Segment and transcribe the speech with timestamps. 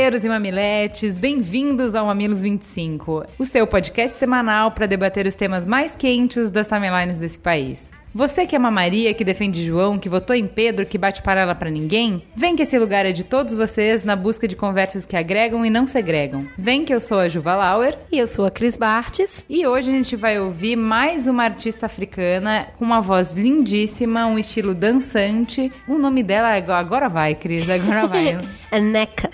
[0.00, 5.66] Mamileiros e mamiletes, bem-vindos ao Mamilos 25, o seu podcast semanal para debater os temas
[5.66, 7.99] mais quentes das timelines desse país.
[8.12, 11.70] Você que ama Maria, que defende João, que votou em Pedro, que bate parala para
[11.70, 15.64] ninguém, vem que esse lugar é de todos vocês na busca de conversas que agregam
[15.64, 16.44] e não segregam.
[16.58, 17.96] Vem que eu sou a Juva Lauer.
[18.10, 19.46] E eu sou a Cris Bartes.
[19.48, 24.40] E hoje a gente vai ouvir mais uma artista africana com uma voz lindíssima, um
[24.40, 25.72] estilo dançante.
[25.86, 28.40] O nome dela é agora vai, Cris, agora vai.
[28.72, 29.30] é Neca.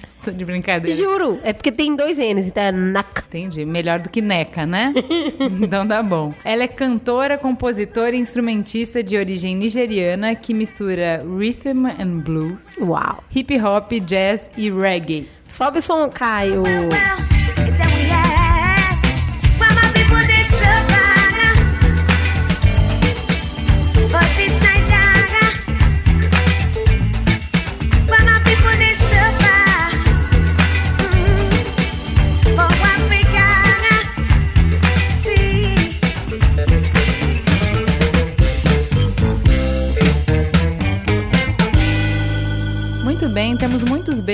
[0.00, 0.96] Estou de brincadeira.
[0.96, 3.24] Juro, é porque tem dois N's, então é Neca.
[3.26, 4.94] Entendi, melhor do que Neca, né?
[5.60, 6.32] então tá bom.
[6.44, 12.76] Ela é cantora, compositora compositor e instrumentista de origem nigeriana que mistura rhythm and blues,
[12.78, 13.24] Uau.
[13.34, 15.26] hip hop, jazz e reggae.
[15.48, 16.62] Sobe o som, Caio.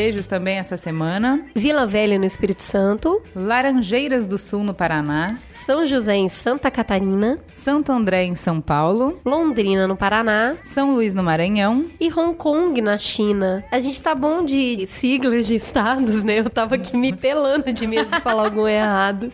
[0.02, 1.44] Beijos também essa semana.
[1.54, 3.22] Vila Velha no Espírito Santo.
[3.36, 5.38] Laranjeiras do Sul no Paraná.
[5.52, 7.38] São José em Santa Catarina.
[7.46, 9.20] Santo André em São Paulo.
[9.24, 10.56] Londrina no Paraná.
[10.64, 11.84] São Luís no Maranhão.
[12.00, 13.64] E Hong Kong na China.
[13.70, 16.40] A gente tá bom de siglas de estados, né?
[16.40, 19.32] Eu tava aqui me pelando de medo de falar algum errado.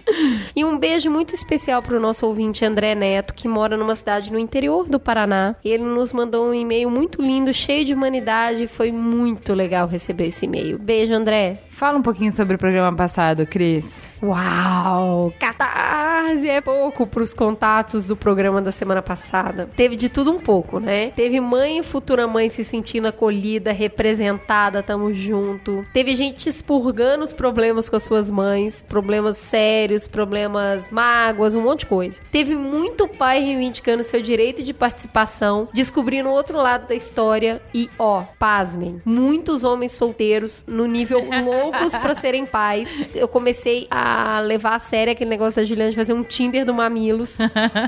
[0.54, 4.38] E um beijo muito especial pro nosso ouvinte André Neto, que mora numa cidade no
[4.38, 5.56] interior do Paraná.
[5.64, 8.66] Ele nos mandou um e-mail muito lindo, cheio de humanidade.
[8.66, 10.57] Foi muito legal receber esse e-mail.
[10.80, 11.58] Beijo, André.
[11.78, 14.09] Fala um pouquinho sobre o programa passado, Cris.
[14.21, 15.33] Uau!
[15.39, 19.71] Catarse é pouco para os contatos do programa da semana passada.
[19.77, 21.12] Teve de tudo um pouco, né?
[21.15, 25.84] Teve mãe e futura mãe se sentindo acolhida, representada, tamo junto.
[25.93, 31.81] Teve gente expurgando os problemas com as suas mães, problemas sérios, problemas mágoas, um monte
[31.81, 32.21] de coisa.
[32.33, 38.25] Teve muito pai reivindicando seu direito de participação, descobrindo outro lado da história e, ó,
[38.37, 41.25] pasmem, muitos homens solteiros no nível
[41.71, 42.89] loucos para serem pais.
[43.15, 46.75] Eu comecei a levar a sério aquele negócio da Juliana de fazer um Tinder do
[46.75, 47.39] Mamilos.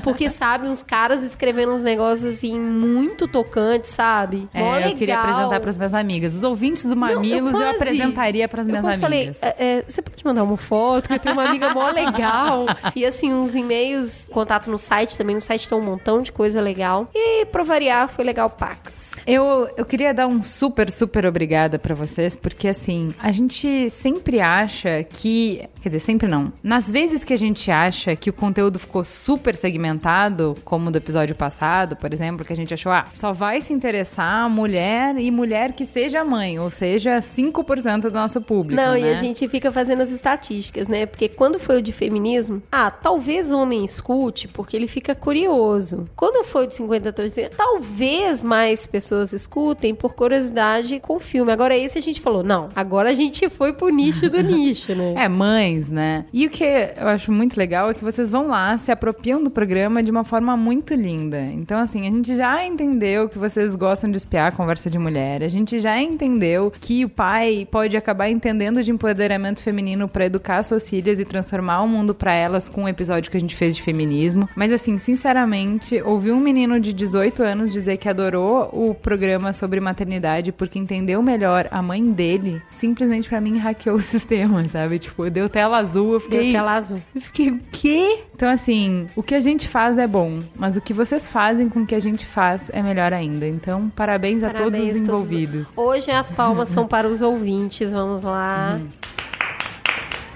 [0.03, 4.47] porque, sabe, uns caras escrevendo uns negócios assim muito tocantes, sabe?
[4.53, 6.35] É, Mó eu queria apresentar para as minhas amigas.
[6.35, 8.99] Os ouvintes do Mamilos Não, eu, eu, apresentaria para as minhas amigas.
[8.99, 12.65] Falei, é, é, você pode mandar uma foto, que eu tenho uma amiga mó legal.
[12.95, 15.35] e assim, uns e-mails, contato no site também.
[15.35, 17.09] No site tem um montão de coisa legal.
[17.13, 19.15] E pra variar, foi legal pacas.
[19.25, 24.39] Eu, eu queria dar um super, super obrigada para vocês, porque assim, a gente sempre
[24.39, 25.67] acha que.
[25.81, 26.51] Quer dizer, sempre não.
[26.63, 31.35] Nas vezes que a gente acha que o conteúdo ficou super segmentado, como do episódio
[31.35, 35.73] passado, por exemplo, que a gente achou, ah, só vai se interessar mulher e mulher
[35.73, 38.79] que seja mãe, ou seja, 5% do nosso público.
[38.79, 39.01] Não, né?
[39.01, 41.05] e a gente fica fazendo as estatísticas, né?
[41.05, 46.09] Porque quando foi o de feminismo, ah, talvez o homem escute, porque ele fica curioso.
[46.15, 51.51] Quando foi o de 50 tons, talvez mais pessoas escutem por curiosidade com o filme.
[51.51, 55.13] Agora esse a gente falou, não, agora a gente foi pro nicho do nicho, né?
[55.15, 56.25] É, mães, né?
[56.33, 59.51] E o que eu acho muito legal é que vocês vão lá, se apropriam do
[59.51, 61.39] programa de uma forma muito linda.
[61.39, 65.47] Então, assim, a gente já entendeu que vocês gostam de espiar conversa de mulher, a
[65.47, 70.89] gente já entendeu que o pai pode acabar entendendo de empoderamento feminino para educar suas
[70.89, 73.75] filhas e transformar o mundo para elas com o um episódio que a gente fez
[73.75, 74.49] de feminismo.
[74.55, 79.79] Mas, assim, sinceramente, ouvir um menino de 18 anos dizer que adorou o programa sobre
[79.79, 84.99] maternidade porque entendeu melhor a mãe dele, simplesmente para mim hackeou o sistema, sabe?
[84.99, 86.13] Tipo, deu tela azul azul.
[86.13, 86.39] Eu fiquei.
[86.43, 87.01] Deu tela azul.
[87.13, 88.19] Eu fiquei, o quê?
[88.33, 91.81] Então, assim, o que a gente faz é bom, mas o que vocês fazem com
[91.81, 93.47] o que a gente faz é melhor ainda.
[93.47, 95.69] Então, parabéns, parabéns a todos os envolvidos.
[95.69, 95.89] Todos.
[95.89, 97.91] Hoje as palmas são para os ouvintes.
[97.91, 98.79] Vamos lá.
[98.79, 98.87] Uhum.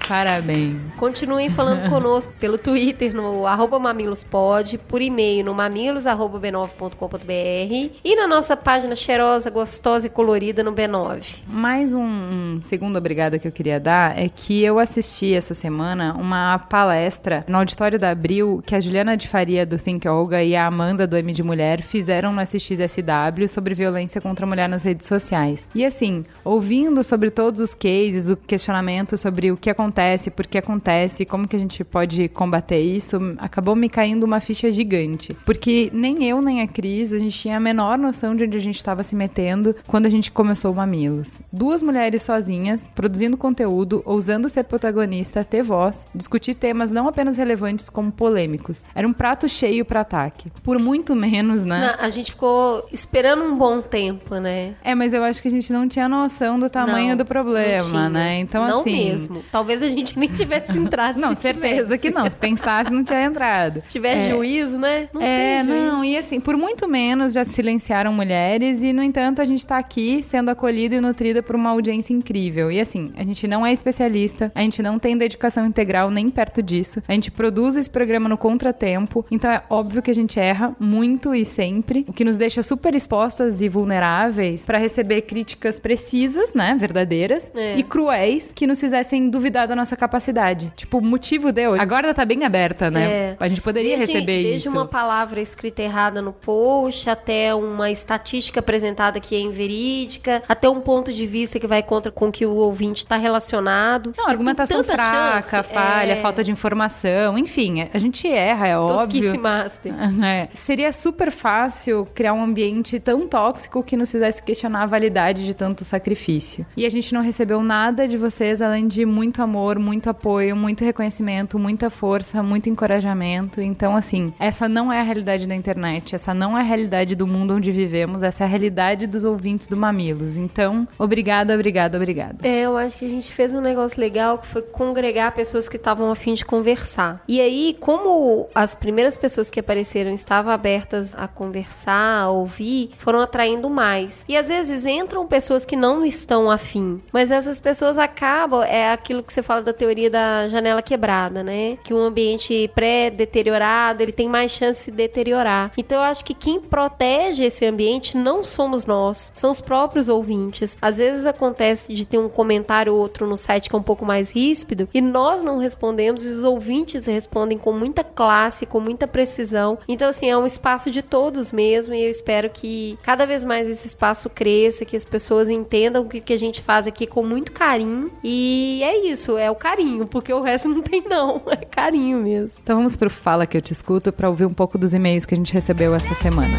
[0.08, 0.96] Parabéns.
[0.96, 8.56] Continuem falando conosco pelo Twitter no arroba mamilospod, por e-mail no mamilos.b9.com.br e na nossa
[8.56, 11.36] página cheirosa, gostosa e colorida no B9.
[11.46, 16.14] Mais um, um segundo obrigada que eu queria dar é que eu assisti essa semana
[16.14, 20.54] uma palestra no auditório da Abril que a Juliana de Faria do Think Olga e
[20.54, 24.84] a Amanda do M de Mulher fizeram no SXSW sobre violência contra a mulher nas
[24.84, 25.66] redes sociais.
[25.74, 29.95] E assim, ouvindo sobre todos os cases, o questionamento sobre o que acontece,
[30.34, 34.70] por que acontece, como que a gente pode combater isso, acabou me caindo uma ficha
[34.70, 35.34] gigante.
[35.44, 38.60] Porque nem eu nem a Cris, a gente tinha a menor noção de onde a
[38.60, 41.40] gente estava se metendo quando a gente começou o Mamilos.
[41.52, 47.88] Duas mulheres sozinhas, produzindo conteúdo, ousando ser protagonista, ter voz, discutir temas não apenas relevantes
[47.88, 48.82] como polêmicos.
[48.94, 50.50] Era um prato cheio para ataque.
[50.62, 51.94] Por muito menos, né?
[51.96, 54.74] Não, a gente ficou esperando um bom tempo, né?
[54.84, 57.26] É, mas eu acho que a gente não tinha noção do tamanho Não, do não
[57.26, 58.38] problema, né?
[58.40, 58.90] Então, não assim.
[58.90, 59.44] mesmo.
[59.50, 61.20] Talvez a gente nem tivesse entrado.
[61.20, 61.98] Não, certeza tivesse.
[61.98, 62.28] que não.
[62.28, 63.82] Se pensasse, não tinha entrado.
[63.86, 64.30] Se tiver É.
[64.30, 65.08] juízo, né?
[65.12, 65.74] Não é, juízo.
[65.86, 69.76] não, e assim, por muito menos já silenciaram mulheres e, no entanto, a gente tá
[69.78, 72.70] aqui sendo acolhida e nutrida por uma audiência incrível.
[72.70, 76.62] E assim, a gente não é especialista, a gente não tem dedicação integral nem perto
[76.62, 80.74] disso, a gente produz esse programa no contratempo, então é óbvio que a gente erra
[80.80, 86.52] muito e sempre, o que nos deixa super expostas e vulneráveis pra receber críticas precisas,
[86.54, 87.76] né, verdadeiras, É.
[87.76, 90.72] e cruéis que nos fizessem duvidar da nossa capacidade.
[90.76, 91.80] Tipo, o motivo deu.
[91.80, 93.04] Agora tá bem aberta, né?
[93.04, 93.36] É.
[93.38, 94.70] A gente poderia desde, receber desde isso.
[94.70, 100.80] uma palavra escrita errada no post, até uma estatística apresentada que é inverídica, até um
[100.80, 104.12] ponto de vista que vai contra com que o ouvinte está relacionado.
[104.16, 106.16] Não, argumentação fraca, chance, falha, é.
[106.16, 109.40] falta de informação, enfim, a gente erra, é óbvio.
[109.40, 109.92] Master.
[110.26, 110.48] É.
[110.52, 115.54] Seria super fácil criar um ambiente tão tóxico que nos fizesse questionar a validade de
[115.54, 116.64] tanto sacrifício.
[116.76, 120.84] E a gente não recebeu nada de vocês além de muito amor, muito apoio, muito
[120.84, 123.60] reconhecimento, muita força, muito encorajamento.
[123.60, 127.26] Então, assim, essa não é a realidade da internet, essa não é a realidade do
[127.26, 130.36] mundo onde vivemos, essa é a realidade dos ouvintes do Mamilos.
[130.36, 132.46] Então, obrigada, obrigada, obrigada.
[132.46, 135.76] É, eu acho que a gente fez um negócio legal que foi congregar pessoas que
[135.76, 137.22] estavam a fim de conversar.
[137.26, 143.20] E aí, como as primeiras pessoas que apareceram estavam abertas a conversar, a ouvir, foram
[143.20, 144.24] atraindo mais.
[144.28, 149.22] E às vezes entram pessoas que não estão afim, mas essas pessoas acabam, é aquilo
[149.22, 151.78] que você fala da teoria da janela quebrada, né?
[151.82, 155.72] Que um ambiente pré-deteriorado, ele tem mais chance de deteriorar.
[155.76, 160.76] Então eu acho que quem protege esse ambiente não somos nós, são os próprios ouvintes.
[160.80, 164.04] Às vezes acontece de ter um comentário ou outro no site que é um pouco
[164.04, 169.06] mais ríspido e nós não respondemos e os ouvintes respondem com muita classe, com muita
[169.06, 169.78] precisão.
[169.88, 173.68] Então assim, é um espaço de todos mesmo e eu espero que cada vez mais
[173.68, 177.52] esse espaço cresça, que as pessoas entendam o que a gente faz aqui com muito
[177.52, 178.10] carinho.
[178.22, 182.58] E é isso, é o carinho, porque o resto não tem não, é carinho mesmo.
[182.62, 185.34] Então vamos pro Fala que eu te escuto para ouvir um pouco dos e-mails que
[185.34, 186.58] a gente recebeu essa semana.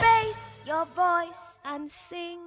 [0.00, 2.38] Raise your voice and sing.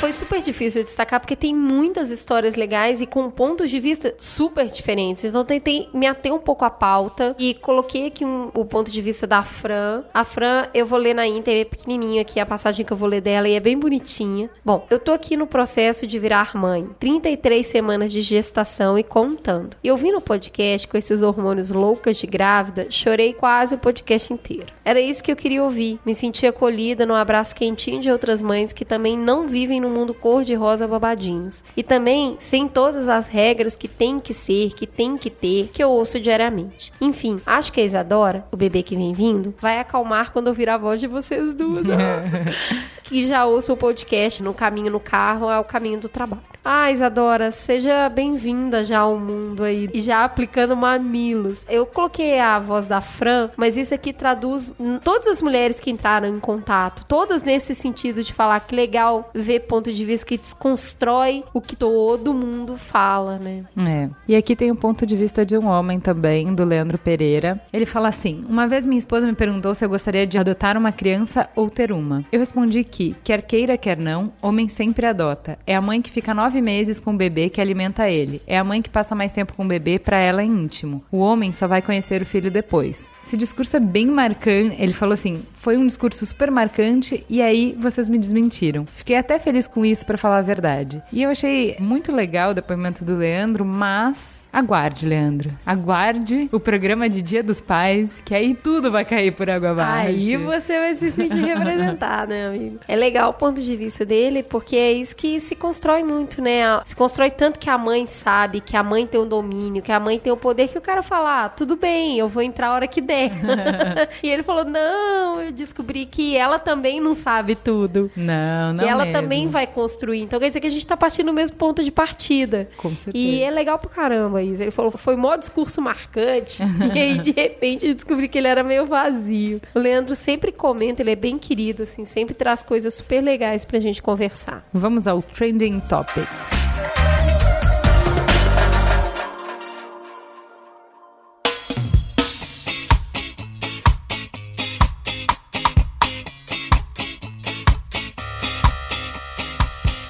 [0.00, 4.68] Foi super difícil destacar porque tem muitas histórias legais e com pontos de vista super
[4.68, 5.24] diferentes.
[5.24, 9.02] Então tentei me ater um pouco à pauta e coloquei aqui um- o ponto de
[9.02, 10.04] vista da Fran.
[10.14, 13.08] A Fran, eu vou ler na íntegra, é pequenininho aqui a passagem que eu vou
[13.08, 14.48] ler dela e é bem bonitinha.
[14.64, 16.88] Bom, eu tô aqui no processo de virar mãe.
[17.00, 19.76] 33 semanas de gestação e contando.
[19.82, 24.66] E ouvindo o podcast com esses hormônios loucas de grávida, chorei quase o podcast inteiro.
[24.84, 25.98] Era isso que eu queria ouvir.
[26.06, 30.14] Me senti acolhida no abraço quentinho de outras mães que também não vivem no mundo
[30.14, 31.62] cor-de-rosa babadinhos.
[31.76, 35.82] E também sem todas as regras que tem que ser, que tem que ter, que
[35.82, 36.92] eu ouço diariamente.
[37.00, 40.76] Enfim, acho que a Isadora, o bebê que vem vindo, vai acalmar quando ouvir a
[40.76, 41.86] voz de vocês duas.
[43.04, 46.57] que já ouço o podcast no caminho no carro, é o caminho do trabalho.
[46.70, 49.88] Ah, Isadora, seja bem-vinda já ao mundo aí.
[49.94, 51.64] E já aplicando mamilos.
[51.66, 56.28] Eu coloquei a voz da Fran, mas isso aqui traduz todas as mulheres que entraram
[56.28, 57.06] em contato.
[57.08, 61.74] Todas nesse sentido de falar que legal ver ponto de vista que desconstrói o que
[61.74, 63.64] todo mundo fala, né?
[63.78, 64.10] É.
[64.28, 67.58] E aqui tem o ponto de vista de um homem também, do Leandro Pereira.
[67.72, 70.92] Ele fala assim: Uma vez minha esposa me perguntou se eu gostaria de adotar uma
[70.92, 72.26] criança ou ter uma.
[72.30, 75.58] Eu respondi que, quer queira, quer não, homem sempre adota.
[75.66, 78.42] É a mãe que fica nove meses com o bebê que alimenta ele.
[78.46, 81.02] É a mãe que passa mais tempo com o bebê pra ela é íntimo.
[81.10, 83.06] O homem só vai conhecer o filho depois.
[83.24, 84.76] esse discurso é bem marcante.
[84.78, 88.86] Ele falou assim: foi um discurso super marcante e aí vocês me desmentiram.
[88.86, 91.02] Fiquei até feliz com isso, para falar a verdade.
[91.12, 95.50] E eu achei muito legal o depoimento do Leandro, mas Aguarde, Leandro.
[95.64, 100.08] Aguarde o programa de Dia dos Pais, que aí tudo vai cair por água abaixo.
[100.08, 102.78] Aí você vai se sentir representado, né, amigo?
[102.88, 106.80] É legal o ponto de vista dele, porque é isso que se constrói muito, né?
[106.86, 109.92] Se constrói tanto que a mãe sabe, que a mãe tem o um domínio, que
[109.92, 112.68] a mãe tem o poder que o cara fala, ah, tudo bem, eu vou entrar
[112.68, 113.30] a hora que der.
[114.22, 118.10] e ele falou, não, eu descobri que ela também não sabe tudo.
[118.16, 119.20] Não, não Que ela mesmo.
[119.20, 120.22] também vai construir.
[120.22, 122.68] Então quer dizer que a gente tá partindo do mesmo ponto de partida.
[122.76, 123.12] Com certeza.
[123.14, 124.62] E é legal pra caramba isso.
[124.62, 126.62] Ele falou, foi mó discurso marcante.
[126.94, 129.60] e aí, de repente, eu descobri que ele era meio vazio.
[129.74, 133.78] O Leandro sempre comenta, ele é bem querido, assim, sempre traz coisas super legais pra
[133.80, 134.66] gente conversar.
[134.72, 136.58] Vamos ao Trending Topics.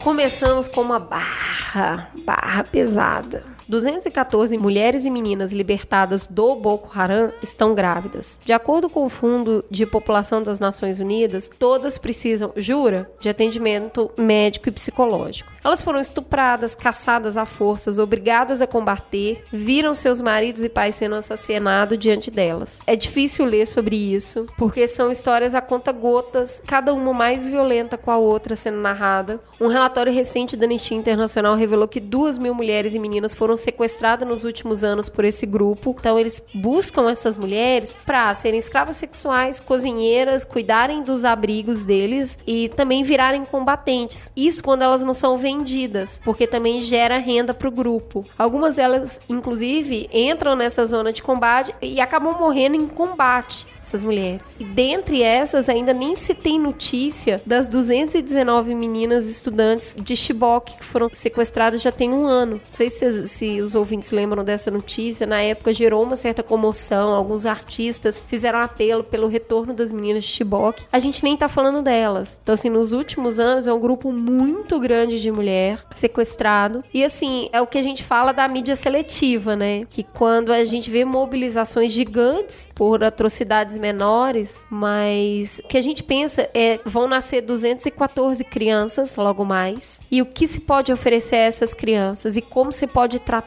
[0.08, 3.44] Começamos com uma barra, barra pesada.
[3.68, 8.40] 214 mulheres e meninas libertadas do Boko Haram estão grávidas.
[8.44, 14.10] De acordo com o Fundo de População das Nações Unidas, todas precisam, jura, de atendimento
[14.16, 15.52] médico e psicológico.
[15.62, 21.16] Elas foram estupradas, caçadas à forças, obrigadas a combater, viram seus maridos e pais sendo
[21.16, 22.80] assassinados diante delas.
[22.86, 27.98] É difícil ler sobre isso, porque são histórias a conta gotas, cada uma mais violenta
[27.98, 29.40] com a outra sendo narrada.
[29.60, 34.28] Um relatório recente da Anistia Internacional revelou que duas mil mulheres e meninas foram sequestradas
[34.28, 35.94] nos últimos anos por esse grupo.
[35.98, 42.68] Então eles buscam essas mulheres para serem escravas sexuais, cozinheiras, cuidarem dos abrigos deles e
[42.70, 44.30] também virarem combatentes.
[44.36, 48.24] Isso quando elas não são vendidas, porque também gera renda para o grupo.
[48.38, 54.42] Algumas delas, inclusive, entram nessa zona de combate e acabam morrendo em combate essas mulheres.
[54.58, 60.84] E dentre essas, ainda nem se tem notícia das 219 meninas estudantes de Chibok que
[60.84, 62.54] foram sequestradas já tem um ano.
[62.54, 65.26] Não sei se, se os ouvintes lembram dessa notícia.
[65.26, 67.14] Na época gerou uma certa comoção.
[67.14, 70.84] Alguns artistas fizeram apelo pelo retorno das meninas de Chibok.
[70.92, 72.38] A gente nem tá falando delas.
[72.42, 76.84] Então, assim, nos últimos anos é um grupo muito grande de mulher sequestrado.
[76.92, 79.86] E, assim, é o que a gente fala da mídia seletiva, né?
[79.88, 86.02] Que quando a gente vê mobilizações gigantes por atrocidades menores, mas o que a gente
[86.02, 90.00] pensa é vão nascer 214 crianças logo mais.
[90.10, 93.37] E o que se pode oferecer a essas crianças e como se pode tratar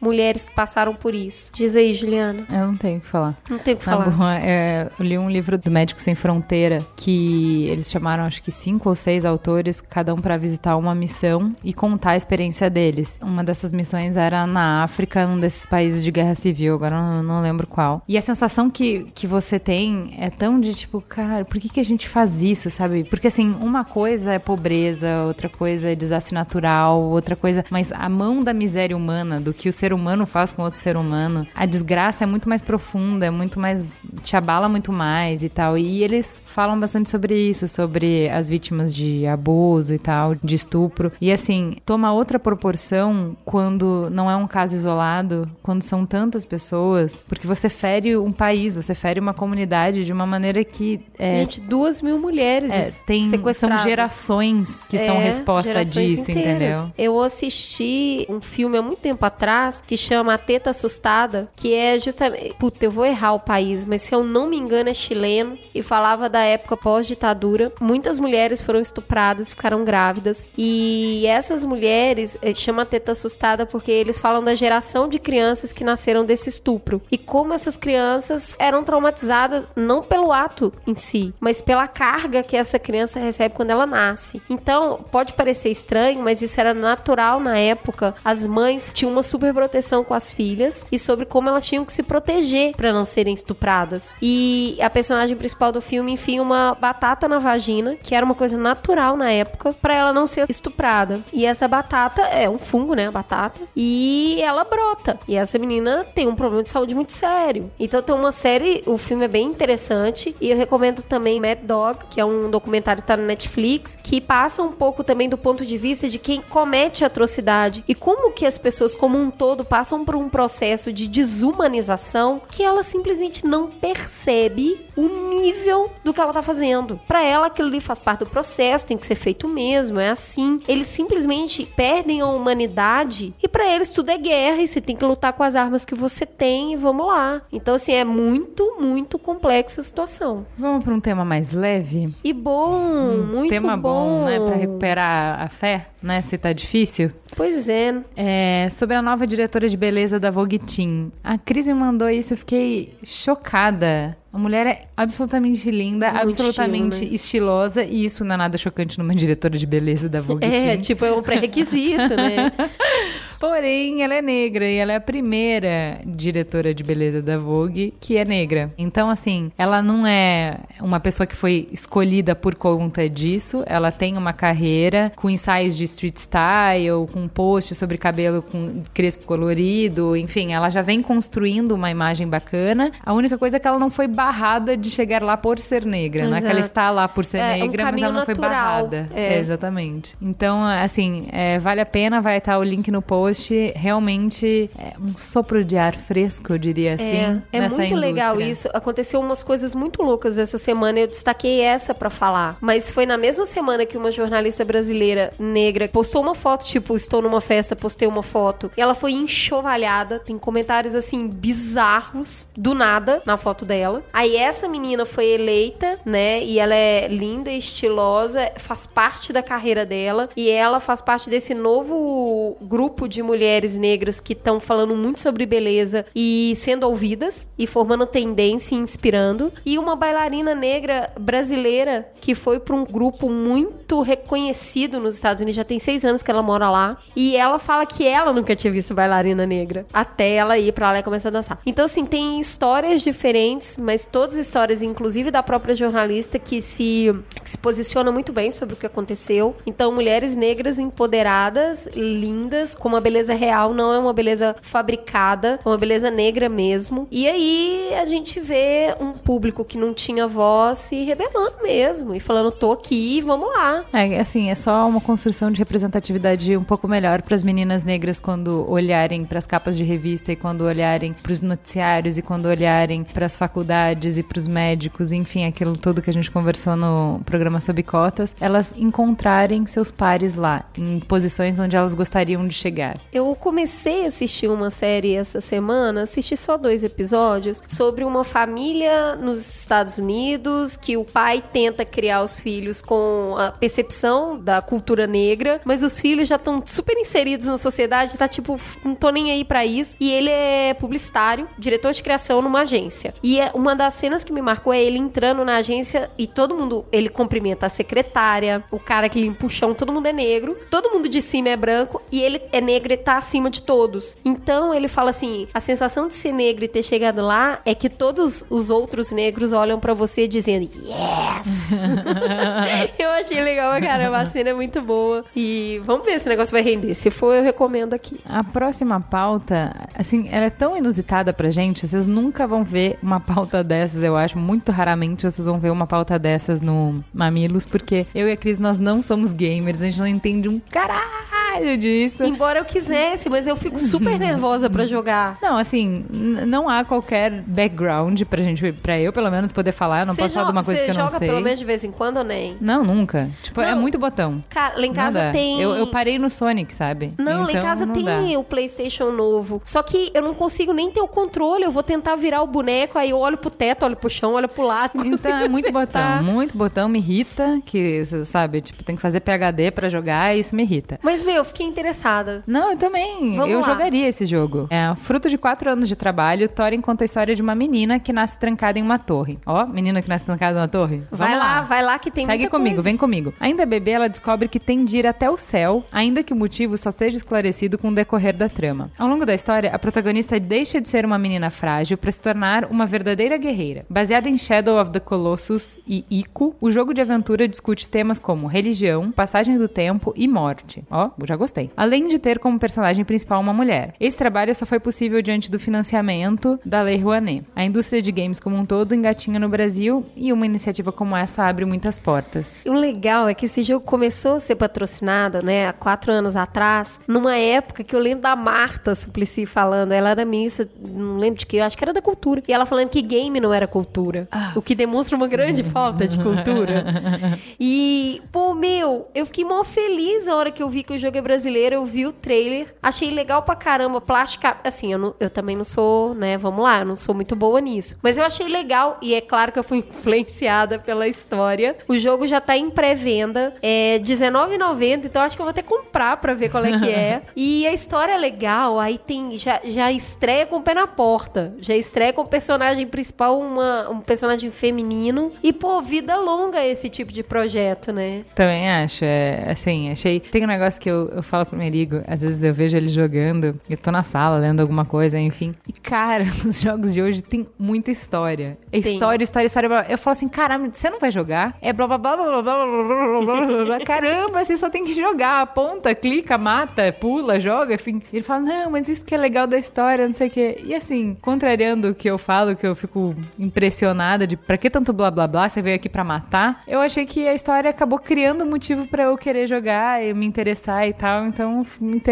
[0.00, 1.52] mulheres que passaram por isso?
[1.54, 2.44] Diz aí, Juliana.
[2.50, 3.36] Eu não tenho o que falar.
[3.48, 4.10] Não tem o que Na falar.
[4.10, 8.50] boa, é, eu li um livro do Médicos Sem Fronteira que eles chamaram acho que
[8.52, 13.18] cinco ou seis autores, cada um para visitar uma missão e contar a experiência deles.
[13.22, 17.22] Uma dessas missões era na África, num desses países de guerra civil, agora eu não,
[17.22, 18.02] não lembro qual.
[18.08, 21.80] E a sensação que, que você tem é tão de tipo, cara, por que, que
[21.80, 23.04] a gente faz isso, sabe?
[23.04, 27.64] Porque assim, uma coisa é pobreza, outra coisa é desastre natural, outra coisa.
[27.70, 30.96] Mas a mão da miséria humana, do que o ser humano faz com outro ser
[30.96, 34.00] humano, a desgraça é muito mais profunda, é muito mais.
[34.24, 35.76] te abala muito mais e tal.
[35.76, 41.12] E eles falam bastante sobre isso, sobre as vítimas de abuso e tal, de estupro.
[41.20, 47.22] E assim, toma outra proporção quando não é um caso isolado, quando são tantas pessoas,
[47.28, 51.00] porque você fere um país, você fere uma comunidade de uma maneira que.
[51.18, 56.30] É, Gente, duas mil mulheres é, tem, são gerações que são É, resposta gerações disso,
[56.30, 56.54] inteiras.
[56.54, 56.92] entendeu?
[56.96, 61.98] Eu assisti um filme há muito tempo atrás que chama A Teta Assustada, que é
[61.98, 62.54] justamente.
[62.54, 65.82] Puta, eu vou errar o país, mas se eu não me engano é chileno e
[65.82, 67.72] falava da época pós-ditadura.
[67.80, 70.44] Muitas mulheres foram estupradas, ficaram grávidas.
[70.56, 75.84] E essas mulheres eh, chama Teta Assustada porque eles falam da geração de crianças que
[75.84, 77.02] nasceram desse estupro.
[77.10, 82.56] E como essas crianças eram traumatizadas não pelo ato em si, mas pela carga que
[82.56, 84.42] essa criança recebe quando ela nasce.
[84.48, 88.14] Então, pode parecer estranho, mas isso era natural na época.
[88.24, 91.92] As mães tinham uma super proteção com as filhas e sobre como elas tinham que
[91.92, 94.14] se proteger para não serem estupradas.
[94.20, 98.58] E a personagem principal do filme enfia uma batata na vagina, que era uma coisa
[98.58, 101.20] natural na época, para ela não ser estuprada.
[101.32, 105.18] E essa batata é um fungo, né, a batata, e ela brota.
[105.26, 107.70] E essa menina tem um problema de saúde muito sério.
[107.80, 112.00] Então tem uma série, o filme é bem interessante e eu recomendo também Mad Dog,
[112.10, 115.64] que é um documentário que tá no Netflix, que passa um pouco também do ponto
[115.64, 120.04] de vista de quem comete atrocidade e como que as pessoas como um todo passam
[120.04, 126.32] por um processo de desumanização que ela simplesmente não percebe o nível do que ela
[126.32, 127.00] tá fazendo.
[127.06, 130.60] Pra ela, aquilo ali faz parte do processo, tem que ser feito mesmo, é assim.
[130.68, 135.04] Eles simplesmente perdem a humanidade e pra eles tudo é guerra e você tem que
[135.04, 137.42] lutar com as armas que você tem e vamos lá.
[137.52, 140.46] Então, assim, é muito, muito complexa a situação.
[140.58, 142.14] Vamos para um tema mais leve?
[142.22, 144.24] E bom, muito tema bom, bom.
[144.26, 144.40] né?
[144.40, 146.20] Pra recuperar a fé, né?
[146.22, 147.10] Se tá difícil.
[147.36, 147.94] Pois é.
[148.16, 151.12] É, sobre a nova diretora de beleza da Vogue Teen.
[151.22, 154.16] A Cris me mandou isso, eu fiquei chocada.
[154.32, 157.14] A mulher é absolutamente linda, Muito absolutamente estilo, né?
[157.16, 160.80] estilosa, e isso não é nada chocante numa diretora de beleza da Vogue É, Teen.
[160.82, 162.52] tipo, é um pré-requisito, né?
[163.40, 168.18] Porém, ela é negra e ela é a primeira diretora de beleza da Vogue que
[168.18, 168.70] é negra.
[168.76, 173.62] Então, assim, ela não é uma pessoa que foi escolhida por conta disso.
[173.66, 179.24] Ela tem uma carreira com ensaios de street style, com posts sobre cabelo com crespo
[179.24, 182.92] colorido, enfim, ela já vem construindo uma imagem bacana.
[183.02, 186.28] A única coisa é que ela não foi barrada de chegar lá por ser negra,
[186.28, 186.66] não é que ela Exato.
[186.66, 188.50] está lá por ser É, um negra, mas caminho ela não foi natural.
[188.52, 189.08] barrada.
[189.14, 189.36] É.
[189.36, 190.14] É, exatamente.
[190.20, 193.29] Então, assim, é, vale a pena, vai estar o link no post.
[193.74, 197.04] Realmente é um sopro de ar fresco, eu diria assim.
[197.04, 198.52] É, é muito legal indústria.
[198.52, 198.68] isso.
[198.72, 201.00] Aconteceu umas coisas muito loucas essa semana.
[201.00, 202.56] Eu destaquei essa pra falar.
[202.60, 207.22] Mas foi na mesma semana que uma jornalista brasileira negra postou uma foto, tipo, estou
[207.22, 208.70] numa festa, postei uma foto.
[208.76, 210.20] E ela foi enxovalhada.
[210.20, 214.02] Tem comentários assim bizarros do nada na foto dela.
[214.12, 216.42] Aí essa menina foi eleita, né?
[216.42, 220.28] E ela é linda, estilosa, faz parte da carreira dela.
[220.36, 225.46] E ela faz parte desse novo grupo de mulheres negras que estão falando muito sobre
[225.46, 229.52] beleza e sendo ouvidas e formando tendência e inspirando.
[229.64, 235.56] E uma bailarina negra brasileira que foi para um grupo muito reconhecido nos Estados Unidos.
[235.56, 236.98] Já tem seis anos que ela mora lá.
[237.16, 239.86] E ela fala que ela nunca tinha visto bailarina negra.
[239.92, 241.58] Até ela ir pra lá e começar a dançar.
[241.66, 247.50] Então, assim, tem histórias diferentes, mas todas histórias, inclusive da própria jornalista, que se, que
[247.50, 249.56] se posiciona muito bem sobre o que aconteceu.
[249.66, 255.68] Então, mulheres negras empoderadas, lindas, com uma beleza real, não é uma beleza fabricada, é
[255.68, 257.06] uma beleza negra mesmo.
[257.10, 262.20] E aí a gente vê um público que não tinha voz se rebelando mesmo e
[262.20, 263.84] falando: tô aqui, vamos lá.
[263.92, 268.20] É, assim, é só uma construção de representatividade um pouco melhor para as meninas negras
[268.20, 272.46] quando olharem para as capas de revista e quando olharem para os noticiários e quando
[272.46, 276.76] olharem para as faculdades e para os médicos, enfim, aquilo tudo que a gente conversou
[276.76, 282.54] no programa sobre cotas, elas encontrarem seus pares lá, em posições onde elas gostariam de
[282.54, 282.99] chegar.
[283.12, 289.16] Eu comecei a assistir uma série essa semana, assisti só dois episódios, sobre uma família
[289.16, 295.06] nos Estados Unidos que o pai tenta criar os filhos com a percepção da cultura
[295.06, 299.30] negra, mas os filhos já estão super inseridos na sociedade, tá tipo, não tô nem
[299.30, 299.96] aí pra isso.
[300.00, 303.14] E ele é publicitário, diretor de criação numa agência.
[303.22, 306.56] E é uma das cenas que me marcou é ele entrando na agência e todo
[306.56, 310.56] mundo, ele cumprimenta a secretária, o cara que limpa o chão, todo mundo é negro,
[310.70, 314.16] todo mundo de cima é branco e ele é negro e tá acima de todos.
[314.24, 317.88] Então ele fala assim: a sensação de ser negro e ter chegado lá é que
[317.88, 321.70] todos os outros negros olham pra você dizendo yes.
[322.98, 325.24] eu achei legal, caramba, a cena é muito boa.
[325.34, 326.94] E vamos ver se o negócio vai render.
[326.94, 328.20] Se for, eu recomendo aqui.
[328.24, 333.20] A próxima pauta, assim, ela é tão inusitada pra gente, vocês nunca vão ver uma
[333.20, 334.38] pauta dessas, eu acho.
[334.38, 338.58] Muito raramente vocês vão ver uma pauta dessas no Mamilos, porque eu e a Cris,
[338.58, 342.24] nós não somos gamers, a gente não entende um caralho disso.
[342.24, 345.38] Embora eu quisesse, mas eu fico super nervosa pra jogar.
[345.42, 350.06] Não, assim, não há qualquer background pra gente, pra eu pelo menos poder falar, eu
[350.06, 351.28] não Você posso falar de uma coisa você que eu não joga sei.
[351.28, 352.56] pelo menos de vez em quando ou nem?
[352.60, 353.28] Não, nunca.
[353.42, 353.80] Tipo, é Não.
[353.80, 354.42] muito botão.
[354.48, 355.60] Cara, lá em casa tem.
[355.60, 357.12] Eu, eu parei no Sonic, sabe?
[357.18, 358.38] Não, lá em Então, casa tem dá.
[358.38, 359.60] o PlayStation novo.
[359.64, 361.64] Só que eu não consigo nem ter o controle.
[361.64, 364.48] Eu vou tentar virar o boneco, aí eu olho pro teto, olho pro chão, olho
[364.48, 364.92] pro lado.
[365.04, 366.18] Então é muito acertar.
[366.18, 370.36] botão, muito botão, me irrita, que, cê sabe, tipo, tem que fazer PHD pra jogar
[370.36, 370.98] e isso me irrita.
[371.02, 372.42] Mas, meu, eu fiquei interessada.
[372.46, 373.36] Não, eu também.
[373.36, 373.66] Vamos eu lá.
[373.66, 374.66] jogaria esse jogo.
[374.70, 376.48] É fruto de quatro anos de trabalho.
[376.48, 379.38] Thorin conta a história de uma menina que nasce trancada em uma torre.
[379.46, 381.02] Ó, menina que nasce trancada em uma torre.
[381.10, 382.82] Vai Vamos lá, vai lá que tem Segue comigo, coisa.
[382.82, 383.32] vem comigo.
[383.40, 386.76] Ainda bebê, ela descobre que tem de ir até o céu, ainda que o motivo
[386.76, 388.90] só seja esclarecido com o decorrer da trama.
[388.98, 392.64] Ao longo da história, a protagonista deixa de ser uma menina frágil para se tornar
[392.66, 393.84] uma verdadeira guerreira.
[393.88, 398.46] Baseada em Shadow of the Colossus e Ico, o jogo de aventura discute temas como
[398.46, 400.82] religião, passagem do tempo e morte.
[400.90, 401.70] Ó, já gostei.
[401.76, 403.94] Além de ter como personagem principal uma mulher.
[404.00, 407.44] Esse trabalho só foi possível diante do financiamento da Lei Rouanet.
[407.54, 411.44] A indústria de games como um todo engatinha no Brasil e uma iniciativa como essa
[411.44, 412.60] abre muitas portas.
[412.66, 417.00] O legal é que esse jogo começou a ser patrocinado, né, há quatro anos atrás,
[417.06, 421.46] numa época que eu lembro da Marta Suplicy falando, ela era ministra, não lembro de
[421.46, 424.28] que, eu acho que era da cultura, e ela falando que game não era cultura,
[424.54, 426.84] o que demonstra uma grande falta de cultura.
[427.62, 431.16] E, pô, meu, eu fiquei mó feliz a hora que eu vi que o jogo
[431.16, 432.39] é brasileiro, eu vi o trailer,
[432.82, 436.80] achei legal pra caramba, plástica, assim, eu, não- eu também não sou, né, vamos lá,
[436.80, 439.64] eu não sou muito boa nisso, mas eu achei legal, e é claro que eu
[439.64, 441.76] fui influenciada pela história.
[441.88, 446.16] O jogo já tá em pré-venda, é R$19,90, então acho que eu vou até comprar
[446.18, 447.22] pra ver qual é que é.
[447.36, 451.54] e a história é legal, aí tem, já, já estreia com o pé na porta,
[451.60, 456.88] já estreia com o personagem principal, uma, um personagem feminino, e pô, vida longa esse
[456.88, 458.22] tipo de projeto, né?
[458.34, 460.20] Também acho, é assim, achei.
[460.20, 463.58] Tem um negócio que eu, eu falo pro Merigo, às vezes eu vejo ele jogando,
[463.68, 465.54] eu tô na sala lendo alguma coisa, enfim.
[465.66, 468.58] E, cara, os jogos de hoje tem muita história.
[468.72, 468.94] É Tem.
[468.94, 469.68] história, história, história.
[469.68, 469.90] blá, blá.
[469.90, 471.56] Eu falo assim, caramba, você não vai jogar?
[471.60, 473.80] É blá blá blá blá blá blá blá blá blá blá blá.
[473.84, 475.42] Caramba, você só tem que jogar.
[475.42, 478.00] Aponta, clica, mata, pula, joga, enfim.
[478.12, 480.60] E ele fala, não, mas isso que é legal da história, não sei o quê.
[480.64, 484.92] E assim, contrariando o que eu falo, que eu fico impressionada de pra que tanto
[484.92, 486.62] blá blá blá, você veio aqui pra matar.
[486.66, 490.86] Eu achei que a história acabou criando motivo pra eu querer jogar e me interessar
[490.88, 491.66] e tal, então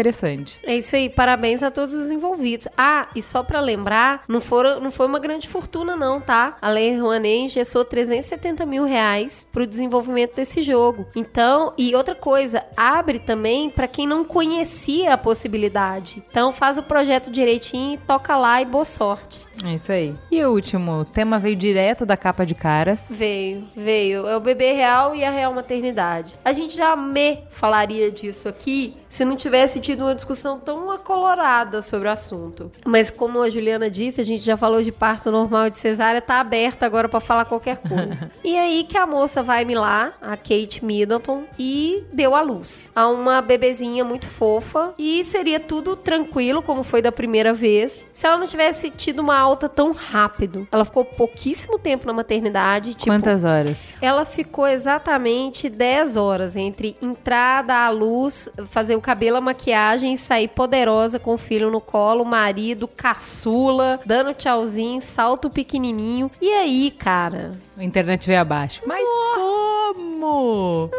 [0.09, 0.59] interessante.
[0.63, 2.67] É isso aí, parabéns a todos os envolvidos.
[2.75, 6.57] Ah, e só pra lembrar, não, foram, não foi uma grande fortuna não, tá?
[6.61, 11.05] A Lei Rouanet engessou 370 mil reais pro desenvolvimento desse jogo.
[11.15, 16.23] Então, e outra coisa, abre também pra quem não conhecia a possibilidade.
[16.29, 19.48] Então faz o projeto direitinho, toca lá e boa sorte.
[19.65, 20.15] É isso aí.
[20.31, 23.01] E o último tema veio direto da capa de caras.
[23.09, 24.27] Veio, veio.
[24.27, 26.35] É o bebê real e a real maternidade.
[26.43, 31.81] A gente já me falaria disso aqui se não tivesse tido uma discussão tão acolorada
[31.81, 32.71] sobre o assunto.
[32.85, 36.21] Mas como a Juliana disse, a gente já falou de parto normal e de cesárea,
[36.21, 38.31] tá aberta agora pra falar qualquer coisa.
[38.43, 42.91] e aí que a moça vai me lá, a Kate Middleton, e deu à luz
[42.95, 48.27] a uma bebezinha muito fofa e seria tudo tranquilo como foi da primeira vez se
[48.27, 50.67] ela não tivesse tido uma alta tão rápido.
[50.71, 53.89] Ela ficou pouquíssimo tempo na maternidade, tipo, Quantas horas?
[54.01, 60.47] ela ficou exatamente 10 horas entre entrada à luz, fazer o cabelo, a maquiagem sair
[60.47, 66.31] poderosa com o filho no colo, marido, caçula, dando tchauzinho, salto pequenininho.
[66.41, 67.51] E aí, cara?
[67.79, 68.81] A internet veio abaixo.
[68.85, 70.89] Mas como?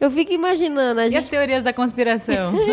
[0.00, 2.52] Eu fico imaginando, a E as gente teorias da conspiração?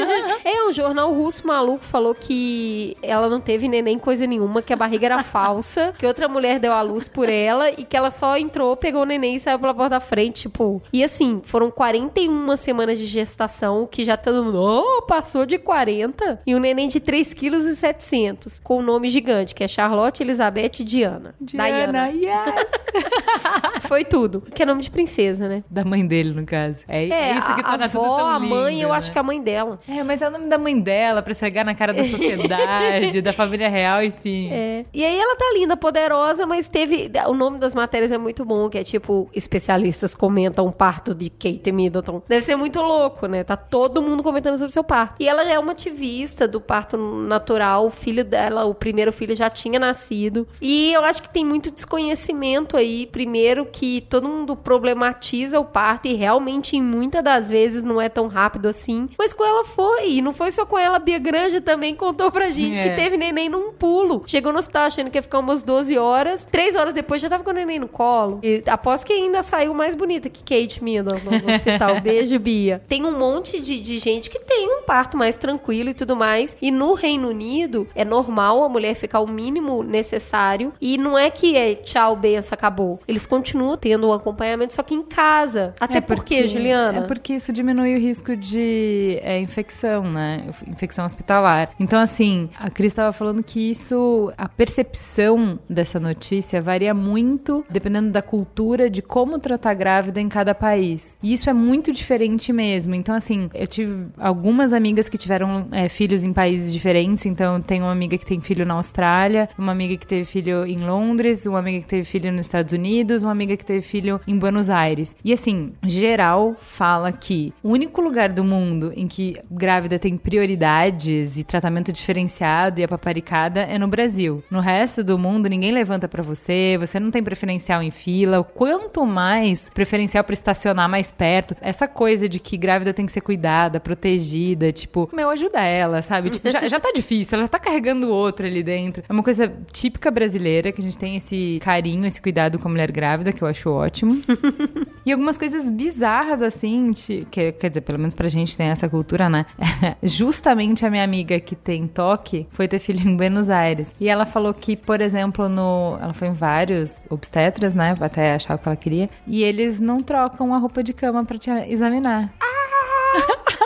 [0.44, 4.76] É, um jornal russo maluco falou que ela não teve neném coisa nenhuma, que a
[4.76, 8.38] barriga era falsa, que outra mulher deu a luz por ela e que ela só
[8.38, 10.82] entrou, pegou o neném e saiu pela porta da frente, tipo.
[10.92, 16.42] E assim, foram 41 semanas de gestação, que já todo mundo, oh, passou de 40.
[16.46, 20.24] E um neném de 3 quilos e 700, com um nome gigante, que é Charlotte
[20.24, 21.36] Elizabeth Diana.
[21.40, 22.72] Diana, yes!
[23.82, 24.42] Foi tudo.
[24.42, 25.64] Que é nome de princesa, né?
[25.70, 26.84] Da mãe dele, no caso.
[26.88, 28.96] É, É, isso que a, a torna tudo avó, tão a mãe, lindo, eu né?
[28.96, 29.80] acho que é a mãe dela.
[29.88, 33.34] É, mas é o nome da mãe dela, pra esfregar na cara da sociedade, da
[33.34, 34.50] família real, enfim.
[34.52, 34.86] É.
[34.94, 37.12] E aí ela tá linda, poderosa, mas teve.
[37.28, 41.30] O nome das matérias é muito bom, que é tipo, especialistas comentam o parto de
[41.30, 42.22] Kate Middleton.
[42.28, 43.44] Deve ser muito louco, né?
[43.44, 45.16] Tá todo mundo comentando sobre o seu parto.
[45.20, 47.88] E ela é uma ativista do parto natural.
[47.88, 50.48] O filho dela, o primeiro filho, já tinha nascido.
[50.62, 53.01] E eu acho que tem muito desconhecimento aí.
[53.08, 58.10] Primeiro, que todo mundo problematiza o parto e realmente, em muitas das vezes, não é
[58.10, 59.10] tão rápido assim.
[59.18, 60.10] Mas com ela foi.
[60.12, 62.90] E não foi só com ela, a Bia Granja também contou pra gente É.
[62.90, 64.24] que teve neném num pulo.
[64.26, 66.48] Chegou no hospital achando que ia ficar umas 12 horas.
[66.52, 68.40] Três horas depois já tava com o neném no colo.
[68.44, 72.00] E aposto que ainda saiu mais bonita que Kate Middleton no hospital.
[72.02, 72.82] Beijo, Bia.
[72.88, 76.56] Tem um monte de, de gente que tem um parto mais tranquilo e tudo mais.
[76.62, 80.74] E no Reino Unido é normal a mulher ficar o mínimo necessário.
[80.82, 82.91] E não é que é tchau, benção, acabou.
[83.08, 85.74] Eles continuam tendo o acompanhamento, só que em casa.
[85.80, 87.00] Até É porque, Juliana?
[87.00, 90.46] É porque isso diminui o risco de é, infecção, né?
[90.68, 91.72] Infecção hospitalar.
[91.80, 98.12] Então, assim, a Cris estava falando que isso, a percepção dessa notícia varia muito dependendo
[98.12, 101.18] da cultura de como tratar grávida em cada país.
[101.22, 102.96] E isso é muito diferente mesmo.
[102.96, 107.26] Então, assim, eu tive algumas amigas que tiveram é, filhos em países diferentes.
[107.26, 110.66] Então, eu tenho uma amiga que tem filho na Austrália, uma amiga que teve filho
[110.66, 114.20] em Londres, uma amiga que teve filho nos Estados Unidos, uma amiga que teve filho
[114.28, 115.16] em Buenos Aires.
[115.24, 121.38] E assim, geral fala que o único lugar do mundo em que grávida tem prioridades
[121.38, 124.44] e tratamento diferenciado e a paparicada é no Brasil.
[124.50, 128.44] No resto do mundo, ninguém levanta pra você, você não tem preferencial em fila.
[128.44, 133.22] Quanto mais preferencial pra estacionar mais perto, essa coisa de que grávida tem que ser
[133.22, 136.30] cuidada, protegida, tipo, meu, ajuda ela, sabe?
[136.30, 139.04] Tipo, já, já tá difícil, ela tá carregando o outro ali dentro.
[139.08, 142.72] É uma coisa típica brasileira que a gente tem esse carinho, esse cuidado com a
[142.72, 144.22] mulher grávida, que eu acho ótimo.
[145.06, 148.88] e algumas coisas bizarras, assim, ti- que, quer dizer, pelo menos pra gente tem essa
[148.88, 149.46] cultura, né?
[150.04, 153.92] Justamente a minha amiga que tem toque foi ter filho em Buenos Aires.
[154.00, 155.98] E ela falou que, por exemplo, no.
[156.02, 157.98] Ela foi em vários obstetras, né?
[158.00, 159.10] Até achar o que ela queria.
[159.28, 162.32] E eles não trocam a roupa de cama pra te examinar.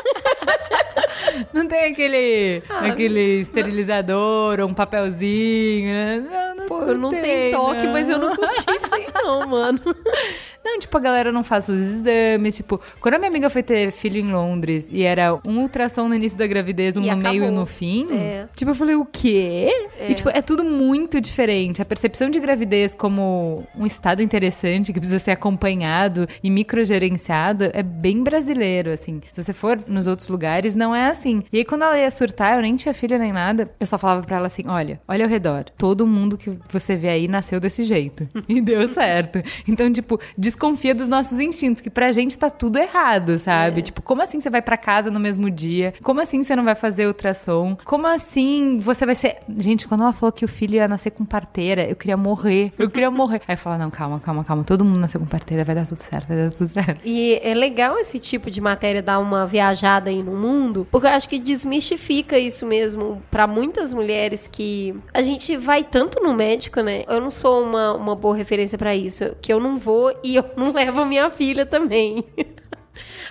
[1.55, 6.19] Não tem aquele, aquele esterilizador ou um papelzinho, né?
[6.29, 9.47] Não, não Pô, eu não tem, tenho toque, mas eu não curti isso aí não,
[9.47, 9.79] mano.
[10.65, 12.55] Não, tipo, a galera não faz os exames.
[12.55, 16.15] Tipo, quando a minha amiga foi ter filho em Londres e era um ultrassom no
[16.15, 17.59] início da gravidez, um E no meio e acabou.
[17.59, 18.47] no fim, É.
[18.55, 19.69] tipo, eu falei, o quê?
[20.09, 21.81] E, tipo, é tudo muito diferente.
[21.81, 27.83] A percepção de gravidez como um estado interessante que precisa ser acompanhado e microgerenciado é
[27.83, 29.21] bem brasileiro, assim.
[29.31, 31.43] Se você for nos outros lugares, não é assim.
[31.51, 34.25] E aí, quando ela ia surtar, eu nem tinha filho nem nada, eu só falava
[34.25, 35.65] pra ela assim: olha, olha ao redor.
[35.77, 38.27] Todo mundo que você vê aí nasceu desse jeito.
[38.47, 39.41] E deu certo.
[39.67, 40.19] Então, tipo,
[40.55, 43.81] desconfia dos nossos instintos, que pra gente tá tudo errado, sabe?
[43.81, 45.93] Tipo, como assim você vai pra casa no mesmo dia?
[46.01, 47.77] Como assim você não vai fazer ultrassom?
[47.83, 49.37] Como assim você vai ser.
[49.57, 52.71] Gente, quando ela falou que o filho ia nascer com parteira, eu queria morrer.
[52.79, 53.41] Eu queria morrer.
[53.47, 54.63] Aí eu falava: não, calma, calma, calma.
[54.63, 57.01] Todo mundo nasceu com parteira, vai dar tudo certo, vai dar tudo certo.
[57.03, 61.11] E é legal esse tipo de matéria dar uma viajada aí no mundo, porque eu
[61.11, 66.81] acho que desmistifica isso mesmo pra muitas mulheres que a gente vai tanto no médico,
[66.81, 67.03] né?
[67.07, 70.44] Eu não sou uma, uma boa referência pra isso, que eu não vou e eu
[70.55, 72.23] não levo minha filha também.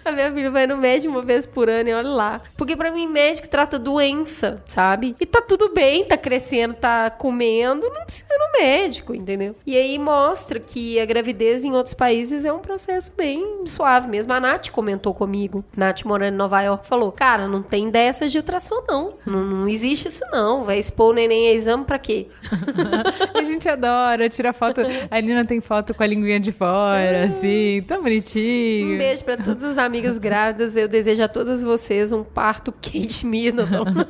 [0.05, 2.41] A minha filha vai no médico uma vez por ano e olha lá.
[2.57, 5.17] Porque pra mim, médico trata doença, sabe?
[5.19, 9.57] E tá tudo bem, tá crescendo, tá comendo, não precisa ir no médico, entendeu?
[9.67, 14.33] E aí mostra que a gravidez em outros países é um processo bem suave mesmo.
[14.33, 15.65] A Nath comentou comigo.
[15.77, 19.15] Nath morando em Nova York falou: Cara, não tem dessas de ultrassom, não.
[19.25, 20.65] Não, não existe isso, não.
[20.65, 22.27] Vai expor o neném a exame pra quê?
[23.35, 24.81] A gente adora, tira foto.
[25.11, 28.95] A Nina tem foto com a linguinha de fora, assim, tão bonitinho.
[28.95, 30.77] Um beijo pra todas as amigas grávidas.
[30.77, 33.85] Eu desejo a todas vocês um parto Kate Middleton.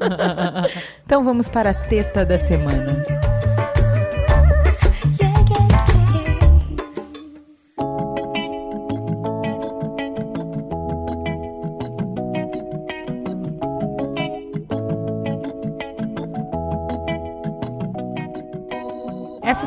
[1.05, 3.44] Então vamos para a teta da semana.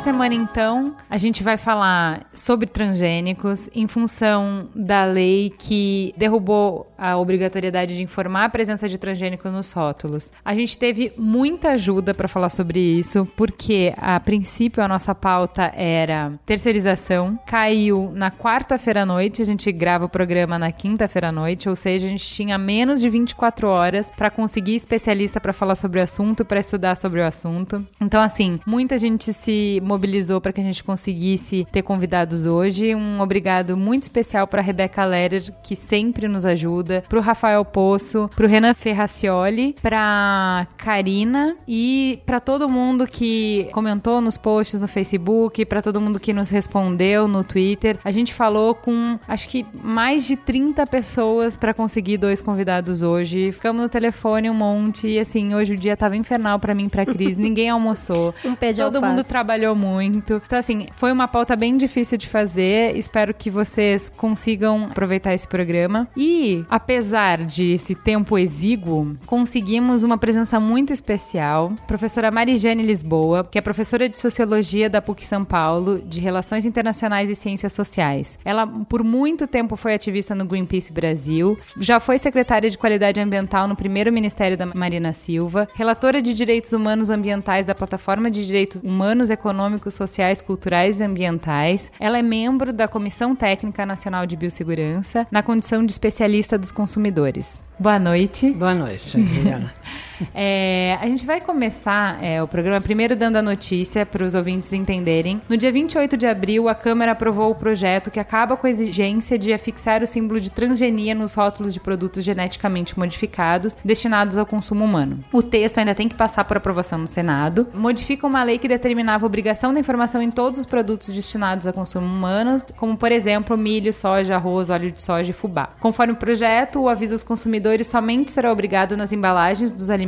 [0.07, 7.17] Semana, então, a gente vai falar sobre transgênicos em função da lei que derrubou a
[7.17, 10.31] obrigatoriedade de informar a presença de transgênico nos rótulos.
[10.45, 15.73] A gente teve muita ajuda para falar sobre isso, porque a princípio a nossa pauta
[15.75, 17.37] era terceirização.
[17.45, 21.75] Caiu na quarta-feira à noite, a gente grava o programa na quinta-feira à noite, ou
[21.75, 26.03] seja, a gente tinha menos de 24 horas para conseguir especialista para falar sobre o
[26.03, 27.85] assunto, para estudar sobre o assunto.
[27.99, 29.96] Então, assim, muita gente se mobilizou
[30.41, 32.93] para que a gente conseguisse ter convidados hoje.
[32.93, 38.29] Um obrigado muito especial para Rebeca Lerer, que sempre nos ajuda, para o Rafael Poço,
[38.35, 44.87] para o Renan Ferracioli, para Karina e para todo mundo que comentou nos posts no
[44.87, 47.97] Facebook, para todo mundo que nos respondeu no Twitter.
[48.03, 53.51] A gente falou com acho que mais de 30 pessoas para conseguir dois convidados hoje.
[53.51, 57.05] Ficamos no telefone um monte e assim, hoje o dia tava infernal para mim para
[57.05, 57.37] Cris.
[57.37, 58.33] Ninguém almoçou.
[58.45, 59.15] Um pé de Todo alface.
[59.15, 59.86] mundo trabalhou muito.
[60.01, 62.95] Então, assim, foi uma pauta bem difícil de fazer.
[62.95, 66.07] Espero que vocês consigam aproveitar esse programa.
[66.15, 71.73] E, apesar de esse tempo exíguo, conseguimos uma presença muito especial.
[71.87, 77.29] Professora Marijane Lisboa, que é professora de Sociologia da PUC São Paulo, de Relações Internacionais
[77.29, 78.37] e Ciências Sociais.
[78.43, 81.57] Ela, por muito tempo, foi ativista no Greenpeace Brasil.
[81.79, 85.67] Já foi secretária de Qualidade Ambiental no primeiro Ministério da Marina Silva.
[85.75, 91.91] Relatora de Direitos Humanos Ambientais da Plataforma de Direitos Humanos Econômicos, Sociais, Culturais e Ambientais.
[91.99, 97.61] Ela é membro da Comissão Técnica Nacional de Biossegurança, na condição de especialista dos consumidores.
[97.77, 98.51] Boa noite.
[98.51, 99.73] Boa noite, Juliana.
[100.33, 104.73] É, a gente vai começar é, o programa primeiro dando a notícia para os ouvintes
[104.73, 105.41] entenderem.
[105.47, 109.37] No dia 28 de abril, a Câmara aprovou o projeto que acaba com a exigência
[109.37, 114.83] de afixar o símbolo de transgenia nos rótulos de produtos geneticamente modificados destinados ao consumo
[114.83, 115.23] humano.
[115.31, 117.67] O texto ainda tem que passar por aprovação no Senado.
[117.73, 121.73] Modifica uma lei que determinava a obrigação da informação em todos os produtos destinados a
[121.73, 125.69] consumo humano, como por exemplo milho, soja, arroz, óleo de soja e fubá.
[125.79, 130.06] Conforme o projeto, o aviso aos consumidores somente será obrigado nas embalagens dos alimentos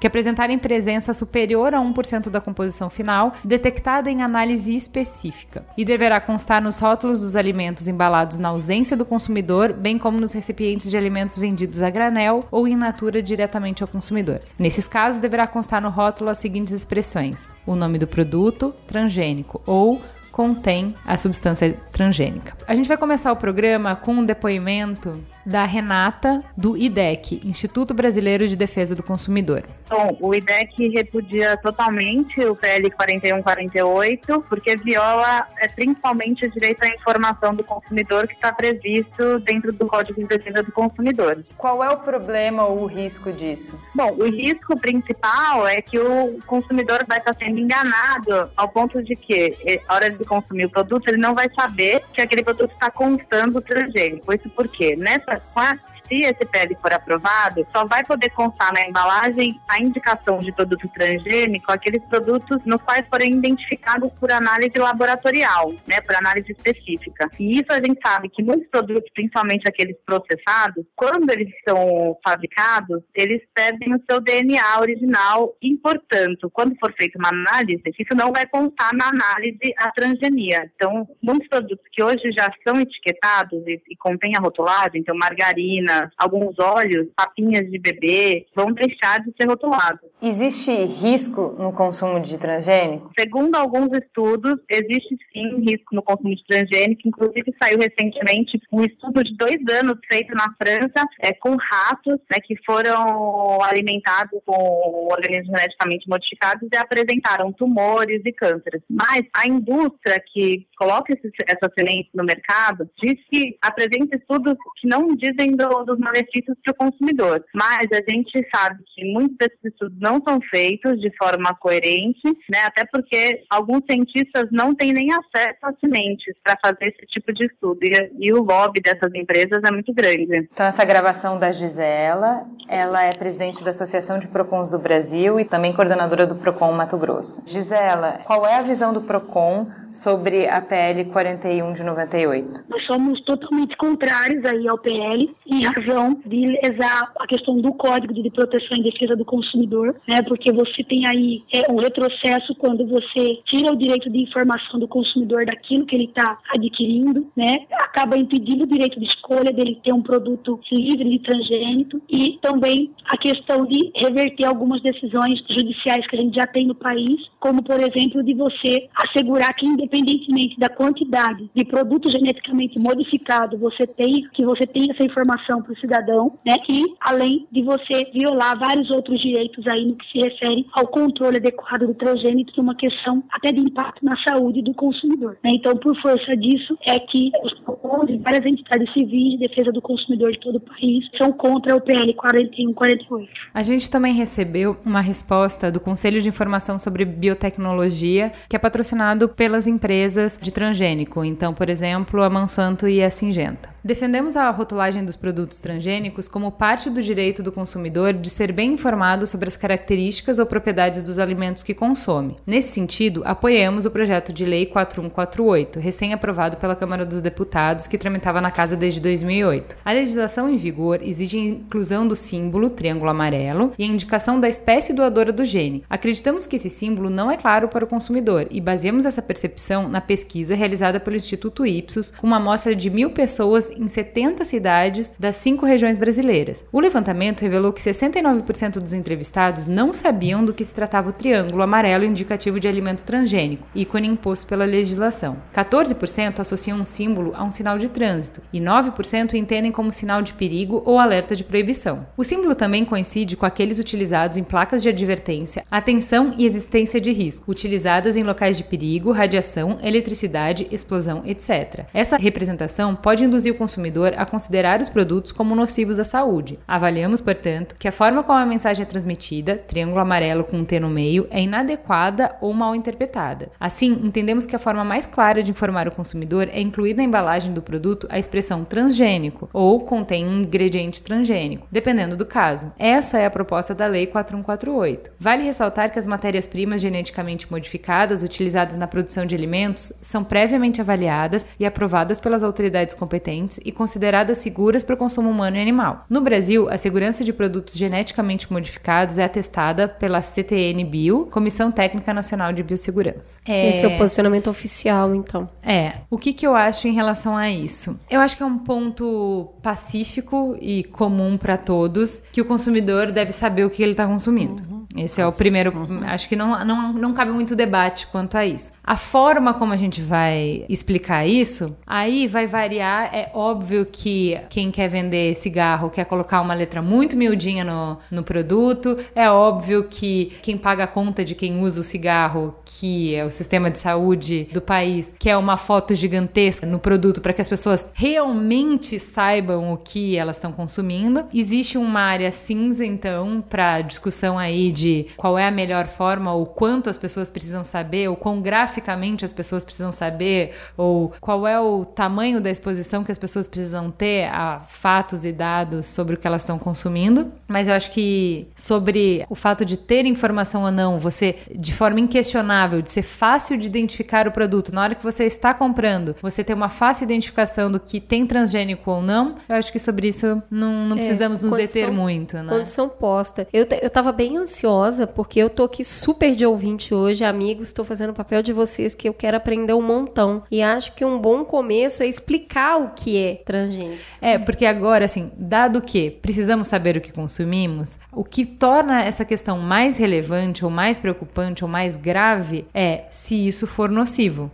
[0.00, 6.20] que apresentarem presença superior a 1% da composição final, detectada em análise específica, e deverá
[6.20, 10.96] constar nos rótulos dos alimentos embalados na ausência do consumidor, bem como nos recipientes de
[10.96, 14.40] alimentos vendidos a granel ou in natura diretamente ao consumidor.
[14.58, 20.00] Nesses casos, deverá constar no rótulo as seguintes expressões: o nome do produto, transgênico, ou
[20.34, 22.56] contém a substância transgênica.
[22.66, 28.46] A gente vai começar o programa com um depoimento da Renata, do IDEC, Instituto Brasileiro
[28.48, 29.64] de Defesa do Consumidor.
[29.88, 36.88] Bom, o IDEC repudia totalmente o PL 4148, porque viola é, principalmente o direito à
[36.88, 41.44] informação do consumidor que está previsto dentro do Código de Defesa do Consumidor.
[41.56, 43.78] Qual é o problema ou o risco disso?
[43.94, 49.14] Bom, o risco principal é que o consumidor vai estar sendo enganado ao ponto de
[49.14, 52.90] que, a hora de consumir o produto, ele não vai saber que aquele produto está
[52.90, 54.32] constando transgênico.
[54.32, 55.78] Isso porque nessa tá?
[56.08, 60.88] Se esse PL for aprovado, só vai poder constar na embalagem a indicação de produto
[60.88, 67.28] transgênico, aqueles produtos nos quais forem identificados por análise laboratorial, né, por análise específica.
[67.38, 73.02] E isso a gente sabe que muitos produtos, principalmente aqueles processados, quando eles são fabricados,
[73.14, 78.32] eles perdem o seu DNA original e, portanto, quando for feita uma análise, isso não
[78.32, 80.70] vai constar na análise a transgenia.
[80.74, 85.93] Então, muitos produtos que hoje já são etiquetados e, e contêm a rotulagem, então margarina,
[86.16, 90.00] alguns óleos, papinhas de bebê, vão deixar de ser rotulados.
[90.22, 93.10] Existe risco no consumo de transgênico?
[93.18, 97.02] Segundo alguns estudos, existe sim risco no consumo de transgênico.
[97.06, 102.38] Inclusive, saiu recentemente um estudo de dois anos feito na França é, com ratos né,
[102.42, 108.82] que foram alimentados com organismos geneticamente modificados e apresentaram tumores e cânceres.
[108.88, 114.88] Mas a indústria que coloca esses, essas sementes no mercado diz que apresenta estudos que
[114.88, 117.44] não dizem do, dos malefícios para o consumidor.
[117.54, 122.60] Mas a gente sabe que muitos desses estudos não são feitos de forma coerente, né?
[122.66, 127.46] Até porque alguns cientistas não têm nem acesso às sementes para fazer esse tipo de
[127.46, 127.78] estudo.
[127.82, 130.48] E, e, o lobby dessas empresas é muito grande.
[130.52, 135.44] Então, essa gravação da Gisela, ela é presidente da Associação de Procons do Brasil e
[135.44, 137.42] também coordenadora do Procon Mato Grosso.
[137.46, 142.64] Gisela, qual é a visão do Procon sobre a PL 41 de 98?
[142.68, 148.14] Nós somos totalmente contrários aí ao PL em razão de lesar a questão do Código
[148.14, 150.22] de Proteção e Defesa do Consumidor, né?
[150.22, 154.88] Porque você tem aí é, um retrocesso quando você tira o direito de informação do
[154.88, 157.66] consumidor daquilo que ele está adquirindo, né?
[157.72, 162.90] Acaba impedindo o direito de escolha dele ter um produto livre de transgênito e também
[163.06, 167.62] a questão de reverter algumas decisões judiciais que a gente já tem no país, como
[167.62, 174.28] por exemplo de você assegurar que independentemente da quantidade de produto geneticamente modificado você tem,
[174.32, 176.56] que você tem essa informação para o cidadão, né?
[176.68, 181.38] E além de você violar vários outros direitos aí no que se refere ao controle
[181.38, 185.36] adequado do transgênito, que é uma questão até de impacto na saúde do consumidor.
[185.42, 185.50] Né?
[185.54, 190.32] Então, por força disso, é que os PROCONs várias entidades civis de defesa do consumidor
[190.32, 193.28] de todo o país são contra o PL 4148.
[193.52, 199.28] A gente também recebeu uma resposta do Conselho de Informação sobre Biotecnologia, que é patrocinado
[199.28, 201.24] pelas empresas de transgênico.
[201.24, 203.74] Então, por exemplo, a Monsanto e a Singenta.
[203.84, 208.72] Defendemos a rotulagem dos produtos transgênicos como parte do direito do consumidor de ser bem
[208.72, 212.36] informado sobre as características ou propriedades dos alimentos que consome.
[212.46, 218.40] Nesse sentido, apoiamos o projeto de lei 4148, recém-aprovado pela Câmara dos Deputados, que tramitava
[218.40, 219.76] na casa desde 2008.
[219.84, 224.48] A legislação em vigor exige a inclusão do símbolo triângulo amarelo e a indicação da
[224.48, 225.84] espécie doadora do gene.
[225.88, 230.00] Acreditamos que esse símbolo não é claro para o consumidor e baseamos essa percepção na
[230.00, 235.36] pesquisa realizada pelo Instituto Ipsos com uma amostra de mil pessoas em 70 cidades das
[235.44, 236.64] cinco regiões brasileiras.
[236.72, 241.62] O levantamento revelou que 69% dos entrevistados não sabiam do que se tratava o triângulo
[241.62, 245.36] amarelo indicativo de alimento transgênico, ícone imposto pela legislação.
[245.54, 250.32] 14% associam um símbolo a um sinal de trânsito e 9% entendem como sinal de
[250.32, 252.06] perigo ou alerta de proibição.
[252.16, 257.12] O símbolo também coincide com aqueles utilizados em placas de advertência, atenção e existência de
[257.12, 261.84] risco, utilizadas em locais de perigo, radiação, eletricidade, explosão, etc.
[261.92, 266.58] Essa representação pode induzir o consumidor a considerar os produtos como nocivos à saúde.
[266.66, 270.80] Avaliamos, portanto, que a forma como a mensagem é transmitida, triângulo amarelo com um T
[270.80, 273.50] no meio, é inadequada ou mal interpretada.
[273.58, 277.52] Assim, entendemos que a forma mais clara de informar o consumidor é incluir na embalagem
[277.52, 282.72] do produto a expressão transgênico ou contém um ingrediente transgênico, dependendo do caso.
[282.78, 285.12] Essa é a proposta da Lei 4148.
[285.18, 291.46] Vale ressaltar que as matérias-primas geneticamente modificadas utilizadas na produção de alimentos são previamente avaliadas
[291.58, 296.04] e aprovadas pelas autoridades competentes e consideradas seguras para o consumo humano e animal.
[296.10, 302.12] No Brasil, a segurança de produtos geneticamente modificados é atestada pela CTN Bio, Comissão Técnica
[302.12, 303.38] Nacional de Biossegurança.
[303.46, 305.48] Esse é o posicionamento oficial, então.
[305.62, 305.92] É.
[306.10, 307.98] O que, que eu acho em relação a isso?
[308.10, 313.30] Eu acho que é um ponto pacífico e comum para todos que o consumidor deve
[313.30, 314.84] saber o que ele está consumindo.
[314.96, 315.72] Esse é o primeiro.
[316.06, 318.72] Acho que não, não, não cabe muito debate quanto a isso.
[318.82, 323.10] A forma como a gente vai explicar isso, aí vai variar.
[323.12, 325.03] É óbvio que quem quer vender
[325.34, 328.98] cigarro quer colocar uma letra muito miudinha no, no produto.
[329.14, 333.30] É óbvio que quem paga a conta de quem usa o cigarro, que é o
[333.30, 337.90] sistema de saúde do país, quer uma foto gigantesca no produto para que as pessoas
[337.94, 341.24] realmente saibam o que elas estão consumindo.
[341.32, 346.46] Existe uma área cinza, então, para discussão aí de qual é a melhor forma, ou
[346.46, 351.60] quanto as pessoas precisam saber, ou quão graficamente as pessoas precisam saber, ou qual é
[351.60, 354.60] o tamanho da exposição que as pessoas precisam ter a
[354.94, 357.32] fatos e dados sobre o que elas estão consumindo.
[357.48, 361.98] Mas eu acho que sobre o fato de ter informação ou não, você, de forma
[361.98, 366.44] inquestionável, de ser fácil de identificar o produto, na hora que você está comprando, você
[366.44, 370.40] ter uma fácil identificação do que tem transgênico ou não, eu acho que sobre isso
[370.48, 372.48] não, não É, precisamos nos condição- deter muito, né?
[372.56, 373.48] Condição posta.
[373.52, 377.84] Eu, eu tava bem ansiosa, porque eu tô aqui super de ouvinte hoje, amigos, estou
[377.84, 380.42] fazendo o papel de vocês, que eu quero aprender um montão.
[380.50, 384.00] E acho que um bom começo é explicar o que é transgênico.
[384.20, 389.24] É, porque agora, assim, dado que precisamos saber o que consumimos, o que torna essa
[389.24, 394.50] questão mais relevante, ou mais preocupante, ou mais grave é se isso for nocivo.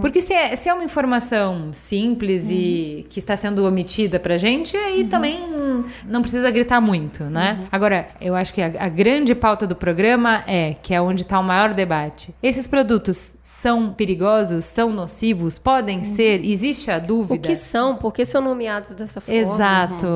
[0.00, 4.76] Porque se é, se é uma informação simples e que está sendo omitida pra gente,
[4.76, 5.38] aí também
[6.06, 7.66] não precisa gritar muito, né?
[7.70, 11.38] Agora, eu acho que a, a grande pauta do programa é, que é onde está
[11.38, 12.34] o maior debate.
[12.42, 17.48] Esses produtos são perigosos, são nocivos, podem ser, existe a O dúvida?
[17.48, 17.96] que são?
[17.96, 19.35] Por que são nomeados dessa forma?
[19.40, 20.06] Exato.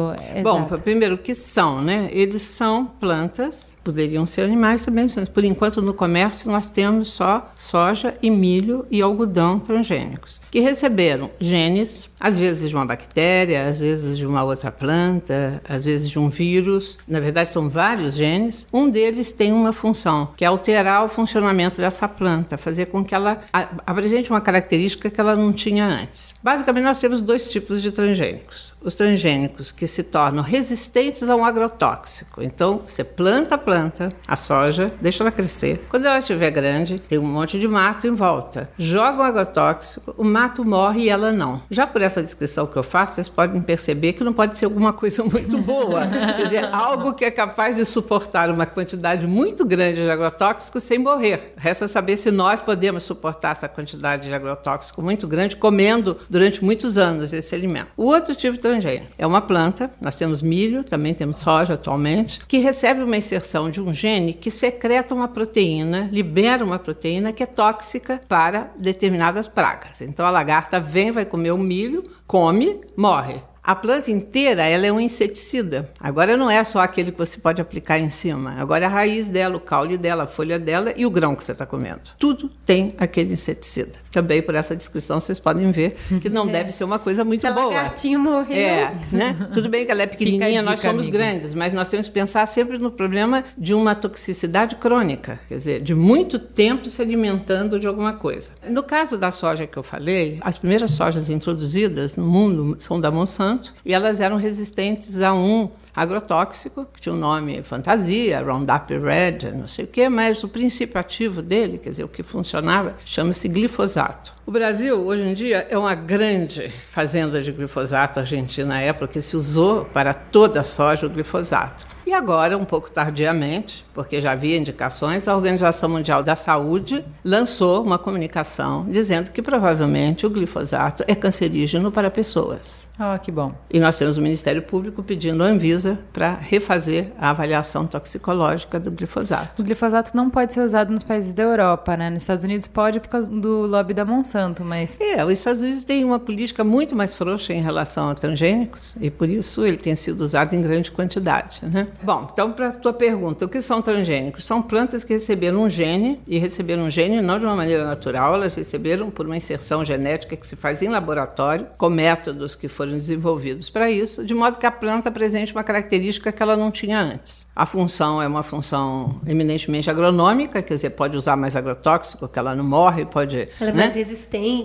[0.42, 0.82] Bom, exato.
[0.82, 2.08] primeiro, o que são, né?
[2.12, 7.46] Eles são plantas, poderiam ser animais também, mas por enquanto no comércio nós temos só
[7.54, 13.80] soja e milho e algodão transgênicos, que receberam genes, às vezes de uma bactéria, às
[13.80, 16.98] vezes de uma outra planta, às vezes de um vírus.
[17.08, 18.66] Na verdade, são vários genes.
[18.72, 23.14] Um deles tem uma função, que é alterar o funcionamento dessa planta, fazer com que
[23.14, 26.34] ela a- apresente uma característica que ela não tinha antes.
[26.42, 28.74] Basicamente, nós temos dois tipos de transgênicos.
[28.82, 32.42] Os transgênicos que se tornam resistentes a um agrotóxico.
[32.42, 35.84] Então, você planta a planta, a soja, deixa ela crescer.
[35.88, 38.70] Quando ela estiver grande, tem um monte de mato em volta.
[38.78, 41.60] Joga um agrotóxico, o mato morre e ela não.
[41.70, 44.92] Já por essa descrição que eu faço, vocês podem perceber que não pode ser alguma
[44.92, 46.06] coisa muito boa.
[46.06, 50.98] Quer dizer, algo que é capaz de suportar uma quantidade muito grande de agrotóxico sem
[50.98, 51.52] morrer.
[51.56, 56.96] Resta saber se nós podemos suportar essa quantidade de agrotóxico muito grande comendo durante muitos
[56.96, 57.88] anos esse alimento.
[57.96, 58.69] O outro tipo de
[59.18, 63.80] é uma planta, nós temos milho, também temos soja atualmente, que recebe uma inserção de
[63.80, 70.00] um gene que secreta uma proteína, libera uma proteína que é tóxica para determinadas pragas.
[70.00, 73.42] Então a lagarta vem, vai comer o milho, come, morre.
[73.62, 75.90] A planta inteira ela é um inseticida.
[76.00, 78.54] Agora não é só aquele que você pode aplicar em cima.
[78.58, 81.44] Agora é a raiz dela, o caule dela, a folha dela e o grão que
[81.44, 82.00] você está comendo.
[82.18, 83.99] Tudo tem aquele inseticida.
[84.10, 87.52] Também por essa descrição vocês podem ver que não deve ser uma coisa muito Se
[87.52, 87.66] boa.
[87.66, 88.56] lagartinha morreu.
[88.56, 89.36] É, né?
[89.52, 91.12] Tudo bem que ela é pequenininha, dica, nós somos amigo.
[91.12, 95.80] grandes, mas nós temos que pensar sempre no problema de uma toxicidade crônica, quer dizer,
[95.80, 98.50] de muito tempo se alimentando de alguma coisa.
[98.68, 103.10] No caso da soja que eu falei, as primeiras sojas introduzidas no mundo são da
[103.10, 109.52] Monsanto e elas eram resistentes a um agrotóxico, que tinha o nome fantasia, Roundup Red,
[109.52, 113.48] não sei o quê, mas o princípio ativo dele, quer dizer, o que funcionava, chama-se
[113.48, 114.32] glifosato.
[114.46, 118.18] O Brasil, hoje em dia, é uma grande fazenda de glifosato.
[118.18, 121.86] A Argentina é, porque se usou para toda a soja o glifosato.
[122.10, 127.84] E agora, um pouco tardiamente, porque já havia indicações, a Organização Mundial da Saúde lançou
[127.84, 132.84] uma comunicação dizendo que provavelmente o glifosato é cancerígeno para pessoas.
[132.98, 133.54] Oh, que bom.
[133.72, 138.90] E nós temos o Ministério Público pedindo à Anvisa para refazer a avaliação toxicológica do
[138.90, 139.62] glifosato.
[139.62, 142.10] O glifosato não pode ser usado nos países da Europa, né?
[142.10, 144.30] Nos Estados Unidos pode por causa do lobby da Monsanto,
[144.64, 148.96] mas É, os Estados Unidos têm uma política muito mais frouxa em relação a transgênicos
[149.00, 151.60] e por isso ele tem sido usado em grande quantidade.
[151.62, 151.88] Né?
[152.02, 154.44] Bom, então para a tua pergunta, o que são transgênicos?
[154.44, 158.34] São plantas que receberam um gene e receberam um gene não de uma maneira natural,
[158.34, 162.92] elas receberam por uma inserção genética que se faz em laboratório com métodos que foram
[162.92, 167.00] desenvolvidos para isso, de modo que a planta apresente uma característica que ela não tinha
[167.00, 167.46] antes.
[167.54, 172.54] A função é uma função eminentemente agronômica, quer dizer, pode usar mais agrotóxico, que ela
[172.54, 173.48] não morre, pode.
[173.60, 173.82] Ela é né?
[173.84, 174.19] mais resistente.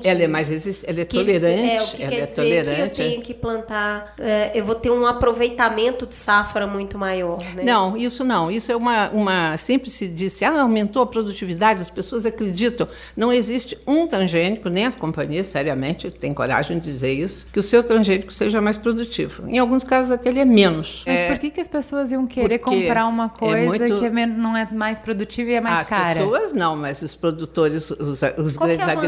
[0.07, 2.35] Ela é mais resistente, ela é Que- tolerante, é, o que ela quer é dizer
[2.35, 2.95] tolerante.
[2.95, 7.37] que eu tenho que plantar, é, eu vou ter um aproveitamento de safra muito maior,
[7.55, 7.63] né?
[7.63, 8.49] Não, isso não.
[8.49, 9.57] Isso é uma, uma.
[9.57, 12.87] Sempre se disse, ah, aumentou a produtividade, as pessoas acreditam.
[13.15, 17.63] Não existe um transgênico, nem as companhias, seriamente, têm coragem de dizer isso, que o
[17.63, 19.47] seu transgênico seja mais produtivo.
[19.47, 21.03] Em alguns casos, até ele é menos.
[21.05, 24.05] Mas É, por que, que as pessoas iam querer comprar uma é coisa muito- que
[24.05, 26.05] é não é mais produtiva e é mais As cara?
[26.09, 28.99] pessoas não, mas os produtores, os, os é grandes a vantagem,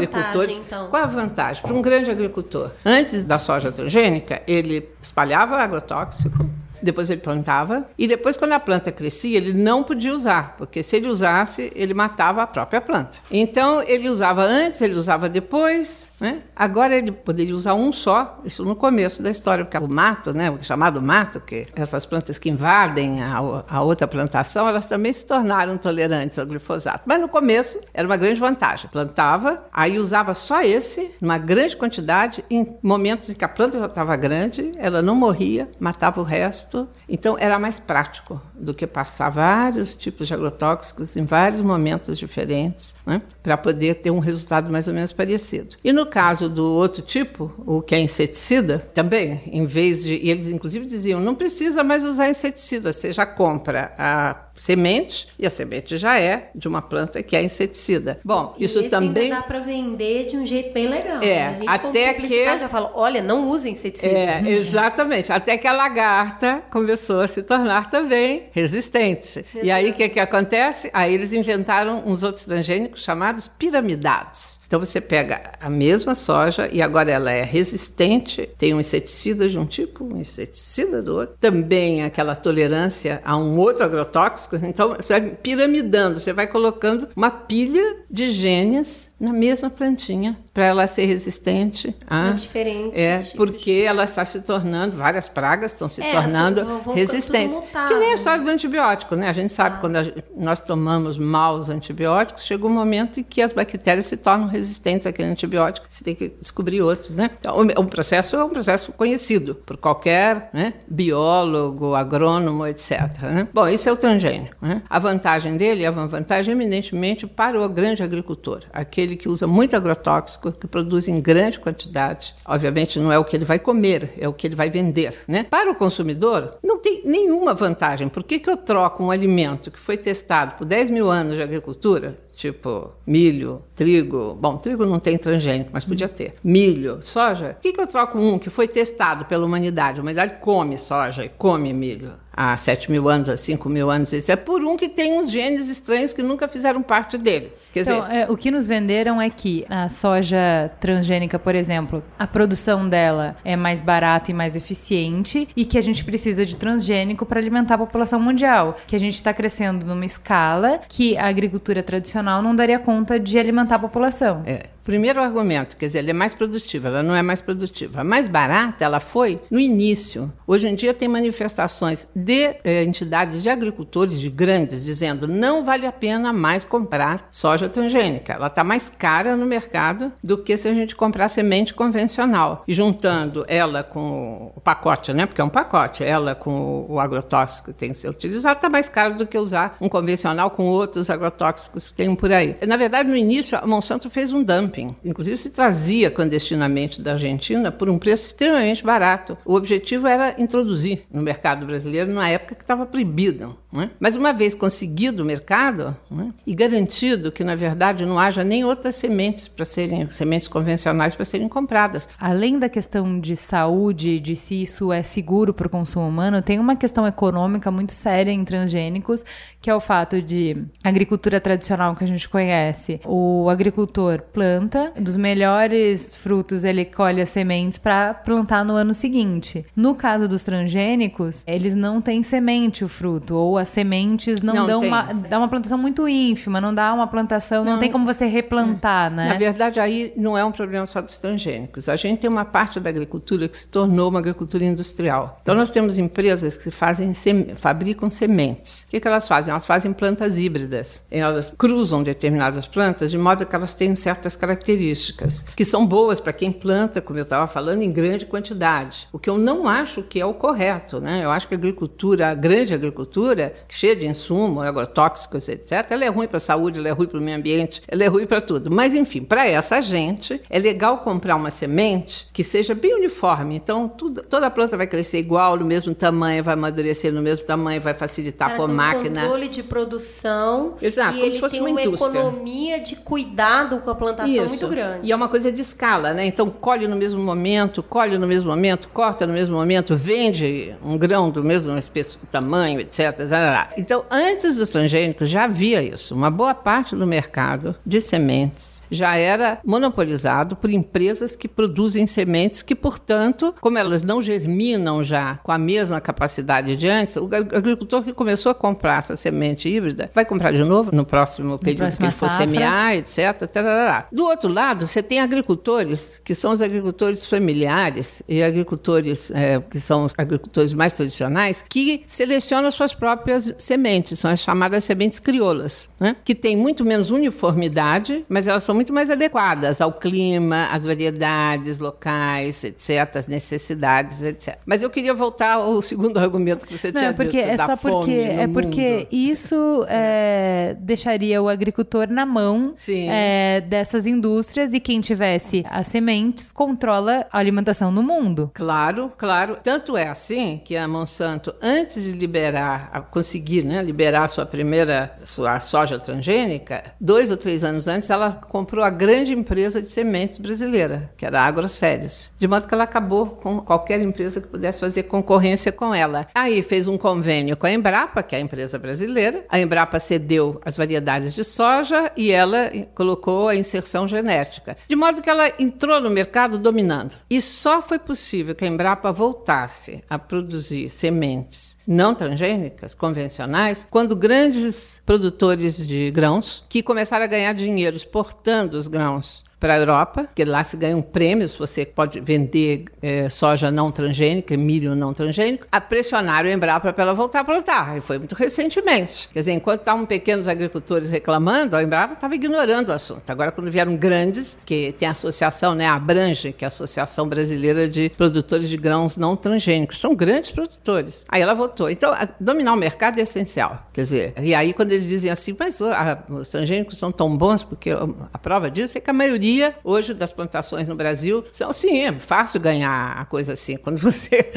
[0.42, 0.66] agricultores.
[0.66, 0.88] então?
[0.88, 1.62] Qual a vantagem?
[1.62, 6.48] Para um grande agricultor, antes da soja transgênica, ele espalhava agrotóxico.
[6.82, 10.96] Depois ele plantava e depois quando a planta crescia ele não podia usar porque se
[10.96, 13.18] ele usasse ele matava a própria planta.
[13.30, 16.42] Então ele usava antes, ele usava depois, né?
[16.54, 20.50] Agora ele poderia usar um só, isso no começo da história porque o mato, né,
[20.50, 25.24] o chamado mato, que essas plantas que invadem a, a outra plantação, elas também se
[25.24, 27.02] tornaram tolerantes ao glifosato.
[27.06, 28.90] Mas no começo era uma grande vantagem.
[28.90, 33.86] Plantava, aí usava só esse, numa grande quantidade, em momentos em que a planta já
[33.86, 36.67] estava grande, ela não morria, matava o resto.
[37.08, 42.94] Então era mais prático do que passar vários tipos de agrotóxicos em vários momentos diferentes,
[43.06, 45.76] né, para poder ter um resultado mais ou menos parecido.
[45.82, 50.14] E no caso do outro tipo, o que é inseticida, também, em vez de.
[50.16, 55.46] E eles inclusive diziam: não precisa mais usar inseticida, você já compra a semente, e
[55.46, 58.18] a semente já é de uma planta que é inseticida.
[58.24, 59.30] Bom, E isso também.
[59.30, 61.22] dá para vender de um jeito bem legal.
[61.22, 61.64] É, né?
[61.66, 64.12] a gente, até que- já fala, olha, não use inseticida.
[64.18, 65.32] É, exatamente.
[65.32, 69.44] Até que a lagarta começou a se tornar também resistente.
[69.62, 70.90] e aí o que, que acontece?
[70.92, 74.57] Aí eles inventaram uns outros transgênicos chamados piramidados.
[74.68, 79.58] Então você pega a mesma soja e agora ela é resistente, tem um inseticida de
[79.58, 84.56] um tipo, um inseticida do outro, também aquela tolerância a um outro agrotóxico.
[84.56, 90.64] Então você vai piramidando, você vai colocando uma pilha de genes na mesma plantinha para
[90.66, 92.92] ela ser resistente a É diferente.
[92.94, 96.82] é, tipos porque ela está se tornando, várias pragas estão se É, tornando assim, vão-
[96.82, 97.56] vão resistentes.
[97.56, 98.14] Que nem a né?
[98.14, 99.28] história do antibiótico, né?
[99.28, 100.04] A gente sabe quando a
[100.36, 105.28] nós tomamos maus antibióticos, chega um momento em que as bactérias se tornam resistentes àquele
[105.28, 107.30] antibiótico, você tem que descobrir outros, né?
[107.38, 113.22] Então, o, processo é um processo conhecido por qualquer né, biólogo, agrônomo, etc.
[113.22, 113.48] né?
[113.52, 114.56] Bom, isso é o transgênico.
[114.60, 114.82] Né?
[114.88, 119.74] A vantagem dele é uma vantagem eminentemente para o grande agricultor, aquele que usa muito
[119.76, 122.34] agrotóxico, que produz em grande quantidade.
[122.44, 125.14] Obviamente não é o que ele vai comer, é o que ele vai vender.
[125.28, 125.44] Né?
[125.44, 128.08] Para o consumidor, não tem nenhuma vantagem.
[128.08, 131.42] Por que, que eu troco um alimento que foi testado por 10 mil anos de
[131.42, 134.38] agricultura tipo milho, trigo.
[134.40, 136.34] Bom, trigo não tem transgênico, mas podia ter.
[136.42, 137.54] Milho, soja.
[137.54, 139.98] Por que, que eu troco um que foi testado pela humanidade?
[139.98, 144.12] A humanidade come soja e come milho há 7 mil anos, há 5 mil anos.
[144.12, 147.52] Isso é por um que tem uns genes estranhos que nunca fizeram parte dele.
[147.72, 152.00] Quer Então, dizer, é, o que nos venderam é que a soja transgênica, por exemplo,
[152.16, 156.56] a produção dela é mais barata e mais eficiente e que a gente precisa de
[156.56, 158.78] transgênico para alimentar a população mundial.
[158.86, 163.36] Que a gente está crescendo numa escala que a agricultura tradicional não daria conta de
[163.36, 164.44] alimentar a população.
[164.46, 168.00] É, primeiro argumento, quer dizer, ela é mais produtiva, ela não é mais produtiva.
[168.00, 170.32] A mais barata ela foi no início.
[170.46, 175.86] Hoje em dia tem manifestações de eh, entidades de agricultores, de grandes, dizendo não vale
[175.86, 178.32] a pena mais comprar soja transgênica.
[178.32, 182.64] Ela está mais cara no mercado do que se a gente comprar semente convencional.
[182.66, 185.26] E juntando ela com o pacote, né?
[185.26, 188.88] Porque é um pacote, ela com o agrotóxico que tem que ser utilizado, está mais
[188.88, 192.56] caro do que usar um convencional com outros agrotóxicos que tem por aí.
[192.66, 194.42] Na verdade, no início, a Monsanto fez um
[194.78, 194.94] dumping.
[195.04, 199.36] Inclusive, se trazia clandestinamente da Argentina por um preço extremamente barato.
[199.44, 203.56] O objetivo era introduzir no mercado brasileiro numa época que estava proibido.
[203.70, 203.90] Né?
[204.00, 208.64] Mas uma vez conseguido o mercado né, e garantido que, na verdade, não haja nem
[208.64, 212.08] outras sementes para serem sementes convencionais para serem compradas.
[212.18, 216.58] Além da questão de saúde, de se isso é seguro para o consumo humano, tem
[216.58, 219.22] uma questão econômica muito séria em transgênicos,
[219.60, 223.00] que é o fato de agricultura tradicional que a gente conhece.
[223.04, 229.66] O agricultor planta, dos melhores frutos ele colhe as sementes para plantar no ano seguinte.
[229.76, 234.66] No caso dos transgênicos, eles não têm semente o fruto, ou as sementes não, Não
[234.66, 234.88] dão tem.
[234.88, 235.02] uma.
[235.12, 239.28] dá uma plantação muito ínfima, não dá uma plantação, não, tem como você replantar, né?
[239.28, 241.88] Na verdade, aí não é um problema só dos transgênicos.
[241.88, 245.36] A gente tem uma parte da agricultura que se tornou uma agricultura industrial.
[245.42, 248.84] Então, nós temos empresas que fazem sem- fabricam sementes.
[248.84, 249.50] O que, que elas fazem?
[249.50, 251.04] Elas fazem plantas híbridas.
[251.10, 256.32] Elas cruzam determinadas plantas de modo que elas tenham certas características que são boas para
[256.32, 259.08] quem planta, como eu estava falando, em grande quantidade.
[259.12, 261.00] O que eu não acho que é o correto.
[261.00, 261.24] Né?
[261.24, 266.08] Eu acho que a agricultura, a grande agricultura, cheia de insumos, agrotóxicos, etc., ela é
[266.08, 268.40] ruim para a saúde, ela é ruim para o meio ambiente, ela é ruim para
[268.40, 268.70] tudo.
[268.70, 273.56] Mas, enfim, para essa gente, é legal comprar uma semente que seja bem uniforme.
[273.56, 277.44] Então, tudo- toda a planta vai crescer igual, no mesmo tamanho, vai amadurecer no mesmo
[277.46, 279.20] tamanho, vai facilitar tem um máquina.
[279.22, 280.74] controle de produção.
[280.80, 282.18] Exato, e como ele se fosse tem uma uma, indústria.
[282.20, 284.48] economia de cuidado com a plantação Isso.
[284.48, 285.06] muito grande.
[285.06, 286.24] E é uma coisa de escala, né?
[286.26, 290.96] Então, colhe no mesmo momento, colhe no mesmo momento, corta no mesmo momento, vende um
[290.96, 293.24] grão do mesmo espesso tamanho, etc.
[293.38, 293.68] tarará.
[293.76, 296.14] Então, antes dos transgênicos já havia isso.
[296.14, 302.62] Uma boa parte do mercado de sementes já era monopolizado por empresas que produzem sementes
[302.62, 307.54] que, portanto, como elas não germinam já com a mesma capacidade de antes, o ag-
[307.54, 311.96] agricultor que começou a comprar essa semente híbrida vai comprar de novo no próximo período
[311.96, 312.46] que ele for safra.
[312.46, 313.46] semear, etc.
[313.50, 314.06] tarará.
[314.12, 319.80] Do outro lado, você tem agricultores que são os agricultores familiares e agricultores é, que
[319.80, 323.27] são os agricultores mais tradicionais que selecionam suas próprias
[323.58, 326.16] sementes, são as chamadas sementes crioulas, né?
[326.24, 331.78] que têm muito menos uniformidade, mas elas são muito mais adequadas ao clima, às variedades
[331.78, 334.58] locais, etc., às necessidades, etc.
[334.66, 337.56] Mas eu queria voltar ao segundo argumento que você Não, tinha é porque dito é
[337.56, 339.08] da só fome porque no é porque mundo.
[339.10, 346.50] isso é, deixaria o agricultor na mão é, dessas indústrias e quem tivesse as sementes
[346.52, 348.50] controla a alimentação no mundo.
[348.54, 349.58] Claro, claro.
[349.62, 355.16] Tanto é assim que a Monsanto, antes de liberar, a conseguir né, liberar sua primeira
[355.24, 360.38] sua soja transgênica, dois ou três anos antes, ela comprou a grande empresa de sementes
[360.38, 362.32] brasileira, que era a AgroSéries.
[362.38, 366.28] De modo que ela acabou com qualquer empresa que pudesse fazer concorrência com ela.
[366.32, 369.44] Aí fez um convênio com a Embrapa, que é a empresa brasileira.
[369.48, 374.76] A Embrapa cedeu as variedades de soja e ela colocou a inserção genética.
[374.88, 377.16] De modo que ela entrou no mercado dominando.
[377.28, 384.14] E só foi possível que a Embrapa voltasse a produzir sementes não transgênicas, convencionais, quando
[384.14, 390.24] grandes produtores de grãos, que começaram a ganhar dinheiro exportando os grãos para a Europa,
[390.24, 394.94] porque lá se ganha um prêmio se você pode vender eh, soja não transgênica, milho
[394.94, 397.96] não transgênico, a pressionaram a Embrapa para ela voltar a plantar.
[397.96, 399.28] E foi muito recentemente.
[399.32, 403.28] Quer dizer, enquanto estavam pequenos agricultores reclamando, a Embrapa estava ignorando o assunto.
[403.30, 407.28] Agora, quando vieram grandes, que tem a associação, né, a Abrange, que é a Associação
[407.28, 411.24] Brasileira de Produtores de Grãos Não Transgênicos, são grandes produtores.
[411.28, 411.90] Aí ela votou.
[411.90, 413.88] Então, dominar o mercado é essencial.
[413.92, 415.80] Quer dizer, e aí quando eles dizem assim, mas
[416.28, 419.47] os transgênicos são tão bons, porque a prova disso é que a maioria
[419.84, 423.76] hoje das plantações no Brasil são assim, é fácil ganhar a coisa assim.
[423.88, 424.52] Quando você,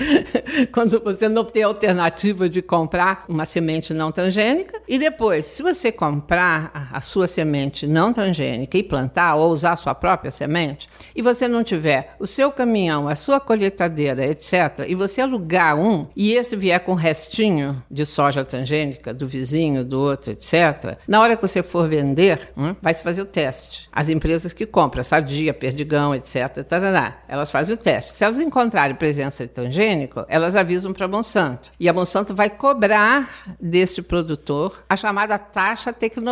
[0.72, 5.92] quando você não tem alternativa de comprar uma semente não transgênica, e depois, se você
[5.92, 10.90] comprar a, a sua semente não transgênica e plantar, ou usar a sua própria semente,
[11.16, 16.08] e você não tiver o seu caminhão, a sua colheitadeira, etc., e você alugar um,
[16.16, 21.36] e esse vier com restinho de soja transgênica do vizinho, do outro, etc., na hora
[21.36, 23.88] que você for vender, hum, vai se fazer o teste.
[23.92, 28.14] As empresas que compram, Sadia, Perdigão, etc., tarará, elas fazem o teste.
[28.14, 31.72] Se elas encontrarem presença de transgênico, elas avisam para a Monsanto.
[31.80, 33.30] E a Monsanto vai cobrar
[33.60, 35.92] deste produtor a chamada taxa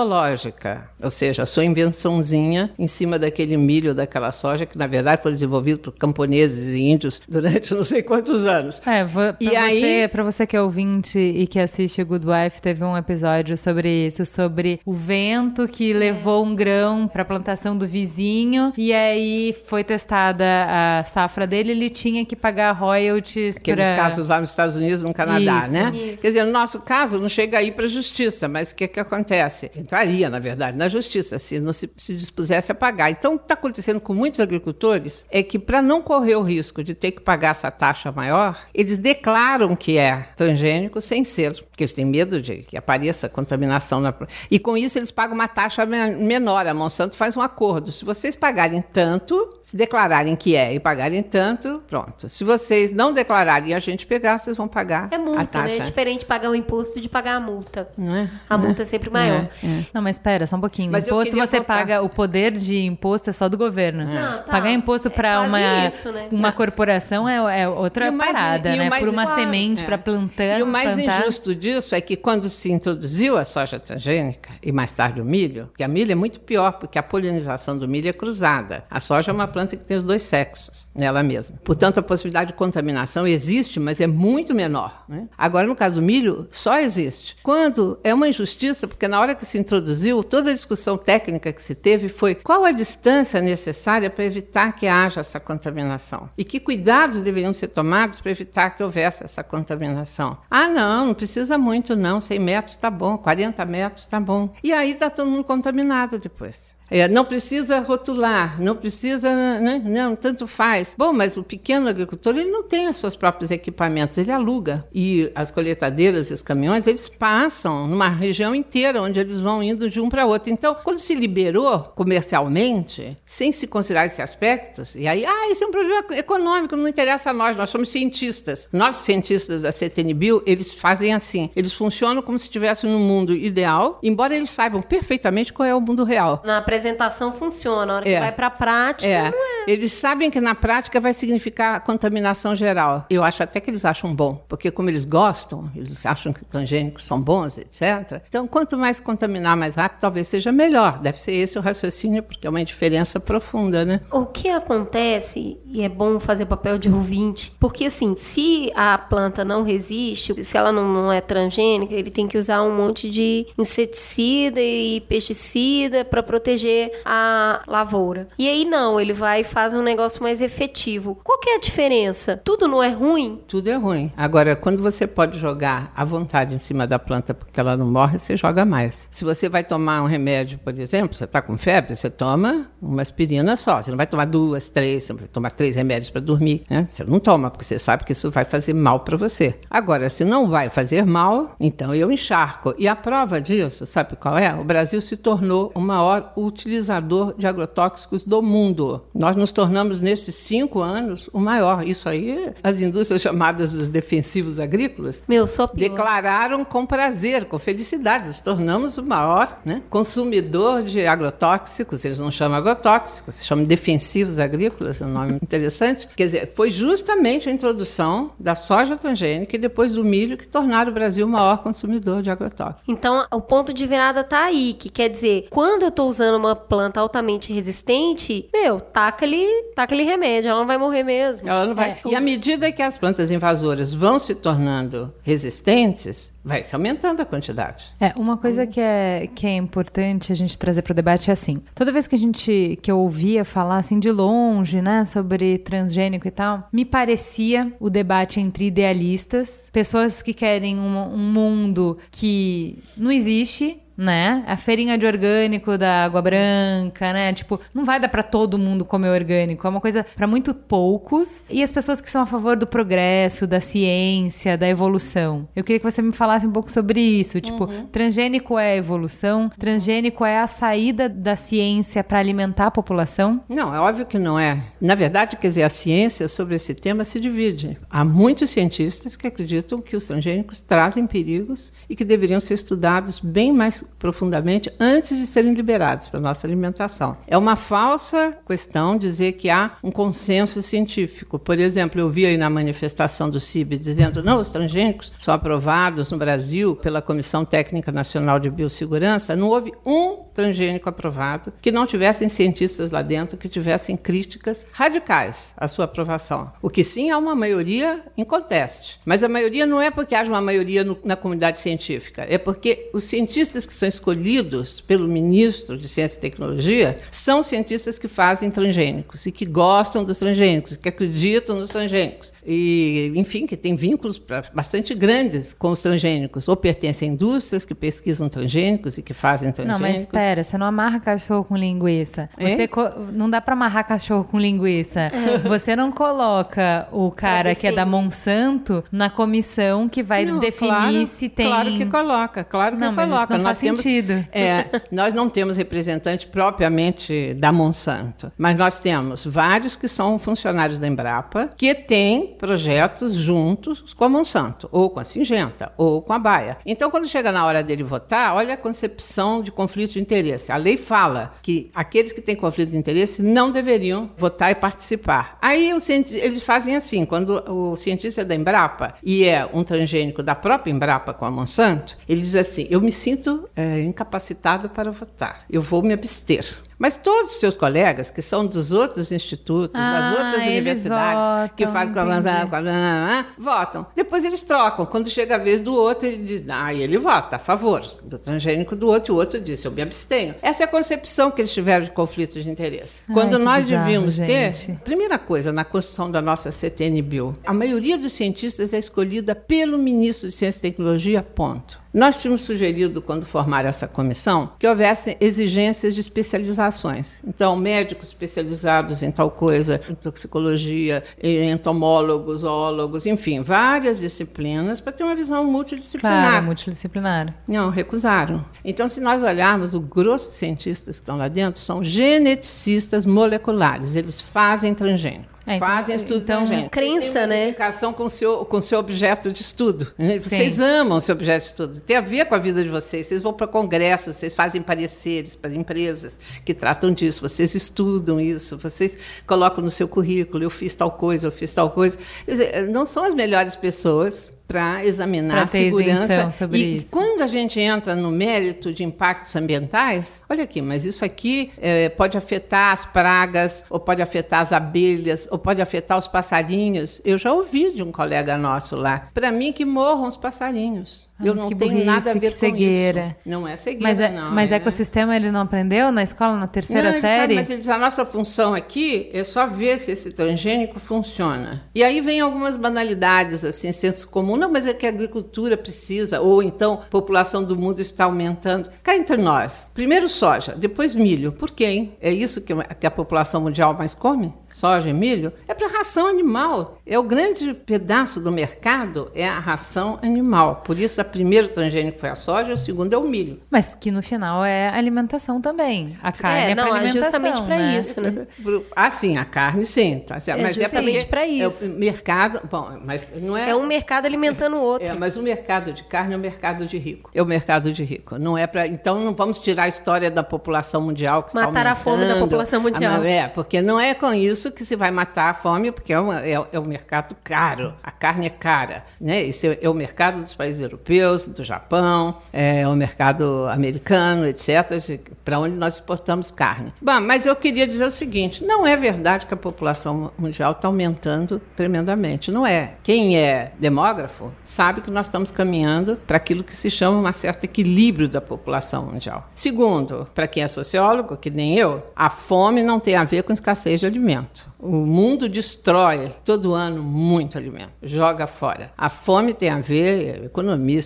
[0.09, 5.21] tecnológica, ou seja, a sua invençãozinha em cima daquele milho, daquela soja, que na verdade
[5.21, 8.81] foi desenvolvido por camponeses e índios durante não sei quantos anos.
[8.85, 12.25] É, vo- pra, E você, aí- pra você que é ouvinte e que assiste Good
[12.25, 17.77] Wife, teve um episódio sobre isso, sobre o vento que levou um grão pra plantação
[17.77, 18.38] do vizinho
[18.77, 23.95] e aí foi testada a safra dele, ele tinha que pagar royalties Aqueles pra...
[23.95, 25.91] casos lá nos Estados Unidos, no Canadá, Isso, né?
[25.93, 26.21] isso.
[26.21, 28.99] Quer dizer, no nosso caso, não chega aí para a justiça, mas o que, que
[28.99, 29.71] acontece?
[29.75, 33.11] Entraria, na verdade, na justiça, se não se, se dispusesse a pagar.
[33.11, 36.83] Então, o que está acontecendo com muitos agricultores é que, para não correr o risco
[36.83, 41.83] de ter que pagar essa taxa maior, eles declaram que é transgênico sem ser, porque
[41.83, 43.99] eles têm medo de que apareça contaminação.
[43.99, 44.13] Na...
[44.49, 46.65] E com isso, eles pagam uma taxa men- menor.
[46.67, 47.91] A Monsanto faz um acordo.
[47.91, 52.29] Se você vocês pagarem tanto, se declararem que é e pagarem tanto, pronto.
[52.29, 55.67] Se vocês não declararem e a gente pegar, vocês vão pagar É a multa, taxa.
[55.67, 55.77] né?
[55.77, 57.89] É diferente pagar o imposto de pagar a multa.
[57.97, 58.29] Não é?
[58.47, 59.47] A multa é sempre maior.
[59.63, 59.85] É, é.
[59.93, 60.91] Não, mas espera, só um pouquinho.
[60.91, 61.63] Mas imposto você voltar.
[61.79, 64.07] paga, o poder de imposto é só do governo.
[64.15, 64.51] Ah, tá.
[64.51, 66.27] Pagar imposto É para quase uma, isso, né?
[66.31, 68.89] uma corporação é, é outra E mais- parada, e né?
[68.89, 69.85] mais- Por uma claro, semente é.
[69.85, 70.59] para plantar.
[70.59, 71.21] E o mais plantar.
[71.21, 75.69] injusto disso é que quando se introduziu a soja transgênica e mais tarde o milho,
[75.75, 78.83] que a milho é muito pior, porque a polinização do milho é cruzada.
[78.91, 81.57] A soja é uma planta que tem os dois sexos nela mesma.
[81.63, 85.05] Portanto, a possibilidade de contaminação existe, mas é muito menor.
[85.07, 85.27] né?
[85.37, 87.37] Agora, no caso do milho, só existe.
[87.41, 91.61] Quando é uma injustiça, porque na hora que se introduziu, toda a discussão técnica que
[91.61, 96.59] se teve foi qual a distância necessária para evitar que haja essa contaminação e que
[96.59, 100.37] cuidados deveriam ser tomados para evitar que houvesse essa contaminação.
[100.51, 102.19] Ah, não, não precisa muito, não.
[102.19, 104.49] 100 metros está bom, 40 metros está bom.
[104.61, 106.77] E aí está todo mundo contaminado depois.
[106.89, 109.81] É, não precisa rotular, não precisa, né?
[109.85, 110.95] não, tanto faz.
[110.97, 114.85] Bom, mas o pequeno agricultor ele não tem os seus próprios equipamentos, ele aluga.
[114.93, 119.89] E as colheitadeiras e os caminhões, eles passam numa região inteira, onde eles vão indo
[119.89, 120.49] de um para outro.
[120.49, 125.67] Então, quando se liberou comercialmente, sem se considerar esses aspectos, e aí, ah, isso é
[125.67, 128.69] um problema econômico, não interessa a nós, nós somos cientistas.
[128.71, 133.99] Nós, cientistas da CTNBio, eles fazem assim, eles funcionam como se estivessem no mundo ideal,
[134.01, 136.41] embora eles saibam perfeitamente qual é o mundo real.
[136.45, 138.19] Na apresentação funciona, a hora que É.
[138.19, 139.63] vai pra prática, É, não é.
[139.71, 143.05] eles sabem que na prática vai significar contaminação geral.
[143.09, 147.03] Eu acho até que eles acham bom, porque como eles gostam, eles acham que transgênicos
[147.03, 148.21] são bons, etc.
[148.27, 150.99] Então, quanto mais contaminar mais rápido, talvez seja melhor.
[150.99, 154.01] Deve ser esse o raciocínio, porque é uma diferença profunda, né?
[154.11, 159.43] O que acontece, e é bom fazer papel de ouvinte, porque assim, se a planta
[159.43, 163.45] não resiste, se ela não, não é transgênica, ele tem que usar um monte de
[163.57, 166.68] inseticida e pesticida para proteger
[167.05, 168.27] a lavoura.
[168.37, 171.19] E aí não, ele vai e faz um negócio mais efetivo.
[171.23, 172.41] Qual que é a diferença?
[172.43, 173.41] Tudo não é ruim?
[173.47, 174.11] Tudo é ruim.
[174.15, 178.19] Agora, quando você pode jogar à vontade em cima da planta porque ela não morre,
[178.19, 179.07] você joga mais.
[179.11, 183.01] Se você vai tomar um remédio, por exemplo, você está com febre, você toma uma
[183.01, 183.81] aspirina só.
[183.81, 186.63] Você não vai tomar duas, três, você vai tomar três remédios para dormir.
[186.69, 186.85] Né?
[186.87, 189.55] Você não toma, porque você sabe que isso vai fazer mal para você.
[189.69, 192.73] Agora, se não vai fazer mal, então eu encharco.
[192.77, 194.53] E a prova disso, sabe qual é?
[194.53, 199.01] O Brasil se tornou o maior utilizador de agrotóxicos do mundo.
[199.13, 201.87] Nós nos tornamos, nesses cinco anos, o maior.
[201.87, 208.27] Isso aí, as indústrias chamadas dos defensivos agrícolas Meu, declararam com prazer, com felicidade.
[208.27, 212.03] Nos tornamos o maior né, consumidor de agrotóxicos.
[212.03, 216.07] Eles não chamam agrotóxicos, se chamam defensivos agrícolas, é um nome interessante.
[216.07, 220.91] Quer dizer, foi justamente a introdução da soja transgênica e depois do milho que tornaram
[220.91, 222.85] o Brasil o maior consumidor de agrotóxicos.
[222.87, 226.48] Então, o ponto de virada tá aí, que quer dizer, quando eu tô usando uma
[226.55, 229.45] planta altamente resistente, meu, taca ali,
[229.75, 231.47] taca ali remédio, ela não vai morrer mesmo.
[231.47, 231.91] Ela não vai.
[231.91, 237.21] É, E à medida que as plantas invasoras vão se tornando resistentes, vai se aumentando
[237.21, 237.89] a quantidade.
[237.99, 241.33] É, uma coisa que é, que é importante a gente trazer para o debate é
[241.33, 245.57] assim, toda vez que a gente, que eu ouvia falar assim de longe, né, sobre
[245.59, 251.97] transgênico e tal, me parecia o debate entre idealistas, pessoas que querem um, um mundo
[252.11, 254.43] que não existe, né?
[254.47, 257.33] A feirinha de orgânico da água branca, né?
[257.33, 261.43] Tipo, não vai dar pra todo mundo comer orgânico, é uma coisa pra muito poucos.
[261.49, 265.47] E as pessoas que são a favor do progresso, da ciência, da evolução.
[265.53, 269.51] Eu queria que você me falasse um pouco sobre isso, tipo, transgênico é a evolução,
[269.59, 273.41] transgênico é a saída da ciência pra alimentar a população?
[273.49, 274.63] Não, é óbvio que não é.
[274.79, 277.77] Na verdade, quer dizer, a ciência sobre esse tema se divide.
[277.89, 283.19] Há muitos cientistas que acreditam que os transgênicos trazem perigos e que deveriam ser estudados
[283.19, 287.17] bem mais profundamente antes de serem liberados para nossa alimentação.
[287.27, 291.37] É uma falsa questão dizer que há um consenso científico.
[291.39, 296.11] Por exemplo, eu vi aí na manifestação do CIB dizendo não, os transgênicos são aprovados
[296.11, 299.35] no Brasil pela Comissão Técnica Nacional de Biossegurança.
[299.35, 305.53] Não houve um transgênico aprovado que não tivessem cientistas lá dentro que tivessem críticas radicais
[305.57, 306.51] à sua aprovação.
[306.61, 308.99] O que sim há uma maioria em conteste.
[309.05, 312.89] Mas a maioria não é porque haja uma maioria no, na comunidade científica, é porque
[312.93, 318.51] os cientistas que são escolhidos pelo ministro de Ciência e Tecnologia são cientistas que fazem
[318.51, 322.33] transgênicos e que gostam dos transgênicos, que acreditam nos transgênicos.
[322.51, 324.19] E, enfim, que tem vínculos
[324.53, 329.49] bastante grandes com os transgênicos, ou pertencem a indústrias que pesquisam transgênicos e que fazem
[329.49, 330.07] Não, transgênicos.
[330.11, 332.27] mas pera, você não amarra cachorro com linguiça.
[332.37, 332.55] É?
[332.55, 335.11] Você co- não dá pra amarrar cachorro com linguiça.
[335.47, 340.69] Você não coloca o cara que é da Monsanto na comissão que vai Não, definir
[340.71, 341.45] claro, se tem.
[341.45, 343.37] Claro que coloca, claro que Não, mas isso coloca.
[343.37, 344.25] não faz sentido.
[344.31, 350.79] É, nós não temos representante propriamente da Monsanto, mas nós temos vários que são funcionários
[350.79, 356.13] da Embrapa que têm projetos juntos com a Monsanto, ou com a Singenta, ou com
[356.13, 356.57] a Baia.
[356.65, 360.51] Então, quando chega na hora dele votar, olha a concepção de conflito de interesse.
[360.51, 365.37] A lei fala que aqueles que têm conflito de interesse não deveriam votar e participar.
[365.41, 370.33] Aí eles fazem assim, quando o cientista é da Embrapa e é um transgênico da
[370.33, 375.39] própria Embrapa com a Monsanto, ele diz assim: eu me sinto é, incapacitado para votar,
[375.49, 376.68] eu vou me abster.
[376.79, 381.51] Mas todos os seus colegas, que são dos outros institutos, das Ah, outras eles universidades,
[381.57, 382.05] que votam, fazem com a
[382.47, 383.85] com a- votam.
[383.95, 384.85] Depois eles trocam.
[384.85, 388.75] Quando chega a vez do outro, ele diz, ah, ele vota a favor do transgênico
[388.77, 390.35] do outro, e o outro diz, eu me abstenho.
[390.41, 393.01] Essa é a concepção que eles tiveram de conflitos de interesse.
[393.09, 394.27] Ai, Quando que nós bizarro, devíamos gente.
[394.67, 399.35] ter, primeira coisa, na construção da nossa CTN Bill, a maioria dos cientistas é escolhida
[399.35, 401.77] pelo ministro de Ciência e Tecnologia, ponto.
[401.93, 407.19] Nós tínhamos sugerido, quando formaram essa comissão, que houvesse exigências de especializações.
[407.27, 415.03] Então, médicos especializados em tal coisa, em toxicologia, entomólogos, zoólogos, enfim, várias disciplinas para ter
[415.03, 416.29] uma visão multidisciplinar.
[416.29, 417.33] Claro, multidisciplinar.
[417.47, 418.45] Não, recusaram.
[418.63, 423.95] Então, se nós olharmos, o grosso de cientistas que estão lá dentro são geneticistas moleculares.
[423.95, 425.38] Eles fazem transgênico.
[425.49, 426.69] É, então- fazem estudo então, transgênico.
[426.69, 427.41] crença, Eles têm uma né?
[427.43, 429.91] identificação com o seu, com o seu objeto de estudo.
[430.21, 431.81] Vocês amam o seu objeto de estudo.
[431.81, 433.07] Tem a ver com a vida de vocês.
[433.07, 437.21] Vocês vão para congressos, vocês fazem pareceres para empresas que tratam disso.
[437.27, 441.71] Vocês estudam isso, vocês colocam no seu currículo, eu fiz tal coisa, eu fiz tal
[441.71, 441.97] coisa.
[442.25, 446.31] Quer dizer, não são as melhores pessoas para examinar a segurança.
[446.31, 446.89] sobre e isso.
[446.89, 451.89] quando a gente entra no mérito de impactos ambientais, olha aqui, mas isso aqui eh,
[451.89, 456.99] pode afetar as pragas, ou pode afetar as abelhas, ou pode afetar os passarinhos.
[457.05, 459.09] Eu já ouvi de um colega nosso lá.
[459.13, 461.08] Para mim, que morram os passarinhos.
[461.19, 463.01] Ah, Eu mas não tenho burrice, nada a ver com cegueira.
[463.07, 463.15] isso.
[463.25, 464.31] Não é cegueira, Mas, é, não.
[464.31, 464.55] mas é...
[464.55, 467.35] ecossistema ele não aprendeu na escola, na terceira Não, ele sabe, série?
[467.35, 471.63] mas ele diz, a nossa função aqui é só ver se esse transgênico funciona.
[471.75, 474.37] E aí vem algumas banalidades, assim, senso comum.
[474.37, 478.69] Não, mas é que a agricultura precisa, ou então a população do mundo está aumentando.
[478.81, 481.31] Cá entre nós, primeiro soja, depois milho.
[481.33, 481.91] Por quê, hein?
[481.99, 482.53] É isso que
[482.87, 484.33] a população mundial mais come?
[484.47, 485.33] Soja e milho?
[485.47, 486.79] É para ração animal.
[486.85, 490.61] É o grande pedaço do mercado, é a ração animal.
[490.65, 493.39] Por isso, o primeiro transgênico foi a soja, o segundo é o milho.
[493.49, 495.97] Mas que no final é alimentação também.
[496.01, 497.77] A carne é, É, não, é alimentação, justamente pra né?
[497.77, 498.27] isso, né?
[498.75, 499.99] Ah, sim, a carne sim.
[499.99, 500.39] Tá certo.
[500.39, 501.65] É mas é justamente porque pra isso.
[501.65, 502.41] É o mercado.
[502.49, 503.49] Bom, mas não é.
[503.49, 504.91] É um mercado alimentando o outro.
[504.91, 507.09] É, mas o mercado de carne é o mercado de rico.
[507.13, 508.17] É o mercado de rico.
[508.17, 508.67] Não é para.
[508.67, 512.15] Então não vamos tirar a história da população mundial que está Matar a fome da
[512.19, 513.01] população mundial.
[513.01, 515.99] Ah, É, porque não é com isso que se vai matar a fome, porque é,
[515.99, 517.73] uma, é, é um mercado caro.
[517.83, 518.83] A carne é cara.
[518.99, 519.23] Né?
[519.23, 520.89] Esse é, é o mercado dos países europeus,
[521.27, 526.73] do Japão, é o mercado americano, etc., para onde nós exportamos carne.
[526.81, 530.67] Bom, mas eu queria dizer o seguinte: não é verdade que a população mundial está
[530.67, 532.31] aumentando tremendamente.
[532.31, 532.75] Não é.
[532.83, 537.43] Quem é demógrafo sabe que nós estamos caminhando para aquilo que se chama um certo
[537.43, 539.29] equilíbrio da população mundial.
[539.33, 543.33] Segundo, para quem é sociólogo, que nem eu, a fome não tem a ver com
[543.33, 544.49] escassez de alimento.
[544.59, 548.71] O mundo destrói todo ano muito alimento, joga fora.
[548.77, 550.29] A fome tem a ver,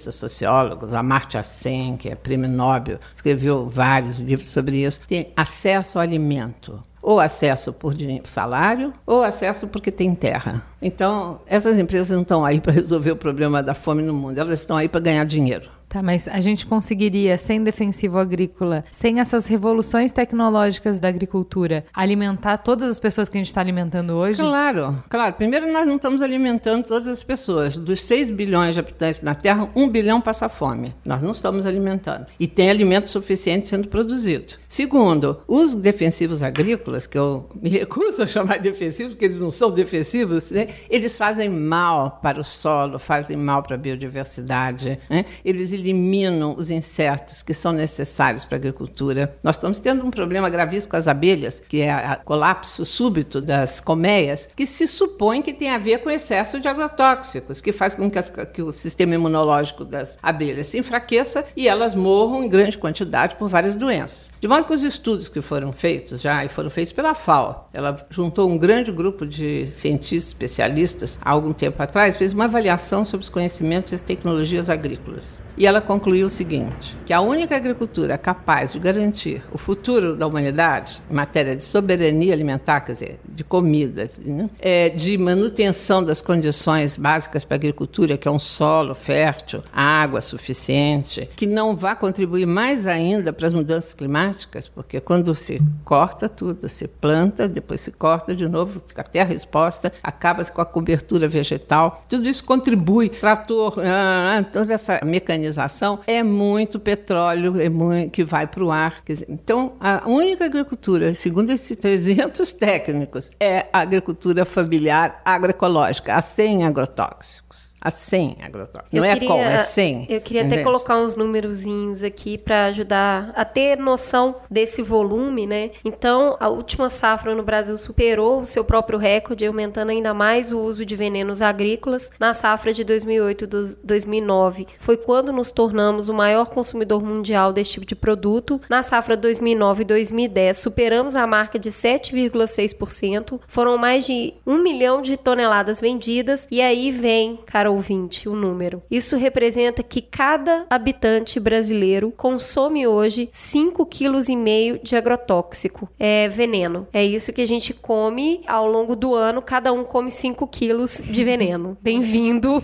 [0.04, 5.97] economistas, sociólogos, Amartya Sen, que é prêmio Nobel, escreveu vários livros sobre isso, tem acesso
[5.97, 6.82] ao alimento.
[7.01, 7.93] Ou acesso por
[8.24, 10.66] salário, ou acesso porque tem terra.
[10.82, 14.62] Então, essas empresas não estão aí para resolver o problema da fome no mundo, elas
[14.62, 15.70] estão aí para ganhar dinheiro.
[15.94, 22.58] Tá, mas a gente conseguiria, sem defensivo agrícola, sem essas revoluções tecnológicas da agricultura, alimentar
[22.58, 24.41] todas as pessoas que a gente está alimentando hoje?
[24.41, 25.36] Claro, claro.
[25.36, 27.78] Primeiro, nós não estamos alimentando todas as pessoas.
[27.78, 30.96] Dos 6 bilhões de habitantes na Terra, 1 bilhão passa fome.
[31.06, 32.26] Nós não estamos alimentando.
[32.39, 34.56] E tem alimento suficiente sendo produzido.
[34.68, 39.52] Segundo, os defensivos agrícolas, que eu me recuso a chamar de defensivos, porque eles não
[39.52, 40.70] são defensivos, né?
[40.89, 44.98] eles fazem mal para o solo, fazem mal para a biodiversidade.
[45.08, 45.26] Né?
[45.46, 49.34] Eles eliminam os insetos que são necessários para a agricultura.
[49.44, 53.80] Nós estamos tendo um problema gravíssimo com as abelhas, que é o colapso súbito das
[53.80, 58.10] colmeias, que se supõe que tem a ver com excesso de agrotóxicos, que faz com
[58.10, 62.78] que, as, que o sistema imunológico das abelhas se enfraqueça e elas morram em grande
[62.78, 64.33] quantidade por várias doenças.
[64.44, 67.96] De modo que os estudos que foram feitos já, e foram feitos pela FAO, ela
[68.10, 73.24] juntou um grande grupo de cientistas especialistas há algum tempo atrás, fez uma avaliação sobre
[73.24, 75.41] os conhecimentos e as tecnologias agrícolas.
[75.56, 80.28] E ela concluiu o seguinte: que a única agricultura capaz de garantir o futuro da
[80.28, 84.50] humanidade em matéria de soberania alimentar, quer dizer, de comida, né?
[84.60, 90.20] é, de manutenção das condições básicas para a agricultura, que é um solo fértil, água
[90.20, 94.33] suficiente, que não vá contribuir mais ainda para as mudanças climáticas,
[94.74, 99.34] porque quando se corta tudo, se planta, depois se corta de novo, fica a terra
[99.34, 103.10] exposta, acaba-se com a cobertura vegetal, tudo isso contribui.
[103.10, 108.72] Trator, ah, ah, toda essa mecanização é muito petróleo é muito, que vai para o
[108.72, 109.02] ar.
[109.28, 116.64] Então, a única agricultura, segundo esses 300 técnicos, é a agricultura familiar agroecológica, a sem
[116.64, 118.94] agrotóxicos a 100 agrotóxicos.
[118.94, 120.08] Não é qual, é 100.
[120.10, 125.72] Eu queria até colocar uns númerozinhos aqui para ajudar a ter noção desse volume, né?
[125.84, 130.60] Então, a última safra no Brasil superou o seu próprio recorde, aumentando ainda mais o
[130.60, 132.10] uso de venenos agrícolas.
[132.18, 133.48] Na safra de 2008
[133.84, 138.62] 2009, foi quando nos tornamos o maior consumidor mundial desse tipo de produto.
[138.70, 143.42] Na safra 2009 e 2010, superamos a marca de 7,6%.
[143.46, 146.48] Foram mais de 1 milhão de toneladas vendidas.
[146.50, 148.82] E aí vem, cara, ouvinte o número.
[148.89, 156.88] Isso representa que cada habitante brasileiro consome hoje 5,5 kg de agrotóxico, é veneno.
[156.93, 161.01] É isso que a gente come ao longo do ano, cada um come 5 quilos
[161.03, 161.78] de veneno.
[161.82, 162.63] Bem-vindo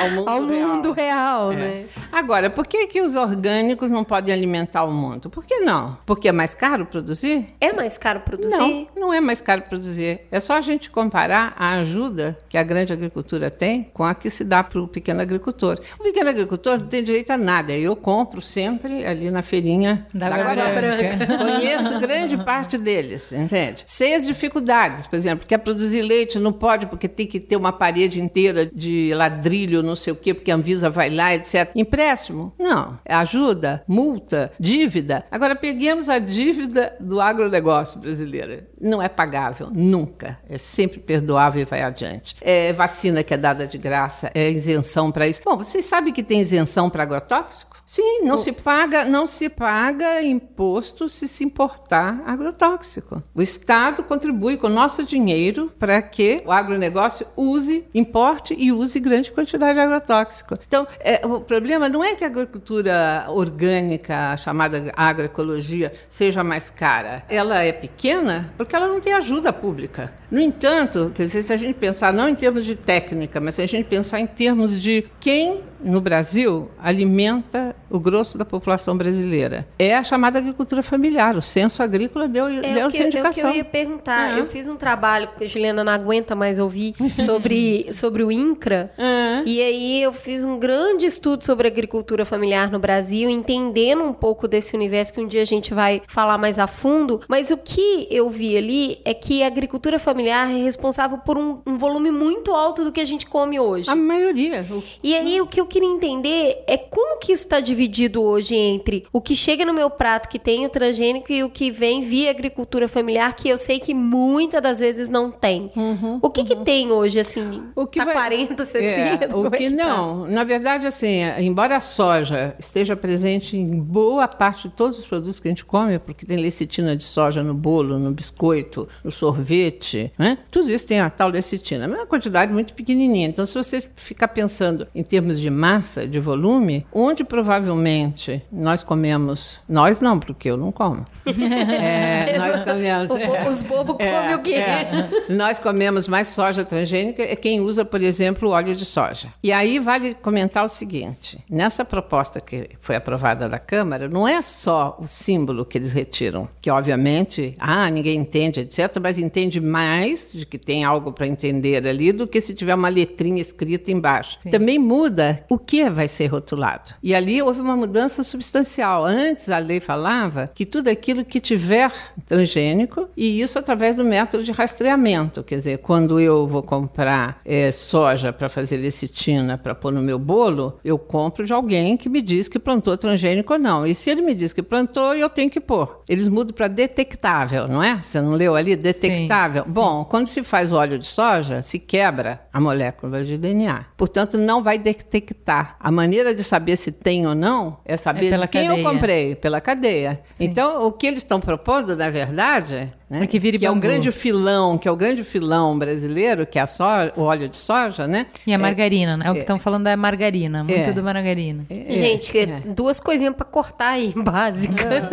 [0.00, 1.56] ao mundo, ao mundo real, real é.
[1.56, 1.86] né?
[2.10, 5.30] Agora, por que, que os orgânicos não podem alimentar o mundo?
[5.30, 5.98] Por que não?
[6.04, 7.46] Porque é mais caro produzir?
[7.60, 8.56] É mais caro produzir?
[8.56, 10.20] Não, não é mais caro produzir.
[10.30, 14.30] É só a gente comparar a ajuda que a grande agricultura tem com a que
[14.30, 15.78] se dá para o pequeno agricultor.
[15.98, 17.70] O pequeno agricultor não tem direito a nada.
[17.76, 20.80] Eu compro sempre ali na feirinha da, da Branca.
[20.80, 21.36] Branca.
[21.36, 23.84] Conheço grande parte deles, entende?
[23.86, 27.72] Sei as dificuldades, por exemplo, quer produzir leite, não pode porque tem que ter uma
[27.72, 31.70] parede inteira de ladrilho, não sei o quê, porque a Anvisa vai lá, etc.
[31.76, 32.52] Empréstimo?
[32.58, 32.98] Não.
[33.06, 35.26] Ajuda, multa, dívida.
[35.30, 38.62] Agora, peguemos a dívida do agronegócio brasileiro.
[38.80, 40.38] Não é pagável, nunca.
[40.48, 42.34] É sempre perdoável e vai adiante.
[42.40, 43.89] É vacina que é dada de graça,
[44.34, 45.40] é isenção para isso.
[45.44, 47.70] Bom, vocês sabem que tem isenção para agrotóxico?
[47.90, 48.44] Sim, não Ups.
[48.44, 53.20] se paga, não se paga imposto se se importar agrotóxico.
[53.34, 59.00] O Estado contribui com o nosso dinheiro para que o agronegócio use, importe e use
[59.00, 60.54] grande quantidade de agrotóxico.
[60.68, 67.24] Então, é, o problema não é que a agricultura orgânica, chamada agroecologia, seja mais cara.
[67.28, 70.12] Ela é pequena porque ela não tem ajuda pública.
[70.30, 73.62] No entanto, quer dizer, se a gente pensar não em termos de técnica, mas se
[73.62, 79.66] a gente pensar em termos de quem no Brasil alimenta o grosso da população brasileira.
[79.78, 81.36] É a chamada agricultura familiar.
[81.36, 83.48] O censo agrícola deu, é deu essa indicação.
[83.48, 84.36] É o que eu ia perguntar.
[84.36, 84.40] É.
[84.40, 88.92] Eu fiz um trabalho, que a Juliana não aguenta mais ouvir, sobre, sobre o INCRA.
[88.96, 89.42] É.
[89.44, 94.46] E aí eu fiz um grande estudo sobre agricultura familiar no Brasil, entendendo um pouco
[94.46, 97.20] desse universo que um dia a gente vai falar mais a fundo.
[97.28, 101.60] Mas o que eu vi ali é que a agricultura familiar é responsável por um,
[101.66, 103.88] um volume muito alto do que a gente come hoje.
[103.88, 104.66] A maioria.
[105.02, 109.06] E aí o que eu queria entender é como que isso está dividido hoje entre
[109.12, 112.30] o que chega no meu prato que tem o transgênico e o que vem via
[112.30, 115.70] agricultura familiar, que eu sei que muitas das vezes não tem.
[115.76, 116.46] Uhum, o que, uhum.
[116.46, 117.62] que tem hoje, assim?
[117.74, 118.14] O que tá vai...
[118.14, 119.24] 40, 60?
[119.24, 119.86] É, o é que, que tá?
[119.86, 120.26] não.
[120.26, 125.38] Na verdade, assim, embora a soja esteja presente em boa parte de todos os produtos
[125.38, 130.12] que a gente come, porque tem lecitina de soja no bolo, no biscoito, no sorvete,
[130.18, 130.38] né?
[130.50, 133.28] Tudo isso tem a tal lecitina, mas é uma quantidade muito pequenininha.
[133.28, 139.60] Então, se você ficar pensando em termos de massa, de volume, onde provavelmente nós comemos.
[139.68, 141.04] Nós não, porque eu não como.
[141.26, 143.10] é, nós comemos.
[143.10, 144.54] É, os bobos é, comem o quê?
[144.54, 145.10] É.
[145.28, 149.28] Nós comemos mais soja transgênica, é quem usa, por exemplo, óleo de soja.
[149.42, 154.40] E aí vale comentar o seguinte: nessa proposta que foi aprovada da Câmara, não é
[154.40, 160.32] só o símbolo que eles retiram, que obviamente, ah, ninguém entende, etc., mas entende mais
[160.32, 164.38] de que tem algo para entender ali do que se tiver uma letrinha escrita embaixo.
[164.42, 164.50] Sim.
[164.50, 166.94] Também muda o que vai ser rotulado.
[167.02, 169.04] E ali houve uma mudança substancial.
[169.04, 171.92] Antes a lei falava que tudo aquilo que tiver
[172.24, 175.42] transgênico, e isso através do método de rastreamento.
[175.42, 180.20] Quer dizer, quando eu vou comprar é, soja para fazer lecitina para pôr no meu
[180.20, 183.84] bolo, eu compro de alguém que me diz que plantou transgênico ou não.
[183.84, 186.04] E se ele me diz que plantou, eu tenho que pôr.
[186.08, 188.00] Eles mudam para detectável, não é?
[188.00, 188.76] Você não leu ali?
[188.76, 189.64] Detectável.
[189.66, 190.10] Sim, Bom, sim.
[190.10, 193.86] quando se faz o óleo de soja, se quebra a molécula de DNA.
[193.96, 195.39] Portanto, não vai detectar.
[195.78, 198.80] A maneira de saber se tem ou não é saber é de quem cadeia.
[198.80, 200.20] eu comprei, pela cadeia.
[200.28, 200.44] Sim.
[200.44, 203.26] Então, o que eles estão propondo, na verdade, né?
[203.26, 206.84] que que é o grande filão, que é o grande filão brasileiro, que é so,
[207.16, 208.26] o óleo de soja, né?
[208.46, 209.30] E a margarina, né?
[209.30, 210.92] O que estão falando é margarina, muito É.
[210.92, 211.66] do margarina.
[211.68, 212.60] É, Gente, é.
[212.66, 215.10] duas coisinhas pra cortar aí, básica.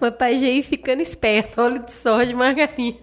[0.00, 1.60] Mas pra já ir ficando esperto.
[1.60, 2.98] Óleo de soja e margarina.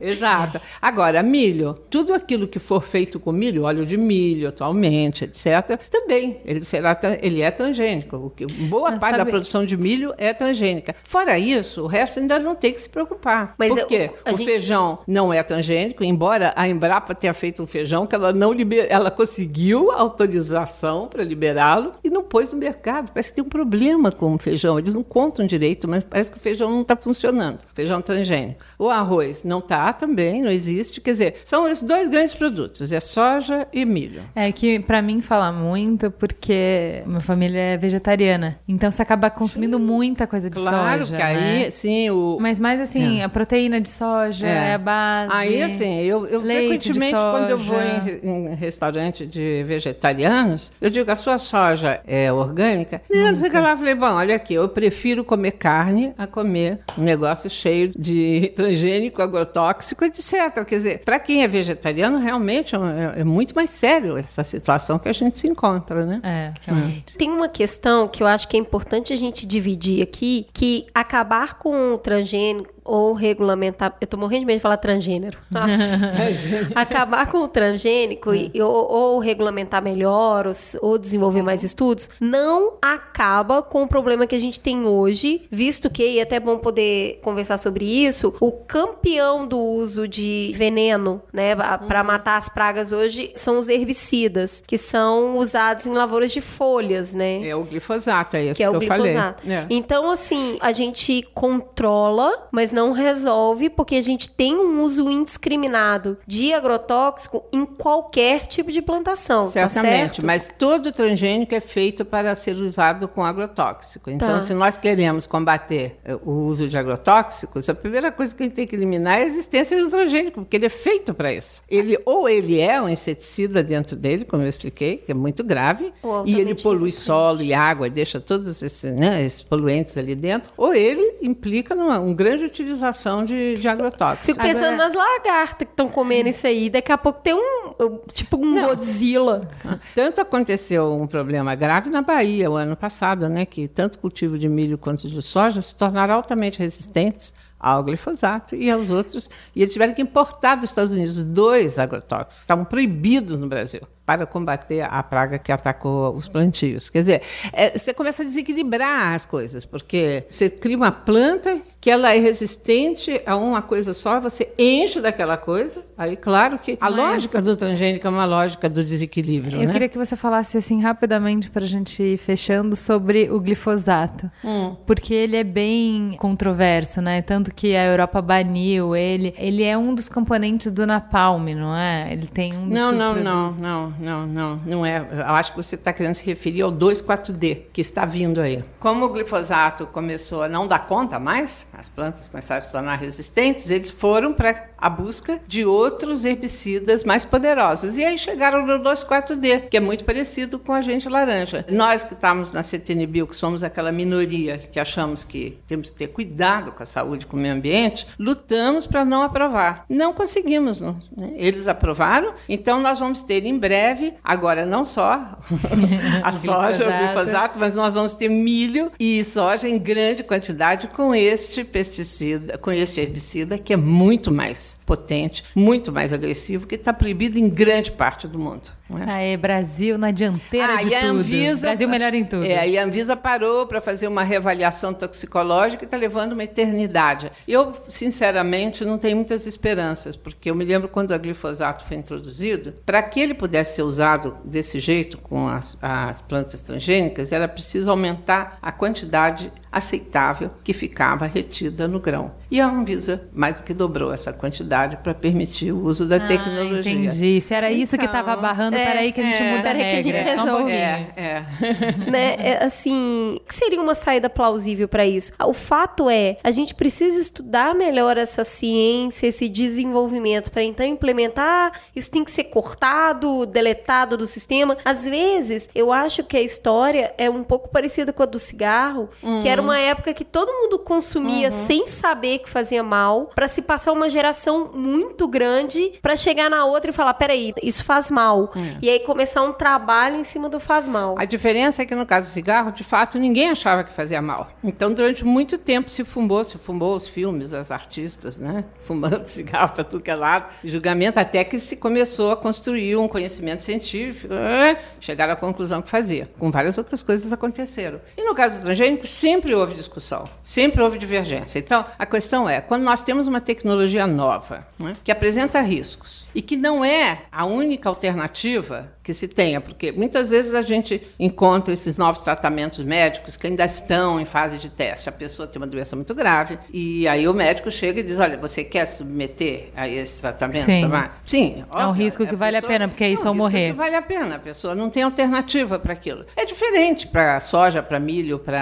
[0.00, 0.60] É, exato.
[0.80, 6.38] Agora, milho, tudo aquilo que for feito com milho, óleo de milho atualmente, etc., também
[6.44, 8.16] ele será ele é transgênico.
[8.16, 10.94] O que- Boa Mas parte da sabe- produção de milho é transgênica.
[11.04, 13.52] Fora isso, o resto ainda não tem que se preocupar.
[13.58, 14.10] Mas Por eu- quê?
[14.24, 18.14] a o gente- feijão não é transgênico, embora a Embrapa tenha feito um feijão que
[18.14, 18.86] ela não liber...
[18.90, 19.90] ela conseguiu
[20.32, 23.10] autorização para liberá-lo e não pôs no mercado.
[23.12, 24.78] Parece que tem um problema com o feijão.
[24.78, 27.58] Eles não contam direito, mas parece que o feijão não está funcionando.
[27.74, 28.60] Feijão transgênico.
[28.78, 31.00] O arroz não está também, não existe.
[31.00, 34.22] Quer dizer, são esses dois grandes produtos: é soja e milho.
[34.34, 38.58] É que pra mim fala muito porque minha família é vegetariana.
[38.68, 41.16] Então você acaba consumindo muita coisa de Claro soja.
[41.16, 41.70] que aí, né?
[41.70, 42.38] sim, o.
[42.40, 44.74] Mas mais assim, a proteína de soja é, É.
[44.74, 45.32] a base.
[45.34, 51.10] Aí, assim, eu, eu frequentemente, quando eu vou em, em restaurante de vegetarianos, eu digo,
[51.10, 53.02] a sua soja é orgânica?
[53.10, 53.72] Não, não sei o que lá.
[53.72, 58.52] Eu falei, bom, olha aqui, eu prefiro comer carne a comer um negócio cheio de
[58.56, 60.64] transgênico, agrotóxico, etc.
[60.66, 64.98] Quer dizer, para quem é vegetariano, realmente é, é- é muito mais sério essa situação
[64.98, 66.20] que a gente se encontra, né?
[66.22, 67.16] É, realmente.
[67.16, 71.58] Tem uma questão que eu acho que é importante a gente dividir aqui, que acabar
[71.58, 73.14] com o transgênico ou
[73.52, 75.38] regulamentar, eu tô morrendo de medo de falar transgênero.
[76.74, 82.74] acabar com o transgênico e, ou, ou regulamentar melhor ou, ou desenvolver mais estudos, não
[82.80, 86.58] acaba com o problema que a gente tem hoje, visto que, e é até bom
[86.58, 92.92] poder conversar sobre isso, o campeão do uso de veneno, né, para matar as pragas
[92.92, 97.46] hoje são os herbicidas, que são usados em lavouras de folhas, né?
[97.46, 99.42] É o glifosato, é esse que é o eu glifosato.
[99.42, 99.56] falei.
[99.56, 99.66] É.
[99.70, 103.41] Então, assim, a gente controla, mas não resolve,
[103.74, 109.44] porque a gente tem um uso indiscriminado de agrotóxico em qualquer tipo de plantação.
[109.46, 110.26] tá Certamente, certo?
[110.26, 114.10] mas todo transgênico é feito para ser usado com agrotóxico.
[114.10, 114.40] Então, Tá.
[114.40, 118.54] se nós queremos combater eh, o uso de agrotóxicos, a primeira coisa que a gente
[118.54, 121.62] tem que eliminar é a existência do transgênico, porque ele é feito para isso.
[121.68, 125.92] Ele ou ele é um inseticida dentro dele, como eu expliquei, que é muito grave,
[126.02, 127.06] Ou e ele polui resistente.
[127.06, 131.98] solo e água, deixa todos esses, né, esses poluentes ali dentro, ou ele implica numa
[131.98, 134.26] uma grande utilização de, de agrotóxicos.
[134.26, 136.68] Fico pensando Agora- nas lagartas que estão comendo isso aí.
[136.70, 139.48] Daqui a pouco tem um, tipo, um Godzilla.
[139.94, 144.48] Tanto aconteceu um problema grave na Bahia o ano passado, né, que tanto cultivo de
[144.48, 149.72] milho quanto de soja se tornaram altamente resistentes ao glifosato e aos outros, e eles
[149.72, 154.82] tiveram que importar dos Estados Unidos dois agrotóxicos que estavam proibidos no Brasil para combater
[154.82, 156.90] a praga que atacou os plantios.
[156.90, 157.22] Quer dizer,
[157.52, 162.18] é, você começa a desequilibrar as coisas, porque você cria uma planta que ela é
[162.18, 167.42] resistente a uma coisa só, você enche daquela coisa, aí claro que a Mas- lógica
[167.42, 169.72] do transgênico é uma lógica do desequilíbrio, Eu né?
[169.72, 174.30] queria que você falasse assim rapidamente pra gente ir fechando sobre o glifosato.
[174.44, 174.76] Hum.
[174.86, 177.22] Porque ele é bem controverso, né?
[177.22, 179.34] Tanto que a Europa baniu ele.
[179.36, 182.12] Ele é um dos componentes do napalm, não é?
[182.12, 183.14] Ele tem um dos Não, não, não,
[183.54, 183.62] subprodutos.
[183.62, 184.98] não, não, não, não é.
[184.98, 188.62] Eu acho que você está querendo se referir ao 2,4-D, que está vindo aí.
[188.78, 192.96] Como o glifosato começou a não dar conta mais, as plantas começaram a se tornar
[192.96, 197.96] resistentes, eles foram para a busca de outros herbicidas mais poderosos.
[197.96, 201.64] E aí chegaram no 2,4-D, que é muito parecido com o agente laranja.
[201.70, 206.08] Nós que estamos na CTNBio, que somos aquela minoria que achamos que temos que ter
[206.08, 209.84] cuidado com a saúde, com o meio ambiente, lutamos para não aprovar.
[209.88, 210.80] Não conseguimos.
[210.80, 211.30] Não, né?
[211.36, 213.81] Eles aprovaram, então nós vamos ter em breve,
[214.22, 215.38] agora não só
[216.22, 221.14] a soja, o glifosato, mas nós vamos ter milho e soja em grande quantidade com
[221.14, 226.92] este pesticida, com este herbicida que é muito mais potente, muito mais agressivo, que está
[226.92, 228.70] proibido em grande parte do mundo.
[228.90, 229.10] não é?
[229.10, 231.06] Aê, Brasil na dianteira Ah, de tudo.
[231.06, 232.44] Anvisa- Brasil melhor em tudo.
[232.44, 237.30] É, e a Anvisa parou para fazer uma reavaliação toxicológica e está levando uma eternidade.
[237.48, 242.74] Eu, sinceramente, não tenho muitas esperanças, porque eu me lembro quando o glifosato foi introduzido,
[242.84, 247.90] para que ele pudesse ser usado desse jeito com as, as plantas transgênicas, era preciso
[247.90, 252.32] aumentar a quantidade aceitável que ficava retida no grão.
[252.50, 256.26] E a Anvisa mais do que dobrou essa quantidade para permitir o uso da Ah,
[256.26, 256.92] tecnologia.
[256.92, 257.40] entendi.
[257.40, 259.74] Se era isso que Então, estava barrando, é, peraí que a gente é, muda a
[259.74, 260.02] peraí que a regra.
[260.02, 260.72] gente resolve.
[260.72, 261.42] É, é.
[262.10, 262.36] né?
[262.38, 265.32] É, assim, o que seria uma saída plausível para isso?
[265.44, 270.84] O fato é, a gente precisa precisa estudar melhor essa ciência, esse desenvolvimento para então
[270.84, 271.72] implementar.
[271.96, 274.76] Isso tem que ser cortado, deletado do sistema.
[274.84, 279.08] Às vezes, eu acho que a história é um pouco parecida com a do cigarro,
[279.40, 283.62] que era uma época que todo mundo consumia sem saber que fazia mal, para se
[283.62, 288.52] passar uma geração muito grande para chegar na outra e falar, peraí, isso faz mal.
[288.80, 291.16] E aí começar um trabalho em cima do faz mal.
[291.18, 294.50] A diferença é que no caso do cigarro, de fato, ninguém achava que fazia mal.
[294.62, 298.64] Então, durante muito tempo se fumou, se fumou os filmes, as artistas, né?
[298.80, 300.46] Fumando cigarro para tudo que é lado.
[300.64, 305.88] Julgamento até que se começou a construir um conhecimento científico, é, chegaram à conclusão que
[305.88, 306.28] fazia.
[306.38, 308.00] Com várias outras coisas aconteceram.
[308.16, 311.58] E no caso dos transgênicos, sempre houve discussão, sempre houve divergência.
[311.58, 316.40] Então, a questão é, quando nós temos uma tecnologia nova, né, que apresenta riscos, e
[316.40, 321.74] que não é a única alternativa que se tenha, porque muitas vezes a gente encontra
[321.74, 325.08] esses novos tratamentos médicos que ainda estão em fase de teste.
[325.08, 328.36] A pessoa tem uma doença muito grave e aí o médico chega e diz: Olha,
[328.38, 330.64] você quer submeter a esse tratamento?
[330.64, 330.82] Sim.
[331.26, 333.42] Sim, É um óbvio, risco que vale a pena, porque aí é só um risco
[333.42, 333.70] morrer.
[333.70, 334.36] que vale a pena.
[334.36, 336.24] A pessoa não tem alternativa para aquilo.
[336.36, 338.60] É diferente para soja, para milho, para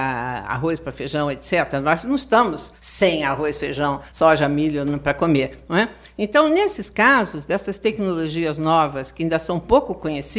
[0.49, 1.75] arroz, para feijão, etc.
[1.83, 5.91] Nós não estamos sem arroz, feijão, soja, milho para comer, não é?
[6.17, 10.30] Então, nesses casos, dessas tecnologias novas que ainda são pouco conhecidas,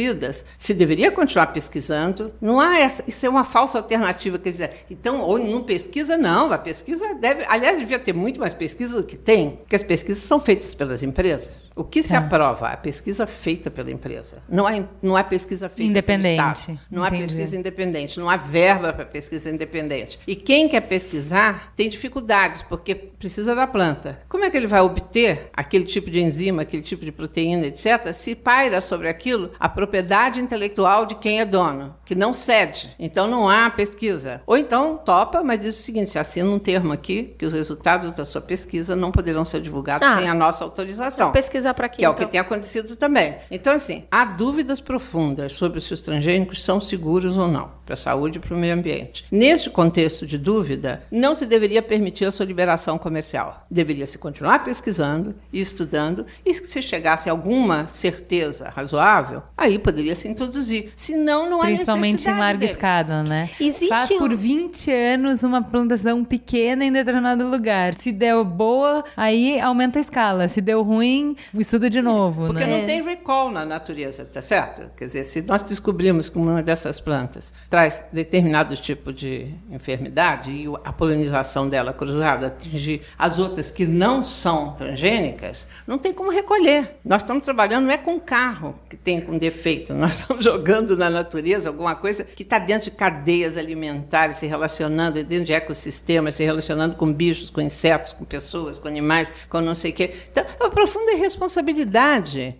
[0.56, 2.32] se deveria continuar pesquisando.
[2.40, 6.52] Não há essa, isso é uma falsa alternativa, quer dizer, então, ou não pesquisa, não,
[6.52, 10.22] a pesquisa deve, aliás, devia ter muito mais pesquisa do que tem, porque as pesquisas
[10.22, 11.70] são feitas pelas empresas.
[11.74, 12.18] O que se Tá.
[12.18, 12.68] aprova?
[12.68, 14.38] A pesquisa feita pela empresa.
[14.48, 16.78] Não há, não há pesquisa feita Independente, pelo Estado.
[16.90, 17.22] Não há entendi.
[17.24, 20.18] pesquisa independente, não há verba para pesquisa independente.
[20.26, 24.18] E quem quer pesquisar tem dificuldades, porque precisa da planta.
[24.28, 28.12] Como é que ele vai obter aquele tipo de enzima, aquele tipo de proteína, etc.,
[28.12, 32.90] se paira sobre aquilo a propriedade intelectual de quem é dono, que não cede.
[32.98, 34.42] Então não há pesquisa.
[34.46, 38.14] Ou então topa, mas diz o seguinte: se assina um termo aqui que os resultados
[38.14, 40.16] da sua pesquisa não poderão ser divulgados Ah.
[40.18, 41.32] sem a nossa autorização.
[41.62, 41.96] Pesquisar para quê?
[41.98, 42.24] Que é o então?
[42.26, 43.36] que tem acontecido também.
[43.50, 47.96] Então, assim, há dúvidas profundas sobre se os transgênicos são seguros ou não para a
[47.96, 49.24] saúde e para o meio ambiente.
[49.30, 53.66] Neste contexto de dúvida, não se deveria permitir a sua liberação comercial.
[53.70, 60.14] Deveria se continuar pesquisando e estudando, e se chegasse a alguma certeza razoável, aí poderia
[60.14, 60.92] se introduzir.
[60.96, 62.74] Senão, não há Principalmente em larga deles.
[62.76, 63.50] escala, né?
[63.60, 67.94] Existe Faz um- por 20 anos uma plantação pequena em determinado lugar.
[67.94, 70.48] Se deu boa, aí aumenta a escala.
[70.48, 72.78] Se deu ruim, estuda de novo, Porque né?
[72.78, 74.90] não tem recall na natureza, tá certo?
[74.96, 80.64] Quer dizer, se nós descobrimos que uma dessas plantas traz determinado tipo de enfermidade e
[80.82, 86.96] a polinização dela cruzada atingir as outras que não são transgênicas, não tem como recolher.
[87.04, 91.10] Nós estamos trabalhando não é com carro que tem com defeito, nós estamos jogando na
[91.10, 96.44] natureza alguma coisa que está dentro de cadeias alimentares, se relacionando dentro de ecossistemas, se
[96.44, 100.14] relacionando com bichos, com insetos, com pessoas, com animais, com não sei o quê.
[100.30, 101.41] Então, é uma profunda irresponsabilidade.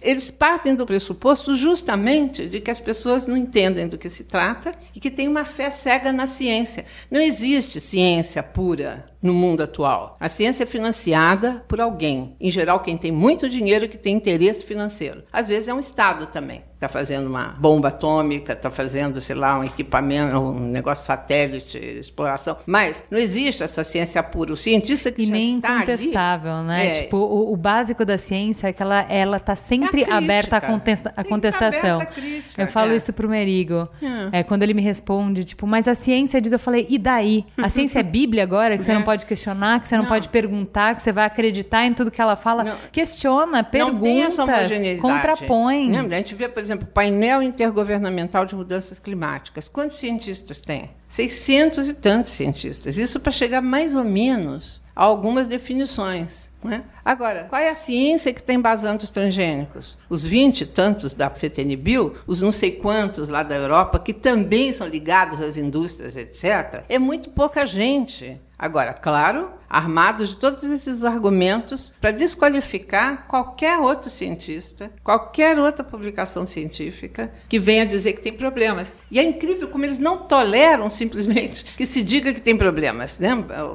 [0.00, 4.72] Eles partem do pressuposto justamente de que as pessoas não entendem do que se trata
[4.94, 6.84] e que têm uma fé cega na ciência.
[7.10, 10.16] Não existe ciência pura no mundo atual.
[10.18, 14.64] A ciência é financiada por alguém, em geral quem tem muito dinheiro que tem interesse
[14.64, 15.22] financeiro.
[15.32, 16.62] Às vezes é um Estado também.
[16.82, 22.56] Está fazendo uma bomba atômica, está fazendo, sei lá, um equipamento, um negócio satélite, exploração.
[22.66, 24.52] Mas não existe essa ciência pura.
[24.52, 26.86] O cientista que E já nem está ali, incontestável, né?
[26.86, 27.02] É.
[27.02, 30.16] Tipo, o, o básico da ciência é que ela, ela tá sempre É a crítica.
[30.18, 32.00] aberta à, contesta- contestação.
[32.00, 32.96] aberta à crítica, eu falo é.
[32.96, 33.88] isso pro Merigo.
[34.32, 37.46] É, quando ele me responde, tipo, mas a ciência diz, eu falei, e daí?
[37.56, 40.08] A ciência é Bíblia agora, que você não pode questionar, que você não, Não.
[40.10, 42.64] pode perguntar, que você vai acreditar em tudo que ela fala.
[42.64, 42.76] Não.
[42.90, 45.00] Questiona, pergunta, não tem essa homogeneidade.
[45.00, 45.88] contrapõe.
[45.88, 46.00] Né?
[46.00, 49.68] A gente vê, por exemplo, o painel intergovernamental de mudanças climáticas.
[49.68, 50.90] Quantos cientistas tem?
[51.12, 52.96] 600 e tantos cientistas.
[52.96, 56.50] Isso para chegar mais ou menos a algumas definições.
[56.64, 56.84] né?
[57.04, 59.98] Agora, qual é a ciência que está embasando os transgênicos?
[60.08, 64.72] Os 20 e tantos da CTNBio, os não sei quantos lá da Europa, que também
[64.72, 68.40] são ligados às indústrias, etc., é muito pouca gente.
[68.62, 76.46] Agora, claro, armados de todos esses argumentos para desqualificar qualquer outro cientista, qualquer outra publicação
[76.46, 78.96] científica que venha dizer que tem problemas.
[79.10, 83.18] E é incrível como eles não toleram simplesmente que se diga que tem problemas.
[83.18, 83.30] Né?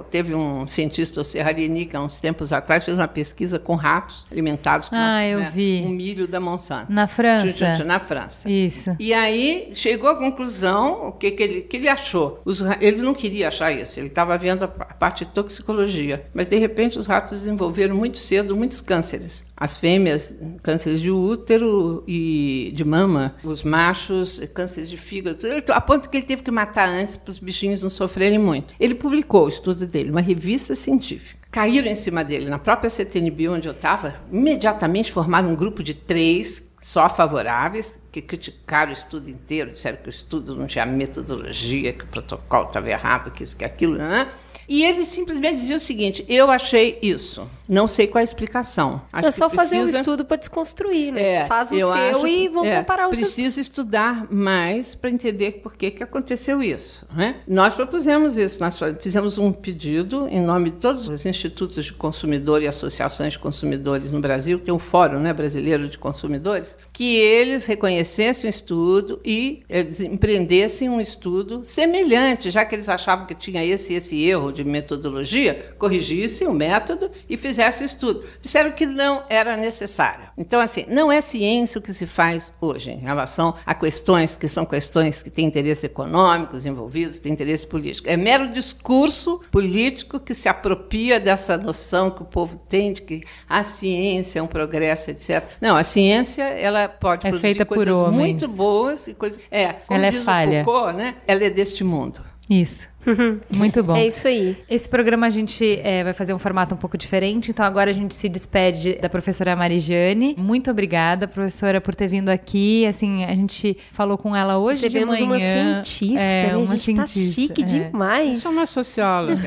[0.09, 4.25] Teve um cientista, o Serrarini, que há uns tempos atrás fez uma pesquisa com ratos
[4.31, 5.83] alimentados com Ah, uma- eu né, vi.
[5.85, 6.91] um milho da Monsanto.
[6.91, 7.83] Na França.
[7.83, 8.49] Na França.
[8.49, 8.95] Isso.
[8.99, 12.41] E aí chegou à conclusão, o que, que, ele, que ele achou?
[12.45, 16.25] Os, ele não queria achar isso, ele estava vendo a, pa- a parte de toxicologia.
[16.33, 19.45] Mas, de repente, os ratos desenvolveram muito cedo muitos cânceres.
[19.55, 23.35] As fêmeas, cânceres de útero e de mama.
[23.43, 25.37] Os machos, cânceres de fígado.
[25.37, 25.51] tudo.
[25.51, 28.73] Ele- a ponto que ele teve que matar antes para os bichinhos não sofrerem muito.
[28.79, 31.47] Ele publicou o estudo dele, uma revista científica.
[31.51, 35.93] Caíram em cima dele na própria CTNB, onde eu estava, imediatamente formaram um grupo de
[35.93, 41.91] três só favoráveis, que criticaram o estudo inteiro, disseram que o estudo não tinha metodologia,
[41.91, 44.29] que o protocolo estava errado, que isso, que aquilo, né?
[44.67, 47.47] E ele simplesmente dizia o seguinte: eu achei isso.
[47.69, 49.01] Não sei qual é a explicação.
[49.11, 51.21] Acho é só fazer um estudo para desconstruir, né?
[51.21, 53.27] É, Faz o eu seu acho- e vamos é, comparar os seus.
[53.27, 57.05] Precisa estudar mais para entender por que, que aconteceu isso.
[57.13, 57.41] Né?
[57.45, 62.63] Nós propusemos isso, nós fizemos um pedido em nome de todos os institutos de consumidor
[62.63, 67.65] e associações de consumidores no Brasil, tem um fórum né, brasileiro de consumidores, que eles
[67.65, 73.63] reconhecessem o estudo e eles empreendessem um estudo semelhante, já que eles achavam que tinha
[73.65, 78.23] esse esse erro de metodologia, corrigissem o método e fizessem o estudo.
[78.41, 80.29] Disseram que não era necessário.
[80.37, 84.47] Então, assim, não é ciência o que se faz hoje em relação a questões que
[84.47, 88.09] são questões que têm interesses econômicos envolvidos, que têm interesse político.
[88.09, 93.21] É mero discurso político que se apropria dessa noção que o povo tem de que
[93.47, 95.43] a ciência é um progresso, etc.
[95.61, 99.39] Não, a ciência ela pode É produzir coisas muito boas e coisas.
[99.51, 100.63] É, como Ela é diz o falha.
[100.63, 101.15] Foucault, né?
[101.27, 102.21] Ela é deste mundo.
[102.49, 102.87] Isso.
[103.55, 103.95] Muito bom.
[103.95, 104.57] É isso aí.
[104.69, 107.93] Esse programa a gente é, vai fazer um formato um pouco diferente, então agora a
[107.93, 110.35] gente se despede da professora Marijane.
[110.37, 112.85] Muito obrigada, professora, por ter vindo aqui.
[112.85, 115.83] Assim, a gente falou com ela hoje Recebemos de uma manhã.
[115.83, 116.53] cientista, é, né?
[116.53, 117.65] A uma gente tá cientista, chique é.
[117.65, 118.41] demais.
[118.41, 119.41] Sou uma socióloga,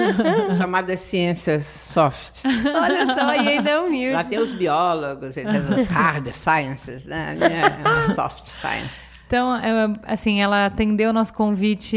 [0.56, 2.44] chamada Ciências Soft.
[2.46, 4.14] Olha só, e ainda é humilde.
[4.14, 7.36] Lá tem os biólogos, tem os hard sciences, né?
[7.38, 9.11] A é uma soft science.
[9.32, 11.96] Então, é, assim, ela atendeu o nosso convite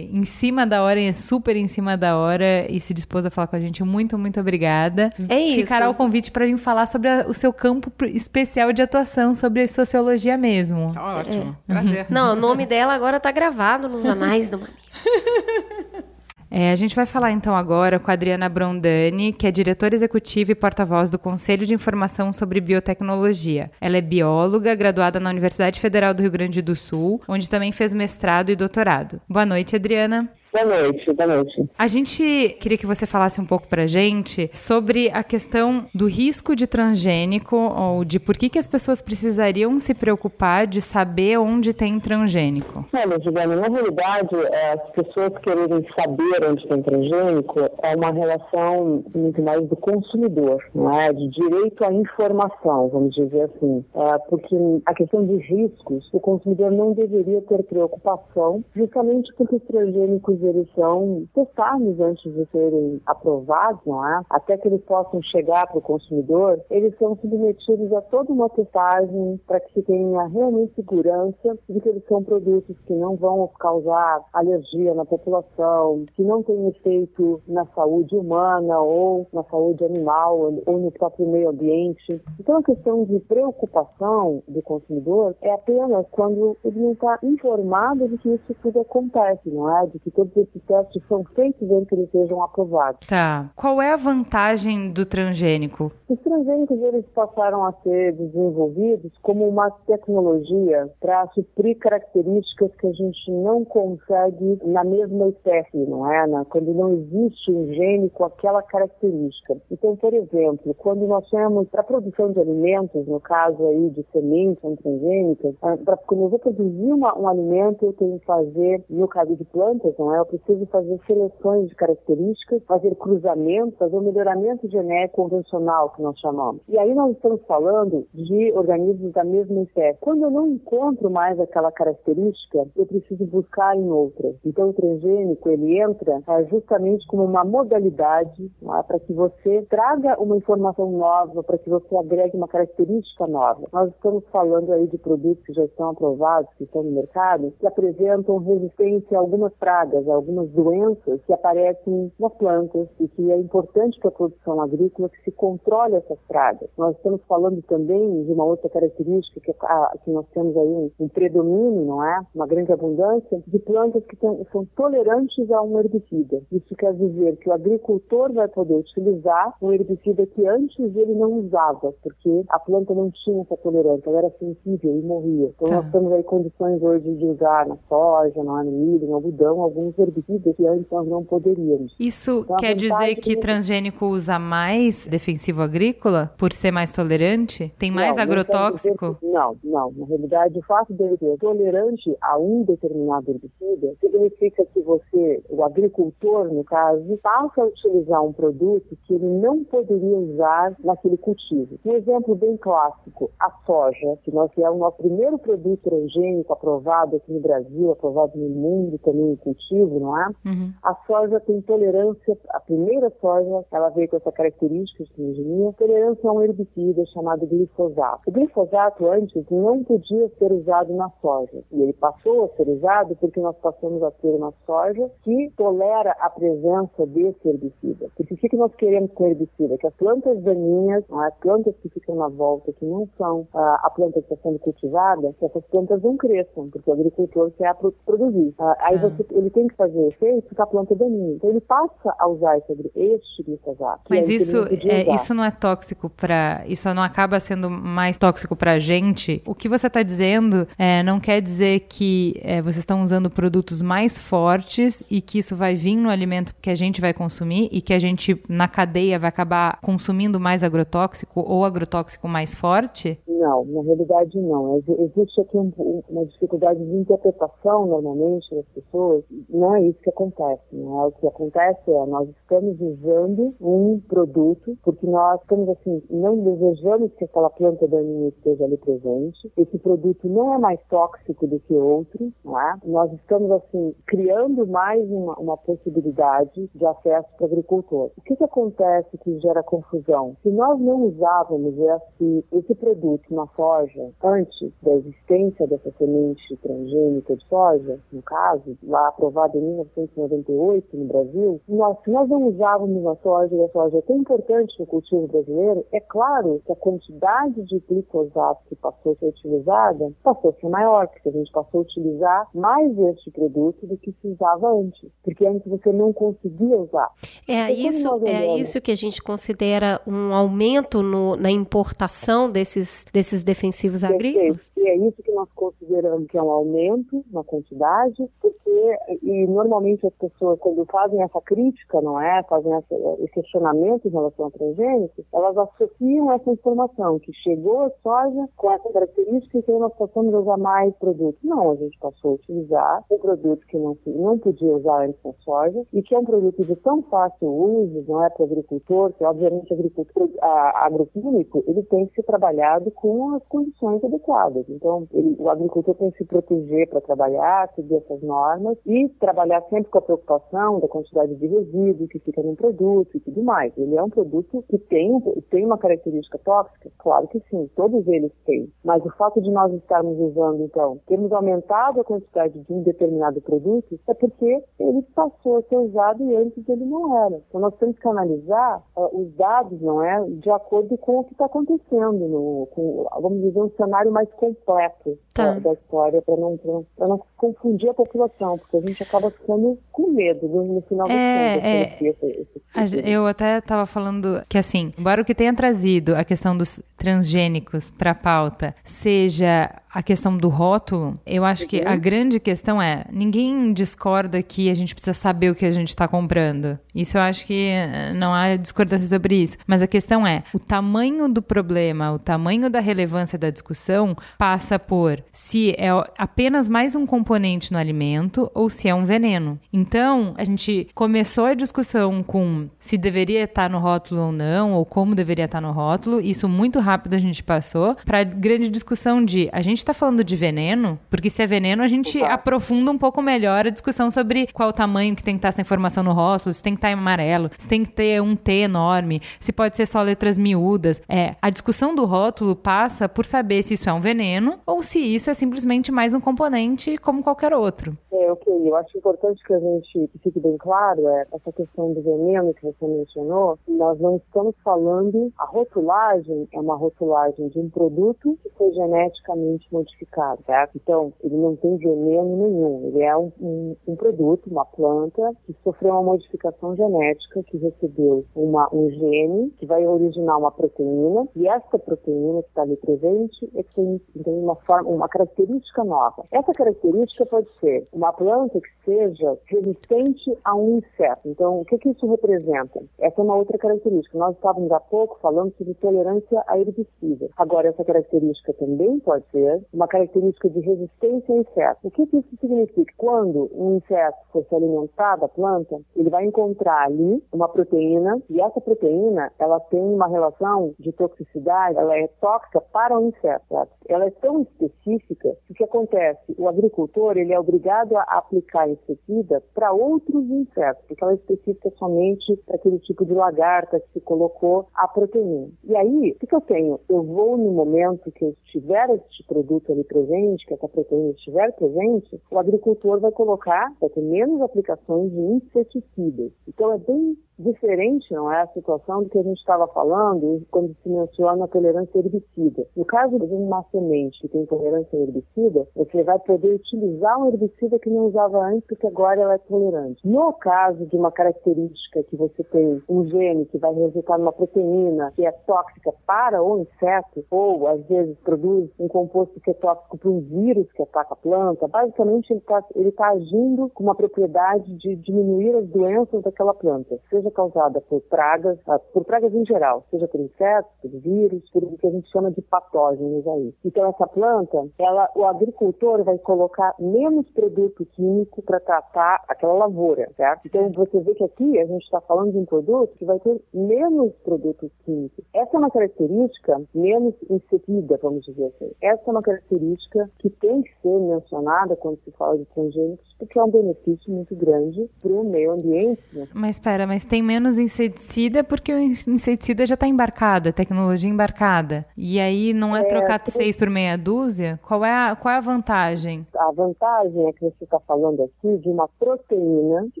[0.12, 3.46] em cima da hora, e super em cima da hora, e se dispôs a falar
[3.46, 3.80] com a gente.
[3.84, 5.12] Muito, muito obrigada.
[5.28, 5.60] É isso.
[5.60, 9.62] Ficará o convite para vir falar sobre a- o seu campo especial de atuação, sobre
[9.62, 10.92] a sociologia mesmo.
[10.92, 12.06] Tá ótimo, prazer.
[12.10, 14.76] Não, o nome dela agora tá gravado nos anais do Mamilo.
[16.50, 20.50] É, a gente vai falar então agora com a Adriana Brondani, que é diretora executiva
[20.50, 23.70] e porta-voz do Conselho de Informação sobre Biotecnologia.
[23.80, 27.94] Ela é bióloga, graduada na Universidade Federal do Rio Grande do Sul, onde também fez
[27.94, 29.20] mestrado e doutorado.
[29.28, 30.28] Boa noite, Adriana.
[30.52, 31.70] Boa noite, boa noite.
[31.78, 36.56] A gente queria que você falasse um pouco pra gente sobre a questão do risco
[36.56, 41.72] de transgênico ou de por que, que as pessoas precisariam se preocupar de saber onde
[41.72, 42.84] tem transgênico.
[42.92, 49.04] Olha, Juliana, na realidade, eh, as pessoas quererem saber onde tem transgênico é uma relação
[49.14, 51.12] muito mais do consumidor, não é?
[51.12, 53.84] De direito à informação, vamos dizer assim.
[53.94, 59.62] É, porque a questão de riscos, o consumidor não deveria ter preocupação, justamente porque os
[59.62, 64.22] transgênicos eles são testados antes de serem aprovados, não é?
[64.30, 69.40] Até que eles possam chegar para o consumidor, eles são submetidos a toda uma testagem
[69.46, 74.20] para que se tenha realmente segurança de que eles são produtos que não vão causar
[74.32, 80.78] alergia na população, que não têm efeito na saúde humana ou na saúde animal ou
[80.78, 82.20] no próprio meio ambiente.
[82.38, 88.18] Então a questão de preocupação do consumidor é apenas quando ele não está informado de
[88.18, 89.86] que isso tudo acontece, não é?
[89.86, 93.06] De que todos esses testes são feitos antes que eles sejam aprovados.
[93.06, 93.50] Tá.
[93.56, 95.92] Qual é a vantagem do transgênico?
[96.08, 102.92] Os transgênicos eles passaram a ser desenvolvidos como uma tecnologia para suprir características que a
[102.92, 106.26] gente não consegue na mesma espécie, não é?
[106.26, 109.56] Na- quando não existe um gene com aquela característica.
[109.70, 114.62] Então, por exemplo, quando nós temos para produção de alimentos, no caso aí de sementes
[114.82, 119.08] transgênicas, ah, pra, quando eu vou produzir uma- um alimento, eu tenho que fazer, no
[119.08, 120.19] caso de plantas, não é?
[120.20, 126.18] Eu preciso fazer seleções de características, fazer cruzamentos, fazer um melhoramento genético convencional, que nós
[126.18, 126.62] chamamos.
[126.68, 129.98] E aí nós estamos falando de organismos da mesma espécie.
[130.00, 134.36] Quando eu não encontro mais aquela característica, eu preciso buscar em outras.
[134.44, 138.82] Então o transgênico, ele entra ah, justamente como uma modalidade é?
[138.82, 143.66] para que você traga uma informação nova, para que você agregue uma característica nova.
[143.72, 147.66] Nós estamos falando aí de produtos que já estão aprovados, que estão no mercado, que
[147.66, 153.98] apresentam resistência a algumas pragas, algumas doenças que aparecem nas plantas e que é importante
[154.00, 156.68] para a produção agrícola que se controle essas pragas.
[156.78, 160.68] Nós estamos falando também de uma outra característica que, é a- que nós temos aí
[160.68, 162.20] um, um predomínio, não é?
[162.34, 166.40] Uma grande abundância de plantas que são tolerantes a um herbicida.
[166.50, 171.32] Isso quer dizer que o agricultor vai poder utilizar um herbicida que antes ele não
[171.40, 175.50] usava, porque a planta não tinha essa tolerância, ela era sensível e morria.
[175.56, 175.82] Então Tá.
[175.82, 180.54] nós temos aí condições hoje de usar na soja, no milho, no algodão, alguns herbicidas
[180.60, 181.94] antes nós não poderíamos.
[181.98, 187.72] Isso Então, quer dizer que transgênico usa mais defensivo agrícola por ser mais tolerante?
[187.78, 189.18] Tem mais Não, agrotóxico?
[189.22, 189.92] Não, não.
[189.92, 195.64] Na realidade, o fato dele ser tolerante a um determinado herbicida significa que você, o
[195.64, 201.78] agricultor, no caso, passa a utilizar um produto que ele não poderia usar naquele cultivo.
[201.84, 207.16] Um exemplo bem clássico, a soja, que nós é o nosso primeiro produto transgênico aprovado
[207.16, 210.26] aqui no Brasil, aprovado no mundo também em cultivo, não é?
[210.46, 210.72] Uhum.
[210.82, 216.28] A soja tem tolerância, a primeira soja, ela veio com essa característica de transgenia, tolerância
[216.28, 218.22] a um herbicida chamado glifosato.
[218.26, 223.16] O glifosato antes não podia ser usado na soja, e ele passou a ser usado
[223.16, 228.06] porque nós passamos a ter uma soja que tolera a presença desse herbicida.
[228.16, 229.76] Porque o que nós queremos com herbicida?
[229.78, 231.14] Que as plantas daninhas, é?
[231.26, 234.58] as plantas que ficam na volta, que não são ah, a planta que está sendo
[234.58, 238.54] cultivada, que essas plantas não cresçam, porque o agricultor quer pro- produzir.
[238.58, 239.08] Ah, aí Tá.
[239.08, 241.34] você, ele tem que fazer efeito com a planta daninha.
[241.36, 244.02] Então ele passa a usar esse, este glifosato.
[244.10, 246.62] Mas isso, é, isso não é tóxico para.
[246.66, 249.42] Isso não acaba sendo mais tóxico pra gente.
[249.46, 253.80] O que você está dizendo é, não quer dizer que é, vocês estão usando produtos
[253.80, 257.80] mais fortes e que isso vai vir no alimento que a gente vai consumir e
[257.80, 263.18] que a gente, na cadeia, vai acabar consumindo mais agrotóxico ou agrotóxico mais forte?
[263.26, 264.76] Não, na realidade não.
[264.76, 269.24] Ex- Existe aqui um- uma dificuldade de interpretação, normalmente, das pessoas.
[269.60, 270.62] Não é isso que acontece.
[270.72, 270.88] Né?
[270.88, 277.12] O que acontece é nós estamos usando um produto porque nós estamos, assim, não desejamos
[277.12, 279.52] que aquela planta daninha esteja ali presente.
[279.58, 282.78] Esse produto não é mais tóxico do que outro, não é?
[282.86, 288.10] Nós estamos, assim, criando mais uma, uma possibilidade de acesso para o agricultor.
[288.16, 290.36] O que, que acontece que gera confusão?
[290.42, 297.36] Se nós não usávamos esse, esse produto na soja antes da existência dessa semente transgênica
[297.36, 303.02] de soja, no caso, lá aprovada em 1998 no Brasil, nós, se nós não usávamos
[303.02, 306.76] na soja e a soja é tão importante no cultivo brasileiro, é claro que a
[306.76, 311.50] quantidade de glifosato que passou a ser utilizada passou a ser maior, porque a gente
[311.52, 316.12] passou a utilizar mais este produto do que se usava antes, porque antes você não
[316.12, 317.08] conseguia usar.
[317.48, 318.60] É E como isso, é olhamos?
[318.60, 324.70] isso que a gente considera um aumento no- na importação desses, desses defensivos agrícolas?
[324.76, 328.96] E é isso que nós consideramos que é um aumento na quantidade, porque
[329.46, 332.72] normalmente as pessoas quando fazem essa crítica, não é, fazem
[333.20, 338.70] esse questionamento em relação ao transgênico, elas associam essa informação que chegou a soja com
[338.72, 341.40] essa característica e que nós passamos a usar mais produtos.
[341.42, 345.32] Não, a gente passou a utilizar um produto que não, não podia usar antes na
[345.40, 349.12] soja e que é um produto de tão fácil uso, não é para o agricultor,
[349.12, 354.64] que obviamente agricultor a- agroquímico ele tem que ser trabalhado com as condições adequadas.
[354.68, 359.62] Então, ele- o agricultor tem que se proteger para trabalhar, seguir essas normas e trabalhar
[359.70, 363.72] sempre com a preocupação da quantidade de resíduo que fica no produto e tudo mais.
[363.78, 365.20] Ele é um produto que tem,
[365.50, 366.90] tem uma característica tóxica?
[366.98, 368.70] Claro que sim, todos eles têm.
[368.84, 373.40] Mas o fato de nós estarmos usando, então, termos aumentado a quantidade de um determinado
[373.40, 377.40] produto, é porque ele passou a ser usado e antes ele não era.
[377.48, 381.32] Então nós temos que analisar ah, os dados, não é, de acordo com o que
[381.32, 385.52] está acontecendo, no, com, vamos dizer, um cenário mais completo Tá.
[385.54, 389.02] da, da história, para não, pra não, pra não confundir a população, porque a gente
[389.02, 391.68] acaba ficando com medo no, no final das É, contas.
[391.68, 392.06] é.
[392.06, 396.56] esse- esse- Eu até estava falando que, assim, embora o que tenha trazido a questão
[396.56, 402.38] dos transgênicos para a pauta seja a questão do rótulo, eu acho que a grande
[402.38, 406.78] questão é: ninguém discorda que a gente precisa saber o que a gente está comprando.
[406.94, 409.56] Isso eu acho que eh, não há discordância sobre isso.
[409.66, 414.78] Mas a questão é: o tamanho do problema, o tamanho da relevância da discussão passa
[414.78, 419.58] por se é apenas mais um componente no alimento ou se é um veneno.
[419.72, 424.84] Então, a gente começou a discussão com se deveria estar no rótulo ou não, ou
[424.84, 426.20] como deveria estar no rótulo.
[426.20, 430.36] Isso muito rápido a gente passou para grande discussão de a gente está falando de
[430.36, 434.70] veneno, porque se é veneno a gente aprofunda um pouco melhor a discussão sobre qual
[434.70, 436.94] o tamanho que tem que estar essa informação no rótulo, se tem que estar em
[436.94, 441.02] amarelo, se tem que ter um T enorme, se pode ser só letras miúdas.
[441.08, 444.98] É, a discussão do rótulo passa por saber se isso é um veneno ou se
[444.98, 447.96] isso é simplesmente mais um componente como qualquer outro.
[448.12, 448.68] É, ok.
[448.68, 452.54] Eu acho importante que a gente que fique bem claro é essa questão do veneno
[452.54, 453.58] que você mencionou.
[453.66, 459.66] Nós não estamos falando a rotulagem é uma rotulagem de um produto que foi geneticamente
[459.70, 460.76] modificado, certo?
[460.76, 462.88] Então, ele não tem veneno nenhum.
[462.88, 468.24] Ele é um, um, um produto, uma planta, que sofreu uma modificação genética, que recebeu
[468.34, 473.50] uma, um gene que vai originar uma proteína, e essa proteína que está ali presente
[473.54, 476.22] é que tem, tem uma, forma, uma característica nova.
[476.30, 481.28] Essa característica pode ser uma planta que seja resistente a um inseto.
[481.28, 482.82] Então, o que, que isso representa?
[482.98, 484.18] Essa é uma outra característica.
[484.18, 487.30] Nós estávamos há pouco falando sobre tolerância a herbicidas.
[487.36, 491.84] Agora, essa característica também pode ser uma característica de resistência a insetos.
[491.84, 492.92] O que, que isso significa?
[492.96, 498.40] Quando um inseto for se alimentar da planta, ele vai encontrar ali uma proteína e
[498.40, 503.40] essa proteína ela tem uma relação de toxicidade, ela é tóxica para o inseto.
[503.88, 506.34] Ela é tão específica que o que acontece?
[506.38, 511.70] O agricultor ele é obrigado a aplicar inseticida para outros insetos, porque ela é específica
[511.78, 515.48] somente para aquele tipo de lagarta que se colocou a proteína.
[515.64, 516.80] E aí, o que, eu tenho?
[516.88, 521.52] Eu vou no momento que eu tiver este produto ali presente, que essa proteína estiver
[521.52, 526.32] presente, o agricultor vai colocar, vai ter menos aplicações de inseticidas.
[526.46, 530.76] Então é bem diferente, não é, a situação do que a gente estava falando quando
[530.82, 532.66] se menciona a tolerância herbicida.
[532.76, 537.78] No caso de uma semente que tem tolerância herbicida, você vai poder utilizar um herbicida
[537.78, 540.06] que não usava antes, porque agora ela é tolerante.
[540.06, 545.12] No caso de uma característica que você tem um gene que vai resultar numa proteína
[545.16, 549.98] que é tóxica para o inseto, ou às vezes produz um composto que é tóxico
[549.98, 553.94] para um vírus que ataca a planta, basicamente ele está ele tá agindo com uma
[553.94, 559.44] propriedade de diminuir as doenças daquela planta, seja causada por pragas, ah, por pragas em
[559.44, 563.54] geral, seja por insetos, por vírus, por o que a gente chama de patógenos aí.
[563.64, 570.10] Então essa planta, ela, o agricultor vai colocar menos produto químico para tratar aquela lavoura,
[570.16, 570.46] certo?
[570.46, 573.40] Então você vê que aqui a gente está falando de um produto que vai ter
[573.52, 575.24] menos produtos químicos.
[575.34, 578.72] Essa é uma característica menos inseticida, vamos dizer assim.
[578.82, 583.38] Essa é uma característica que tem que ser mencionada quando se fala de transgênicos, porque
[583.38, 586.02] é um benefício muito grande para o meio ambiente.
[586.10, 586.26] Né?
[586.32, 591.84] Mas espera, mas tem menos inseticida porque o inseticida já está embarcado, a tecnologia embarcada.
[591.96, 594.58] E aí não é, é trocar seis por meia dúzia?
[594.66, 596.26] Qual é, a, qual é a vantagem?
[596.34, 600.00] A vantagem é que você está falando aqui de uma proteína que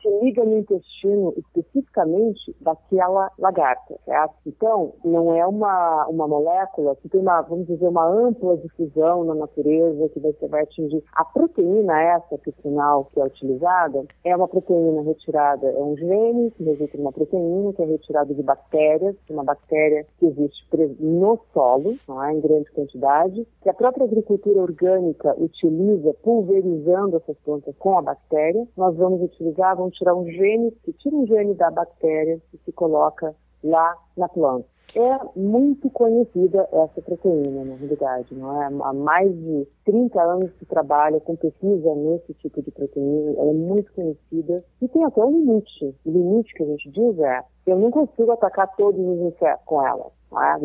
[0.00, 4.34] se liga no intestino especificamente daquela lagarta, certo?
[4.46, 9.34] Então, não é uma, uma molécula que tem uma, vamos dizer, uma ampla difusão na
[9.34, 11.04] natureza que você vai atingir.
[11.12, 15.96] A proteína essa, que o sinal que é utilizada, é uma proteína retirada, é um
[15.96, 20.62] gene que resulta de uma proteína que é retirada de bactérias, uma bactéria que existe
[21.00, 27.74] no solo, é, em grande quantidade, que a própria agricultura orgânica utiliza pulverizando essas plantas
[27.78, 28.66] com a bactéria.
[28.76, 32.72] Nós vamos utilizar, vamos tirar um gene, que tira um gene da bactéria e se
[32.72, 34.71] coloca lá na planta.
[34.94, 38.66] É muito conhecida essa proteína, na realidade, não é?
[38.66, 43.54] Há mais de 30 anos se trabalha com pesquisa nesse tipo de proteína, ela é
[43.54, 45.94] muito conhecida e tem até um limite.
[46.04, 49.86] O limite que a gente diz é, eu não consigo atacar todos os insetos com
[49.86, 50.10] ela.
[50.34, 50.58] Ah,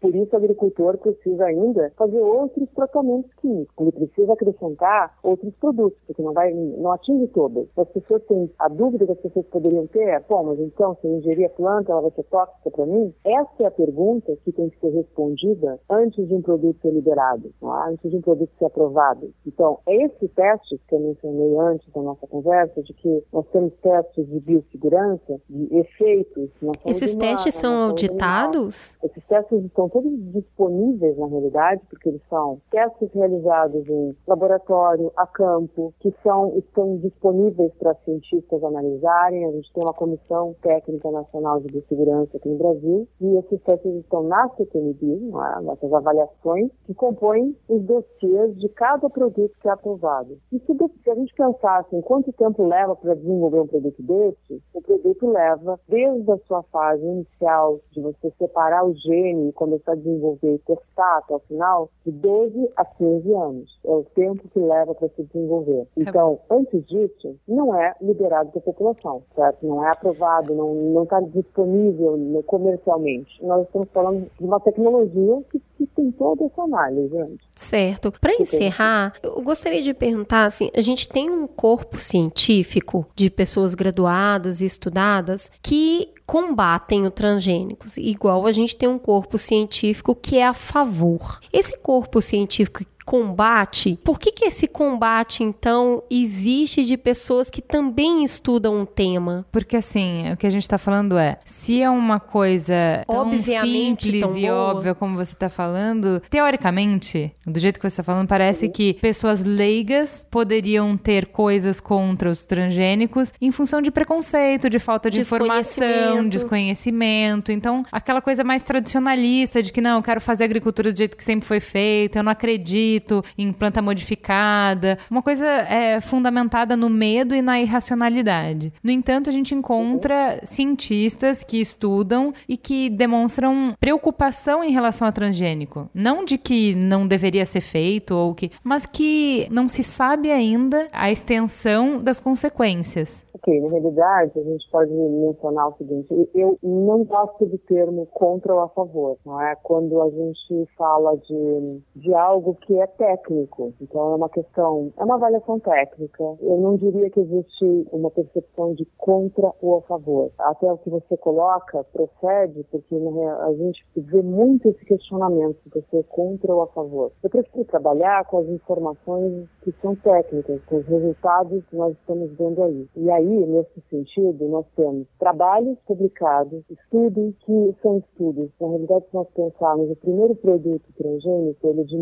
[0.00, 3.74] por isso o agricultor precisa ainda fazer outros tratamentos químicos.
[3.78, 7.66] Ele precisa acrescentar outros produtos, porque não vai, não atinge todas.
[7.76, 11.06] As pessoas têm a dúvida que as pessoas poderiam ter, é, pô, mas então se
[11.06, 13.14] eu ingerir a planta, ela vai ser tóxica para mim?
[13.24, 17.52] Essa é a pergunta que tem que ser respondida antes de um produto ser liberado,
[17.62, 17.90] é?
[17.90, 19.32] antes de um produto ser aprovado.
[19.46, 23.72] Então, é esse teste que eu mencionei antes da nossa conversa, de que nós temos
[23.82, 26.50] testes de biossegurança, de efeitos.
[26.84, 28.98] Esses testes são auditados?
[29.02, 35.26] Esses testes estão todos disponíveis na realidade, porque eles são testes realizados em laboratório, a
[35.26, 39.46] campo, que são, estão disponíveis para cientistas analisarem.
[39.46, 43.94] A gente tem uma comissão técnica nacional de biossegurança aqui no Brasil, e esses testes
[43.96, 45.20] estão na CTNB,
[45.62, 50.38] nessas avaliações, que compõem os dossiês de cada produto que é aprovado.
[50.52, 54.62] E se, se a gente pensasse em quanto tempo leva para desenvolver um produto desse,
[54.74, 59.92] o produto leva desde a sua fase inicial de você separar o gene e começar
[59.92, 63.78] a desenvolver e testar até o final, de 12 a 15 anos.
[63.84, 65.84] É o tempo que leva para se desenvolver.
[65.84, 69.66] Tá então, antes disso, não é liberado para a população, certo?
[69.66, 73.44] Não é aprovado, não está disponível comercialmente.
[73.44, 77.51] Nós estamos falando de uma tecnologia que, que tem toda essa análise, gente.
[77.62, 78.12] Certo.
[78.20, 83.74] Para encerrar, eu gostaria de perguntar assim, a gente tem um corpo científico de pessoas
[83.74, 90.38] graduadas e estudadas que combatem o transgênicos, igual a gente tem um corpo científico que
[90.38, 91.40] é a favor.
[91.52, 98.24] Esse corpo científico combate, por que, que esse combate, então, existe de pessoas que também
[98.24, 99.44] estudam um tema?
[99.50, 104.04] Porque assim, o que a gente tá falando é, se é uma coisa tão Obviamente
[104.04, 104.54] simples tão e boa.
[104.54, 109.42] óbvia como você tá falando, teoricamente, do jeito que você tá falando, parece que pessoas
[109.42, 115.62] leigas poderiam ter coisas contra os transgênicos em função de preconceito, de falta de informação,
[115.62, 116.28] Desconhecimento.
[116.30, 117.52] desconhecimento.
[117.52, 121.24] Então, aquela coisa mais tradicionalista de que não, eu quero fazer agricultura do jeito que
[121.24, 122.91] sempre foi feita, eu não acredito
[123.36, 124.98] em planta modificada.
[125.10, 128.72] Uma coisa é fundamentada no medo e na irracionalidade.
[128.82, 135.12] No entanto, a gente encontra cientistas que estudam e que demonstram preocupação em relação a
[135.12, 135.88] transgênico.
[135.94, 140.86] Não de que não deveria ser feito ou que, mas que não se sabe ainda
[140.92, 143.26] a extensão das consequências.
[143.34, 148.54] Ok, na realidade, a gente pode mencionar o seguinte: eu não gosto do termo contra
[148.54, 149.56] ou a favor, não é?
[149.56, 155.04] Quando a gente fala de, de algo que é técnico, então é uma questão, é
[155.04, 156.22] uma avaliação técnica.
[156.40, 160.30] Eu não diria que existe uma percepção de contra ou a favor.
[160.38, 165.98] Até o que você coloca procede, porque a gente vê muito esse questionamento se você
[165.98, 167.12] é contra ou a favor.
[167.22, 172.30] Eu prefiro trabalhar com as informações que são técnicas, com os resultados que nós estamos
[172.36, 172.88] vendo aí.
[172.96, 178.50] E aí, nesse sentido, nós temos trabalhos publicados, estudos que são estudos.
[178.60, 181.98] Na realidade, se nós pensarmos, o primeiro produto transgênico, ele é de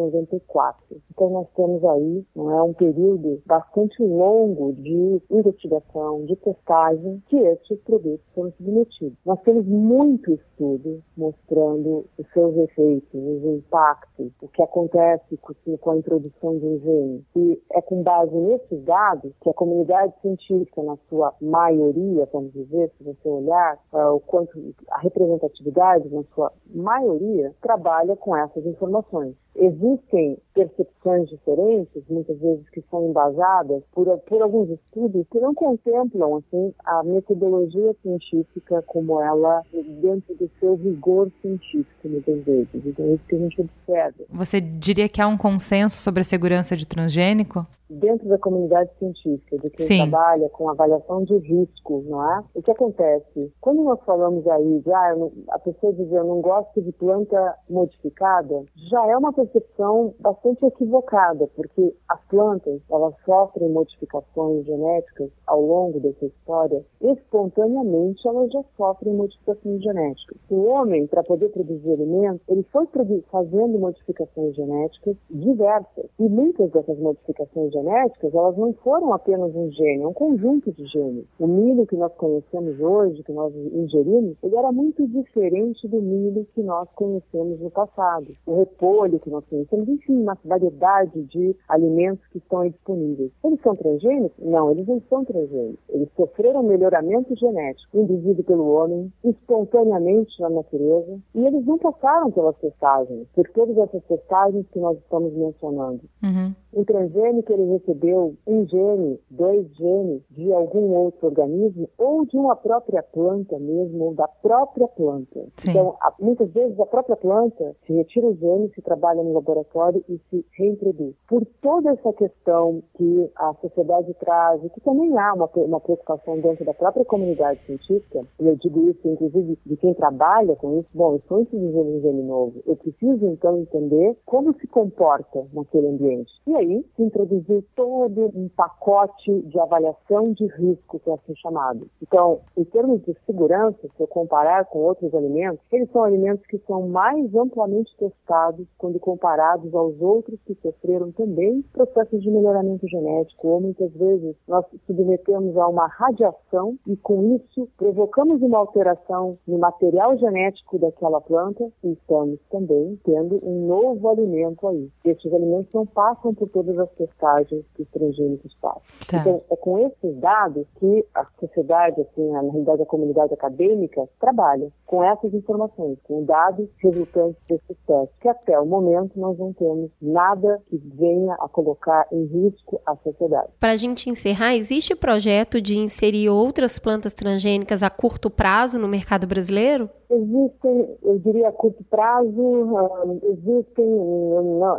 [0.00, 0.96] 1994.
[1.10, 7.36] Então, nós temos aí não é, um período bastante longo de investigação, de testagem, que
[7.36, 9.18] estes produtos foram submetidos.
[9.24, 15.38] Nós temos muito estudo mostrando os seus efeitos, os impactos, o que acontece
[15.80, 17.24] com a introdução de um gene.
[17.36, 22.90] E é com base nesses dados que a comunidade científica, na sua maioria, vamos dizer,
[22.96, 24.58] se você olhar ah, o quanto
[24.90, 29.34] a representatividade, na sua maioria, trabalha com essas informações.
[29.56, 36.36] Existem percepções diferentes, muitas vezes que são embasadas por, por alguns estudos que não contemplam
[36.36, 39.62] assim a metodologia científica como ela
[40.00, 42.68] dentro do seu rigor científico muitas vezes.
[42.86, 46.24] Então é isso que a gente observa Você diria que há um consenso sobre a
[46.24, 47.66] segurança de transgênico?
[47.92, 49.96] dentro da comunidade científica, de quem Sim.
[50.08, 52.40] trabalha com avaliação de risco, não é?
[52.54, 53.52] O que acontece?
[53.60, 57.56] Quando nós falamos aí de, ah, não- a pessoa diz, eu não gosto de planta
[57.68, 65.62] modificada, já é uma percepção bastante equivocada, porque as plantas, elas sofrem modificações genéticas ao
[65.62, 70.36] longo dessa história, espontaneamente elas já sofrem modificações genéticas.
[70.50, 72.86] O homem, para poder produzir alimentos, ele foi
[73.30, 80.02] fazendo modificações genéticas diversas, e muitas dessas modificações genéticas, elas não foram apenas um gene,
[80.02, 81.24] é um conjunto de genes.
[81.38, 86.46] O milho que nós conhecemos hoje, que nós ingerimos, ele era muito diferente do milho
[86.54, 88.26] que nós conhecemos no passado.
[88.46, 93.30] O repolho que nós conhecemos, uma variedade de alimentos que estão aí disponíveis.
[93.44, 94.44] Eles são transgênicos?
[94.44, 95.80] Não, eles não são transgênicos.
[95.88, 102.56] Eles sofreram melhoramento genético induzido pelo homem, espontaneamente na natureza, e eles não passaram pelas
[102.56, 106.00] testagens, por todas essas testagens que nós estamos mencionando.
[106.22, 106.54] Uhum.
[106.72, 112.54] O transgênico ele recebeu um gene, dois genes de algum outro organismo ou de uma
[112.54, 115.40] própria planta mesmo, ou da própria planta.
[115.56, 115.70] Sim.
[115.70, 120.04] Então, a- muitas vezes a própria planta se retira o gene, se trabalha no laboratório
[120.08, 121.14] e se reintroduz.
[121.28, 126.38] Por toda essa questão que a sociedade traz, e que também há uma, uma preocupação
[126.40, 130.88] dentro da própria comunidade científica, e eu digo isso inclusive de quem trabalha com isso,
[130.94, 135.88] bom, eu estou introduzindo um gene novo, eu preciso então entender como se comporta naquele
[135.88, 136.32] ambiente.
[136.46, 141.88] E aí se introduziu todo um pacote de avaliação de risco, que é assim chamado.
[142.02, 146.58] Então, em termos de segurança, se eu comparar com outros alimentos, eles são alimentos que
[146.66, 153.48] são mais amplamente testados quando comparados aos outros que sofreram também processos de melhoramento genético,
[153.48, 159.58] ou muitas vezes nós submetemos a uma radiação e com isso provocamos uma alteração no
[159.58, 164.90] material genético daquela planta e estamos também tendo um novo alimento aí.
[165.04, 168.82] Estes alimentos não passam por todas as testagens que os transgênicos passam.
[169.08, 169.18] Tá.
[169.18, 174.70] Então, é com esses dados que a sociedade, assim, na realidade a comunidade acadêmica, trabalha
[174.86, 179.90] com essas informações, com dados resultantes desses testes, que até o momento nós não temos
[180.00, 183.48] nada que venha a colocar em risco a sociedade.
[183.58, 188.88] Para a gente encerrar, existe projeto de inserir outras plantas transgênicas a curto prazo no
[188.88, 189.88] mercado brasileiro?
[190.10, 193.86] Existem, eu diria a curto prazo, um, existem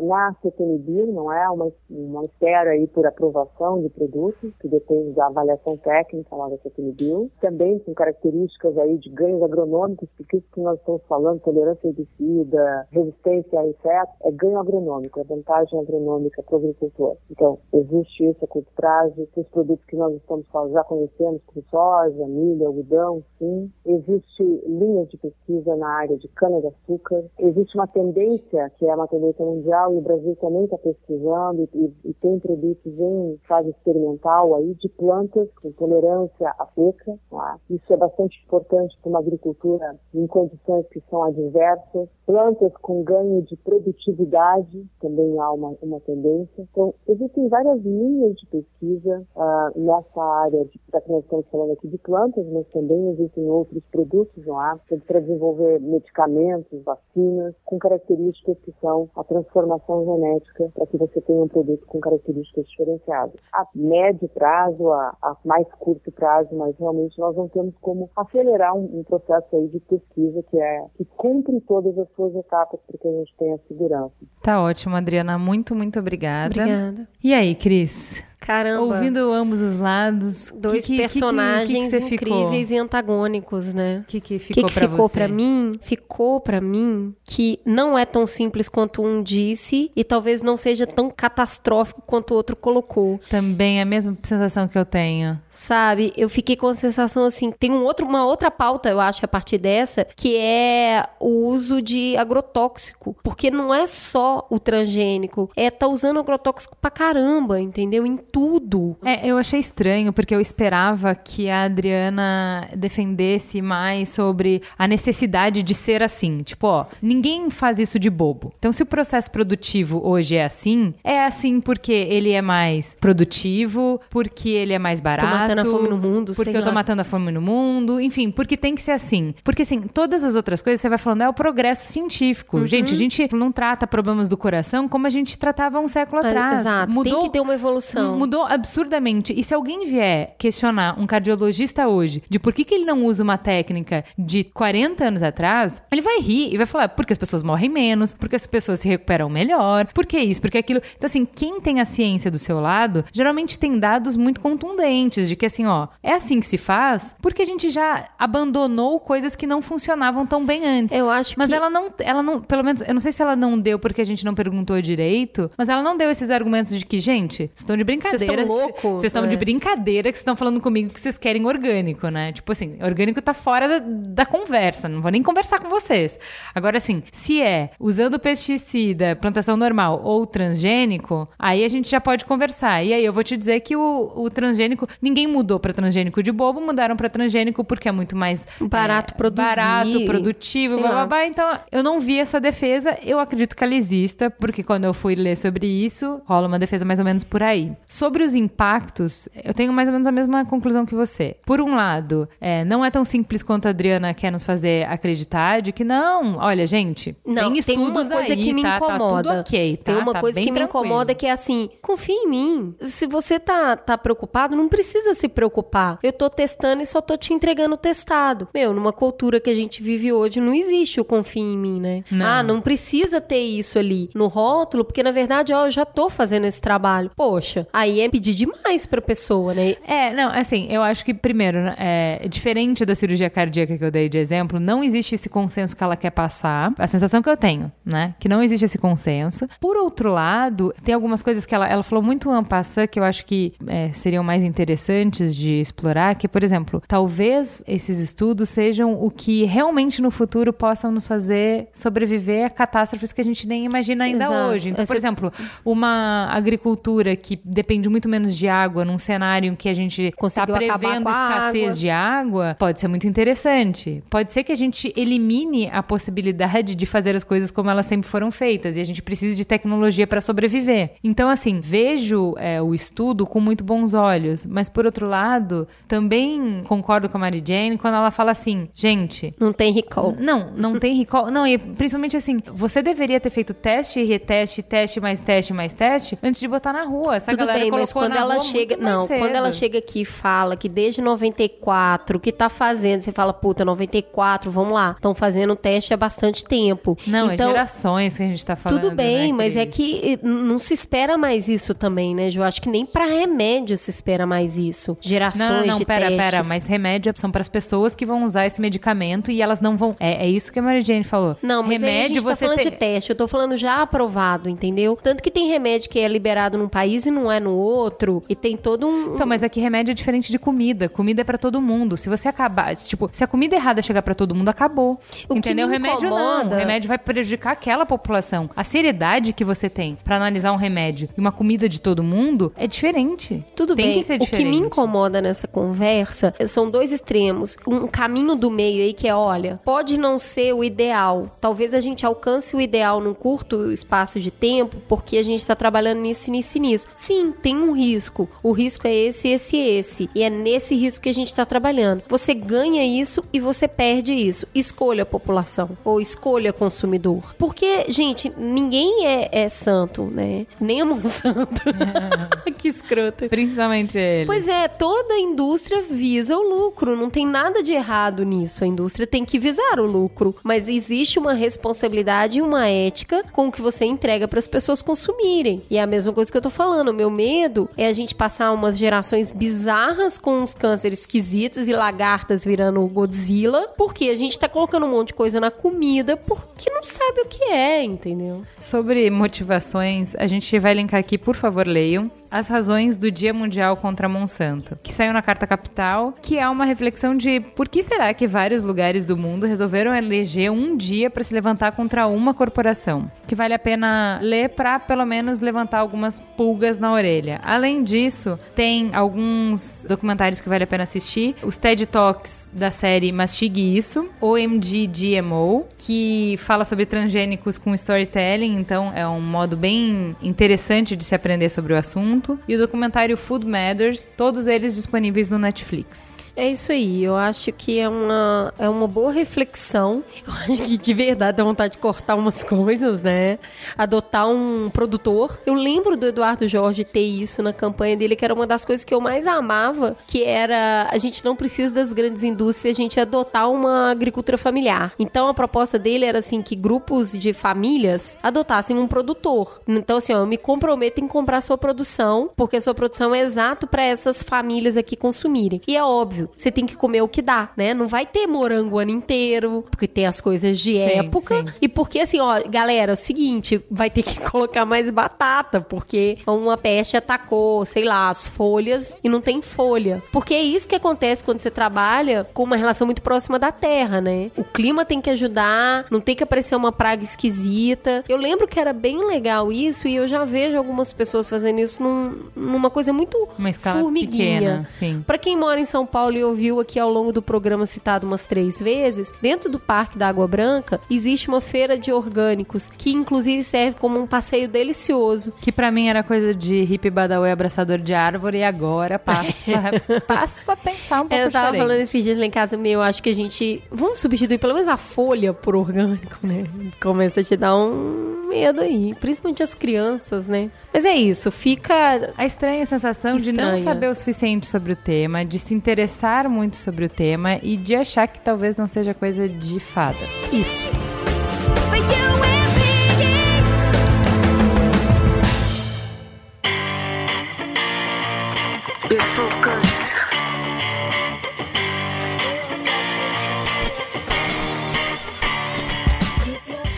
[0.01, 1.49] na, CTNBio, não é?
[1.61, 6.57] Uma, uma espera aí por aprovação de produtos, que depende da avaliação técnica lá da
[6.57, 7.29] CTNBio.
[7.39, 12.87] Também com características aí de ganhos agronômicos, porque isso que nós estamos falando, tolerância herbicida,
[12.91, 17.17] resistência a insetos, é ganho agronômico, é vantagem agronômica para o agricultor.
[17.29, 22.27] Então, existe isso a curto prazo, os produtos que nós estamos já conhecemos, como soja,
[22.27, 23.71] milho, algodão, sim.
[23.85, 27.23] Existe linhas de pesquisa na área de cana-de-açúcar.
[27.39, 31.93] Existe uma tendência, que é uma tendência mundial, e o Brasil também está pesquisando e,
[32.05, 37.17] e, tem produtos em fase experimental aí de plantas com tolerância à seca.
[37.29, 37.57] Tá?
[37.69, 42.09] Isso é bastante importante para uma agricultura em condições que são adversas.
[42.25, 46.67] Plantas com ganho de produtividade, também há uma, uma tendência.
[46.71, 51.87] Então, existem várias linhas de pesquisa uh, nessa área de, que nós estamos falando aqui
[51.87, 58.57] de plantas, mas também existem outros produtos no ar para desenvolver medicamentos, vacinas, com características
[58.59, 63.35] que são a transformação genética para que você tenha um produto com características diferenciadas.
[63.53, 68.75] A médio prazo, a, a mais curto prazo, mas realmente nós não temos como acelerar
[68.75, 72.97] um, um processo aí de pesquisa que é que cumpre todas as suas etapas para
[72.97, 74.13] que a gente tenha segurança.
[74.43, 75.37] Tá ótimo, Adriana.
[75.37, 76.61] Muito, muito obrigada.
[76.61, 77.07] Obrigada.
[77.23, 78.30] E aí, Cris?
[78.41, 78.81] Caramba.
[78.81, 82.75] Ouvindo ambos os lados, dois que, personagens que, que, incríveis ficou?
[82.75, 83.99] e antagônicos, né?
[83.99, 85.13] O que, que ficou que para ficou você?
[85.13, 85.79] para mim?
[85.79, 90.87] Ficou para mim que não é tão simples quanto um disse e talvez não seja
[90.87, 93.19] tão catastrófico quanto o outro colocou.
[93.29, 95.39] Também é a mesma sensação que eu tenho.
[95.51, 99.23] Sabe, eu fiquei com a sensação assim, tem um outro, uma outra pauta, eu acho,
[99.23, 103.15] a partir dessa, que é o uso de agrotóxico.
[103.23, 108.05] Porque não é só o transgênico, é tá usando agrotóxico pra caramba, entendeu?
[108.05, 108.97] Em tudo.
[109.03, 115.63] É, eu achei estranho, porque eu esperava que a Adriana defendesse mais sobre a necessidade
[115.63, 116.39] de ser assim.
[116.39, 118.53] Tipo, ó, ninguém faz isso de bobo.
[118.57, 123.99] Então, se o processo produtivo hoje é assim, é assim porque ele é mais produtivo,
[124.09, 125.40] porque ele é mais barato.
[125.41, 126.73] Matando a fome no mundo, Porque eu tô lá.
[126.73, 127.99] matando a fome no mundo.
[127.99, 129.33] Enfim, porque tem que ser assim.
[129.43, 132.57] Porque, assim, todas as outras coisas você vai falando é o progresso científico.
[132.57, 132.67] Uhum.
[132.67, 136.29] Gente, a gente não trata problemas do coração como a gente tratava um século É,
[136.29, 136.59] atrás.
[136.61, 138.17] Exato, Mudou tem que ter uma evolução.
[138.17, 139.33] Mudou absurdamente.
[139.37, 143.23] E se alguém vier questionar um cardiologista hoje de por que, que ele não usa
[143.23, 147.43] uma técnica de 40 anos atrás, ele vai rir e vai falar porque as pessoas
[147.43, 150.81] morrem menos, porque as pessoas se recuperam melhor, porque isso, porque aquilo.
[150.95, 155.35] Então, assim, quem tem a ciência do seu lado, geralmente tem dados muito contundentes de
[155.37, 159.47] que, assim, ó, é assim que se faz porque a gente já abandonou coisas que
[159.47, 160.95] não funcionavam tão bem antes.
[160.95, 161.55] Eu acho Mas que...
[161.55, 164.03] ela não, ela não, pelo menos, eu não sei se ela não deu porque a
[164.03, 167.77] gente não perguntou direito, mas ela não deu esses argumentos de que, gente, vocês estão
[167.77, 168.25] de brincadeira.
[168.25, 169.27] Vocês estão loucos, Vocês estão né?
[169.29, 172.33] de brincadeira que vocês estão falando comigo que vocês querem orgânico, né?
[172.33, 176.19] Tipo assim, orgânico tá fora da, da conversa, não vou nem conversar com vocês.
[176.53, 182.25] Agora, assim, se é usando pesticida, plantação normal ou transgênico, aí a gente já pode
[182.25, 182.83] conversar.
[182.83, 186.31] E aí eu vou te dizer que o, o transgênico, ninguém mudou pra transgênico de
[186.31, 191.07] bobo, mudaram pra transgênico porque é muito mais Barato produzir, barato, produtivo, blá, blá, lá.
[191.07, 191.25] blá.
[191.27, 192.97] Então, eu não vi essa defesa.
[193.03, 196.85] Eu acredito que ela exista, porque quando eu fui ler sobre isso, rola uma defesa
[196.85, 197.71] mais ou menos por aí.
[197.87, 201.35] Sobre os impactos, eu tenho mais ou menos a mesma conclusão que você.
[201.45, 205.61] Por um lado, é, não é tão simples quanto a Adriana quer nos fazer acreditar
[205.61, 208.75] de que não, olha, gente, Não, tem tem uma estudos coisa aí, que me tá,
[208.77, 209.29] incomoda.
[209.33, 209.83] Tá ok, tá?
[209.83, 210.85] Tem uma Tá coisa que me tranquilo.
[210.85, 212.75] incomoda que é assim, confia em mim.
[212.81, 215.99] Se você tá, tá preocupado, não precisa se preocupar.
[216.03, 218.47] Eu tô testando e só tô te entregando o testado.
[218.53, 222.03] Meu, numa cultura que a gente vive hoje, não existe o confia em mim, né?
[222.11, 222.25] Não.
[222.25, 226.09] Ah, não precisa ter isso ali no rótulo, porque na verdade, ó, eu já tô
[226.09, 227.11] fazendo esse trabalho.
[227.15, 229.75] Poxa, aí é pedir demais pra pessoa, né?
[229.85, 233.91] É, não, assim, eu acho que, primeiro, né, é, diferente da cirurgia cardíaca que eu
[233.91, 236.73] dei de exemplo, não existe esse consenso que ela quer passar.
[236.77, 238.15] A sensação que eu tenho, né?
[238.19, 239.47] Que não existe esse consenso.
[239.59, 243.03] Por outro lado, tem algumas coisas que ela, ela falou muito en passant que eu
[243.03, 248.93] acho que é, seriam mais interessantes de explorar, que, por exemplo, talvez esses estudos sejam
[248.93, 253.65] o que realmente no futuro possam nos fazer sobreviver a catástrofes que a gente nem
[253.65, 254.49] imagina ainda Exato.
[254.53, 254.69] hoje.
[254.69, 255.33] Então, por Essa- exemplo,
[255.65, 260.45] uma agricultura que depende muito menos de água num cenário em que a gente está
[260.45, 261.75] prevendo escassez água.
[261.79, 264.03] de água, pode ser muito interessante.
[264.09, 268.09] Pode ser que a gente elimine a possibilidade de fazer as coisas como elas sempre
[268.09, 270.91] foram feitas e a gente precisa de tecnologia para sobreviver.
[271.03, 276.63] Então, assim, vejo é, o estudo com muito bons olhos, mas por outro lado, também
[276.67, 280.15] concordo com a Mary Jane quando ela fala assim, gente, Não tem recall.
[280.19, 281.31] não, não tem recall.
[281.31, 285.73] Não, e principalmente assim, você deveria ter feito teste e reteste, teste mais teste mais
[285.73, 287.15] teste, antes de botar na rua.
[287.15, 288.77] Essa Tudo bem, mas quando ela chega.
[288.77, 293.33] Não, quando ela chega aqui e fala que desde 94, que tá fazendo, você fala,
[293.33, 294.91] puta, 94, vamos lá.
[294.95, 296.97] Estão fazendo teste há bastante tempo.
[297.05, 298.81] Não, então, é gerações que a gente tá falando.
[298.81, 302.43] Tudo bem, né, mas é que eh, não se espera mais isso também, né, Ju?
[302.43, 304.80] Acho que nem pra remédio se espera mais isso.
[304.99, 306.17] Gerações Não, não, não, de pera, testes.
[306.31, 309.77] pera, mas remédio são para as pessoas que vão usar esse medicamento e elas não
[309.77, 309.95] vão.
[309.99, 311.35] É, é isso que a Mary Jane falou.
[311.41, 313.57] Não, mas aí a remédio gente tá você falando tem- de teste, eu tô falando
[313.57, 314.97] já aprovado, entendeu?
[315.01, 318.35] Tanto que tem remédio que é liberado num país e não é no outro, e
[318.35, 319.15] tem todo um...
[319.15, 320.89] Então, mas é que remédio é diferente de comida.
[320.89, 321.97] Comida é pra todo mundo.
[321.97, 324.99] Se você acabar, tipo, se a comida errada chegar pra todo mundo, acabou.
[325.27, 325.67] O que Entendeu?
[325.67, 326.17] me remédio não.
[326.39, 328.49] incomoda- O remédio vai prejudicar aquela população.
[328.55, 332.51] A seriedade que você tem pra analisar um remédio e uma comida de todo mundo
[332.57, 333.43] é diferente.
[333.55, 333.97] Tudo tem bem.
[333.99, 334.49] que ser o que diferente.
[334.49, 337.57] me incomoda nessa conversa são dois extremos.
[337.67, 341.29] Um caminho do meio aí que é, olha, pode não ser o ideal.
[341.41, 345.55] Talvez a gente alcance o ideal num curto espaço de tempo, porque a gente tá
[345.55, 346.87] trabalhando nisso, nisso nisso.
[346.95, 348.29] Sim, tem um risco.
[348.41, 350.09] O risco é esse, esse e esse.
[350.15, 352.03] E é nesse risco que a gente tá trabalhando.
[352.07, 354.47] Você ganha isso e você perde isso.
[354.55, 355.77] Escolha a população.
[355.83, 357.35] Ou escolha consumidor.
[357.37, 360.45] Porque, gente, ninguém é, é santo, né?
[360.59, 361.61] Nem a Monsanto.
[362.57, 363.27] que escroto.
[363.27, 364.25] Principalmente ele.
[364.25, 368.63] Pois é, toda indústria visa o lucro, não tem nada de errado nisso.
[368.63, 373.47] A indústria tem que visar o lucro, mas existe uma responsabilidade e uma ética com
[373.47, 375.61] o que você entrega para as pessoas consumirem.
[375.69, 378.15] E é a mesma coisa que eu tô falando, o meu medo é a gente
[378.15, 384.37] passar umas gerações bizarras com uns cânceres esquisitos e lagartas virando Godzilla, porque a gente
[384.37, 388.43] tá colocando um monte de coisa na comida porque não sabe o que é, entendeu?
[388.57, 392.11] Sobre motivações, a gente vai linkar aqui, por favor, leiam.
[392.31, 396.63] As razões do Dia Mundial contra Monsanto, que saiu na Carta Capital, que é uma
[396.63, 401.23] reflexão de por que será que vários lugares do mundo resolveram eleger um dia para
[401.23, 406.19] se levantar contra uma corporação, que vale a pena ler para pelo menos levantar algumas
[406.19, 407.41] pulgas na orelha.
[407.43, 413.11] Além disso, tem alguns documentários que vale a pena assistir, os TED Talks da série
[413.11, 420.15] Mastigue Isso, OMG GMO, que fala sobre transgênicos com storytelling, então é um modo bem
[420.23, 422.20] interessante de se aprender sobre o assunto.
[422.47, 426.20] E o documentário Food Matters, todos eles disponíveis no Netflix.
[426.41, 430.03] É isso aí, eu acho que é uma, é uma boa reflexão.
[430.25, 433.37] Eu acho que de verdade dá vontade de cortar umas coisas, né?
[433.77, 435.39] Adotar um produtor.
[435.45, 438.83] Eu lembro do Eduardo Jorge ter isso na campanha dele, que era uma das coisas
[438.83, 442.99] que eu mais amava, que era a gente não precisa das grandes indústrias, a gente
[442.99, 444.93] adotar uma agricultura familiar.
[444.97, 449.61] Então a proposta dele era assim que grupos de famílias adotassem um produtor.
[449.67, 453.19] Então assim, ó, eu me comprometo em comprar sua produção, porque a sua produção é
[453.19, 455.61] exato para essas famílias aqui consumirem.
[455.67, 457.73] E é óbvio, você tem que comer o que dá, né?
[457.73, 461.41] Não vai ter morango o ano inteiro, porque tem as coisas de Sim, época.
[461.41, 461.45] sim.
[461.61, 466.17] E porque assim, ó, galera, é o seguinte, vai ter que colocar mais batata, porque
[466.27, 470.01] uma peste atacou, sei lá, as folhas e não tem folha.
[470.11, 474.01] Porque é isso que acontece quando você trabalha com uma relação muito próxima da terra,
[474.01, 474.31] né?
[474.37, 478.03] O clima tem que ajudar, não tem que aparecer uma praga esquisita.
[478.07, 481.81] Eu lembro que era bem legal isso e eu já vejo algumas pessoas fazendo isso
[481.81, 484.39] num- numa coisa muito Uma formiguinha.
[484.39, 485.03] pequena, sim.
[485.05, 488.25] Pra quem mora em São Paulo e ouviu aqui ao longo do programa citado umas
[488.25, 493.43] três vezes, dentro do Parque da Água Branca existe uma feira de orgânicos que inclusive
[493.43, 495.33] serve como um passeio delicioso.
[495.41, 499.61] Que pra mim era coisa de hippie badawi abraçador de árvore e agora passa,
[500.07, 501.61] passa a pensar um pouco Eu tava diferente.
[501.67, 503.61] falando esses dias lá em casa, meu, acho que a gente.
[503.71, 506.45] Vamos substituir pelo menos a folha por orgânico, né?
[506.81, 508.95] Começa a te dar um medo aí.
[508.99, 510.49] Principalmente as crianças, né?
[510.73, 512.11] Mas é isso, fica.
[512.17, 513.63] A estranha sensação de não Estranha.
[513.63, 517.75] saber o suficiente sobre o tema, de se interessar muito sobre o tema e de
[517.75, 519.99] achar que talvez não seja coisa de fada.
[520.31, 520.90] Isso.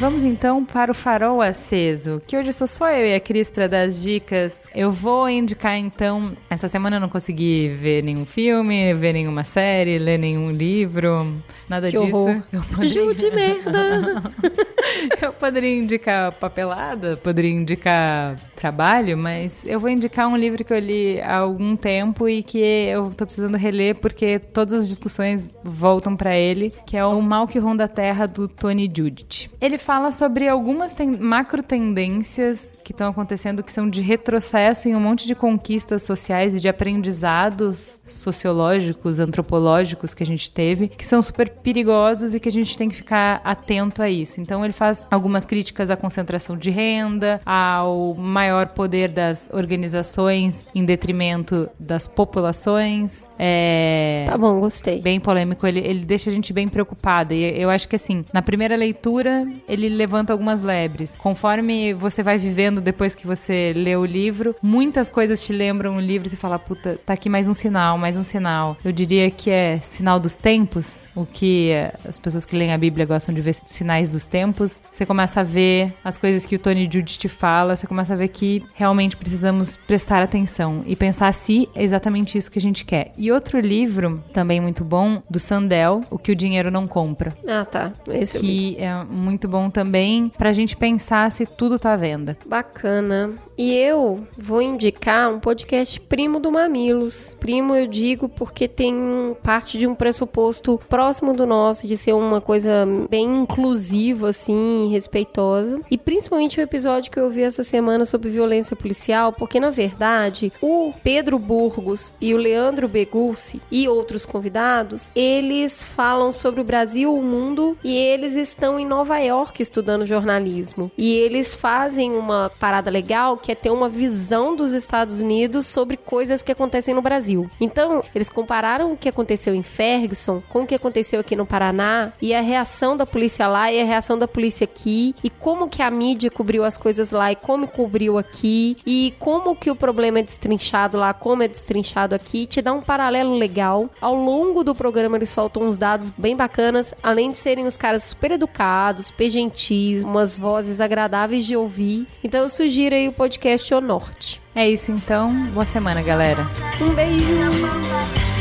[0.03, 3.67] Vamos então para o farol aceso, que hoje sou só eu e a Cris para
[3.67, 4.69] dar as dicas.
[4.75, 6.33] Eu vou indicar então.
[6.49, 11.33] Essa semana eu não consegui ver nenhum filme, ver nenhuma série, ler nenhum livro,
[11.69, 12.17] nada Que disso.
[12.17, 12.43] horror.
[12.51, 14.23] Eu poderia, Ju de merda.
[15.23, 20.79] eu poderia indicar papelada, poderia indicar trabalho, mas eu vou indicar um livro que eu
[20.79, 26.15] li há algum tempo e que eu tô precisando reler porque todas as discussões voltam
[26.15, 29.49] para ele, que é O Mal que Ronda a Terra do Tony Judith.
[29.59, 34.95] Ele fala sobre algumas ten macro tendências que estão acontecendo que são de retrocesso em
[34.95, 41.05] um monte de conquistas sociais e de aprendizados sociológicos, antropológicos que a gente teve, que
[41.05, 44.39] são super perigosos e que a gente tem que ficar atento a isso.
[44.39, 50.85] Então ele faz algumas críticas à concentração de renda, ao maior poder das organizações em
[50.85, 53.27] detrimento das populações.
[53.37, 54.25] É...
[54.27, 55.01] Tá bom, gostei.
[55.01, 57.33] Bem polêmico, ele, ele deixa a gente bem preocupada.
[57.33, 61.15] E eu acho que assim, na primeira leitura, ele levanta algumas lebres.
[61.15, 65.99] Conforme você vai vivendo depois que você lê o livro, muitas coisas te lembram o
[65.99, 68.77] livro e você fala, puta, tá aqui mais um sinal, mais um sinal.
[68.83, 71.71] Eu diria que é sinal dos tempos, o que
[72.07, 74.81] as pessoas que leem a Bíblia gostam de ver sinais dos tempos.
[74.91, 78.15] Você começa a ver as coisas que o Tony Judd te fala, você começa a
[78.15, 78.42] ver que
[78.73, 83.11] realmente precisamos prestar atenção e pensar se é exatamente isso que a gente quer.
[83.17, 87.33] E outro livro, também muito bom, do Sandel, O que o dinheiro não compra.
[87.47, 87.91] Ah, tá.
[88.07, 88.39] Esse.
[88.39, 92.37] Que é muito bom também pra gente pensar se tudo tá à venda.
[92.45, 93.33] Bacana.
[93.57, 97.35] E eu vou indicar um podcast primo do Mamilos.
[97.39, 102.41] Primo eu digo porque tem parte de um pressuposto próximo do nosso, de ser uma
[102.41, 105.79] coisa bem inclusiva, assim, respeitosa.
[105.89, 110.51] E principalmente o episódio que eu vi essa semana sobre violência policial, porque na verdade
[110.61, 117.13] o Pedro Burgos e o Leandro Begulci e outros convidados, eles falam sobre o Brasil,
[117.13, 120.91] o mundo, e eles estão em Nova York estudando jornalismo.
[120.97, 125.97] E eles fazem uma parada legal que é ter uma visão dos Estados Unidos sobre
[125.97, 127.49] coisas que acontecem no Brasil.
[127.59, 132.11] Então, eles compararam o que aconteceu em Ferguson com o que aconteceu aqui no Paraná
[132.21, 135.81] e a reação da polícia lá e a reação da polícia aqui e como que
[135.81, 140.19] a mídia cobriu as coisas lá e como cobriu aqui e como que o problema
[140.19, 143.89] é destrinchado lá, como é destrinchado aqui, te dá um paralelo legal.
[143.99, 148.03] Ao longo do programa eles soltam uns dados bem bacanas, além de serem os caras
[148.03, 152.07] super educados, super gentis, umas vozes agradáveis de ouvir.
[152.23, 154.41] Então eu sugiro aí o podcast O Norte.
[154.55, 155.33] É isso então.
[155.47, 156.47] Boa semana, galera.
[156.81, 158.32] Um beijo!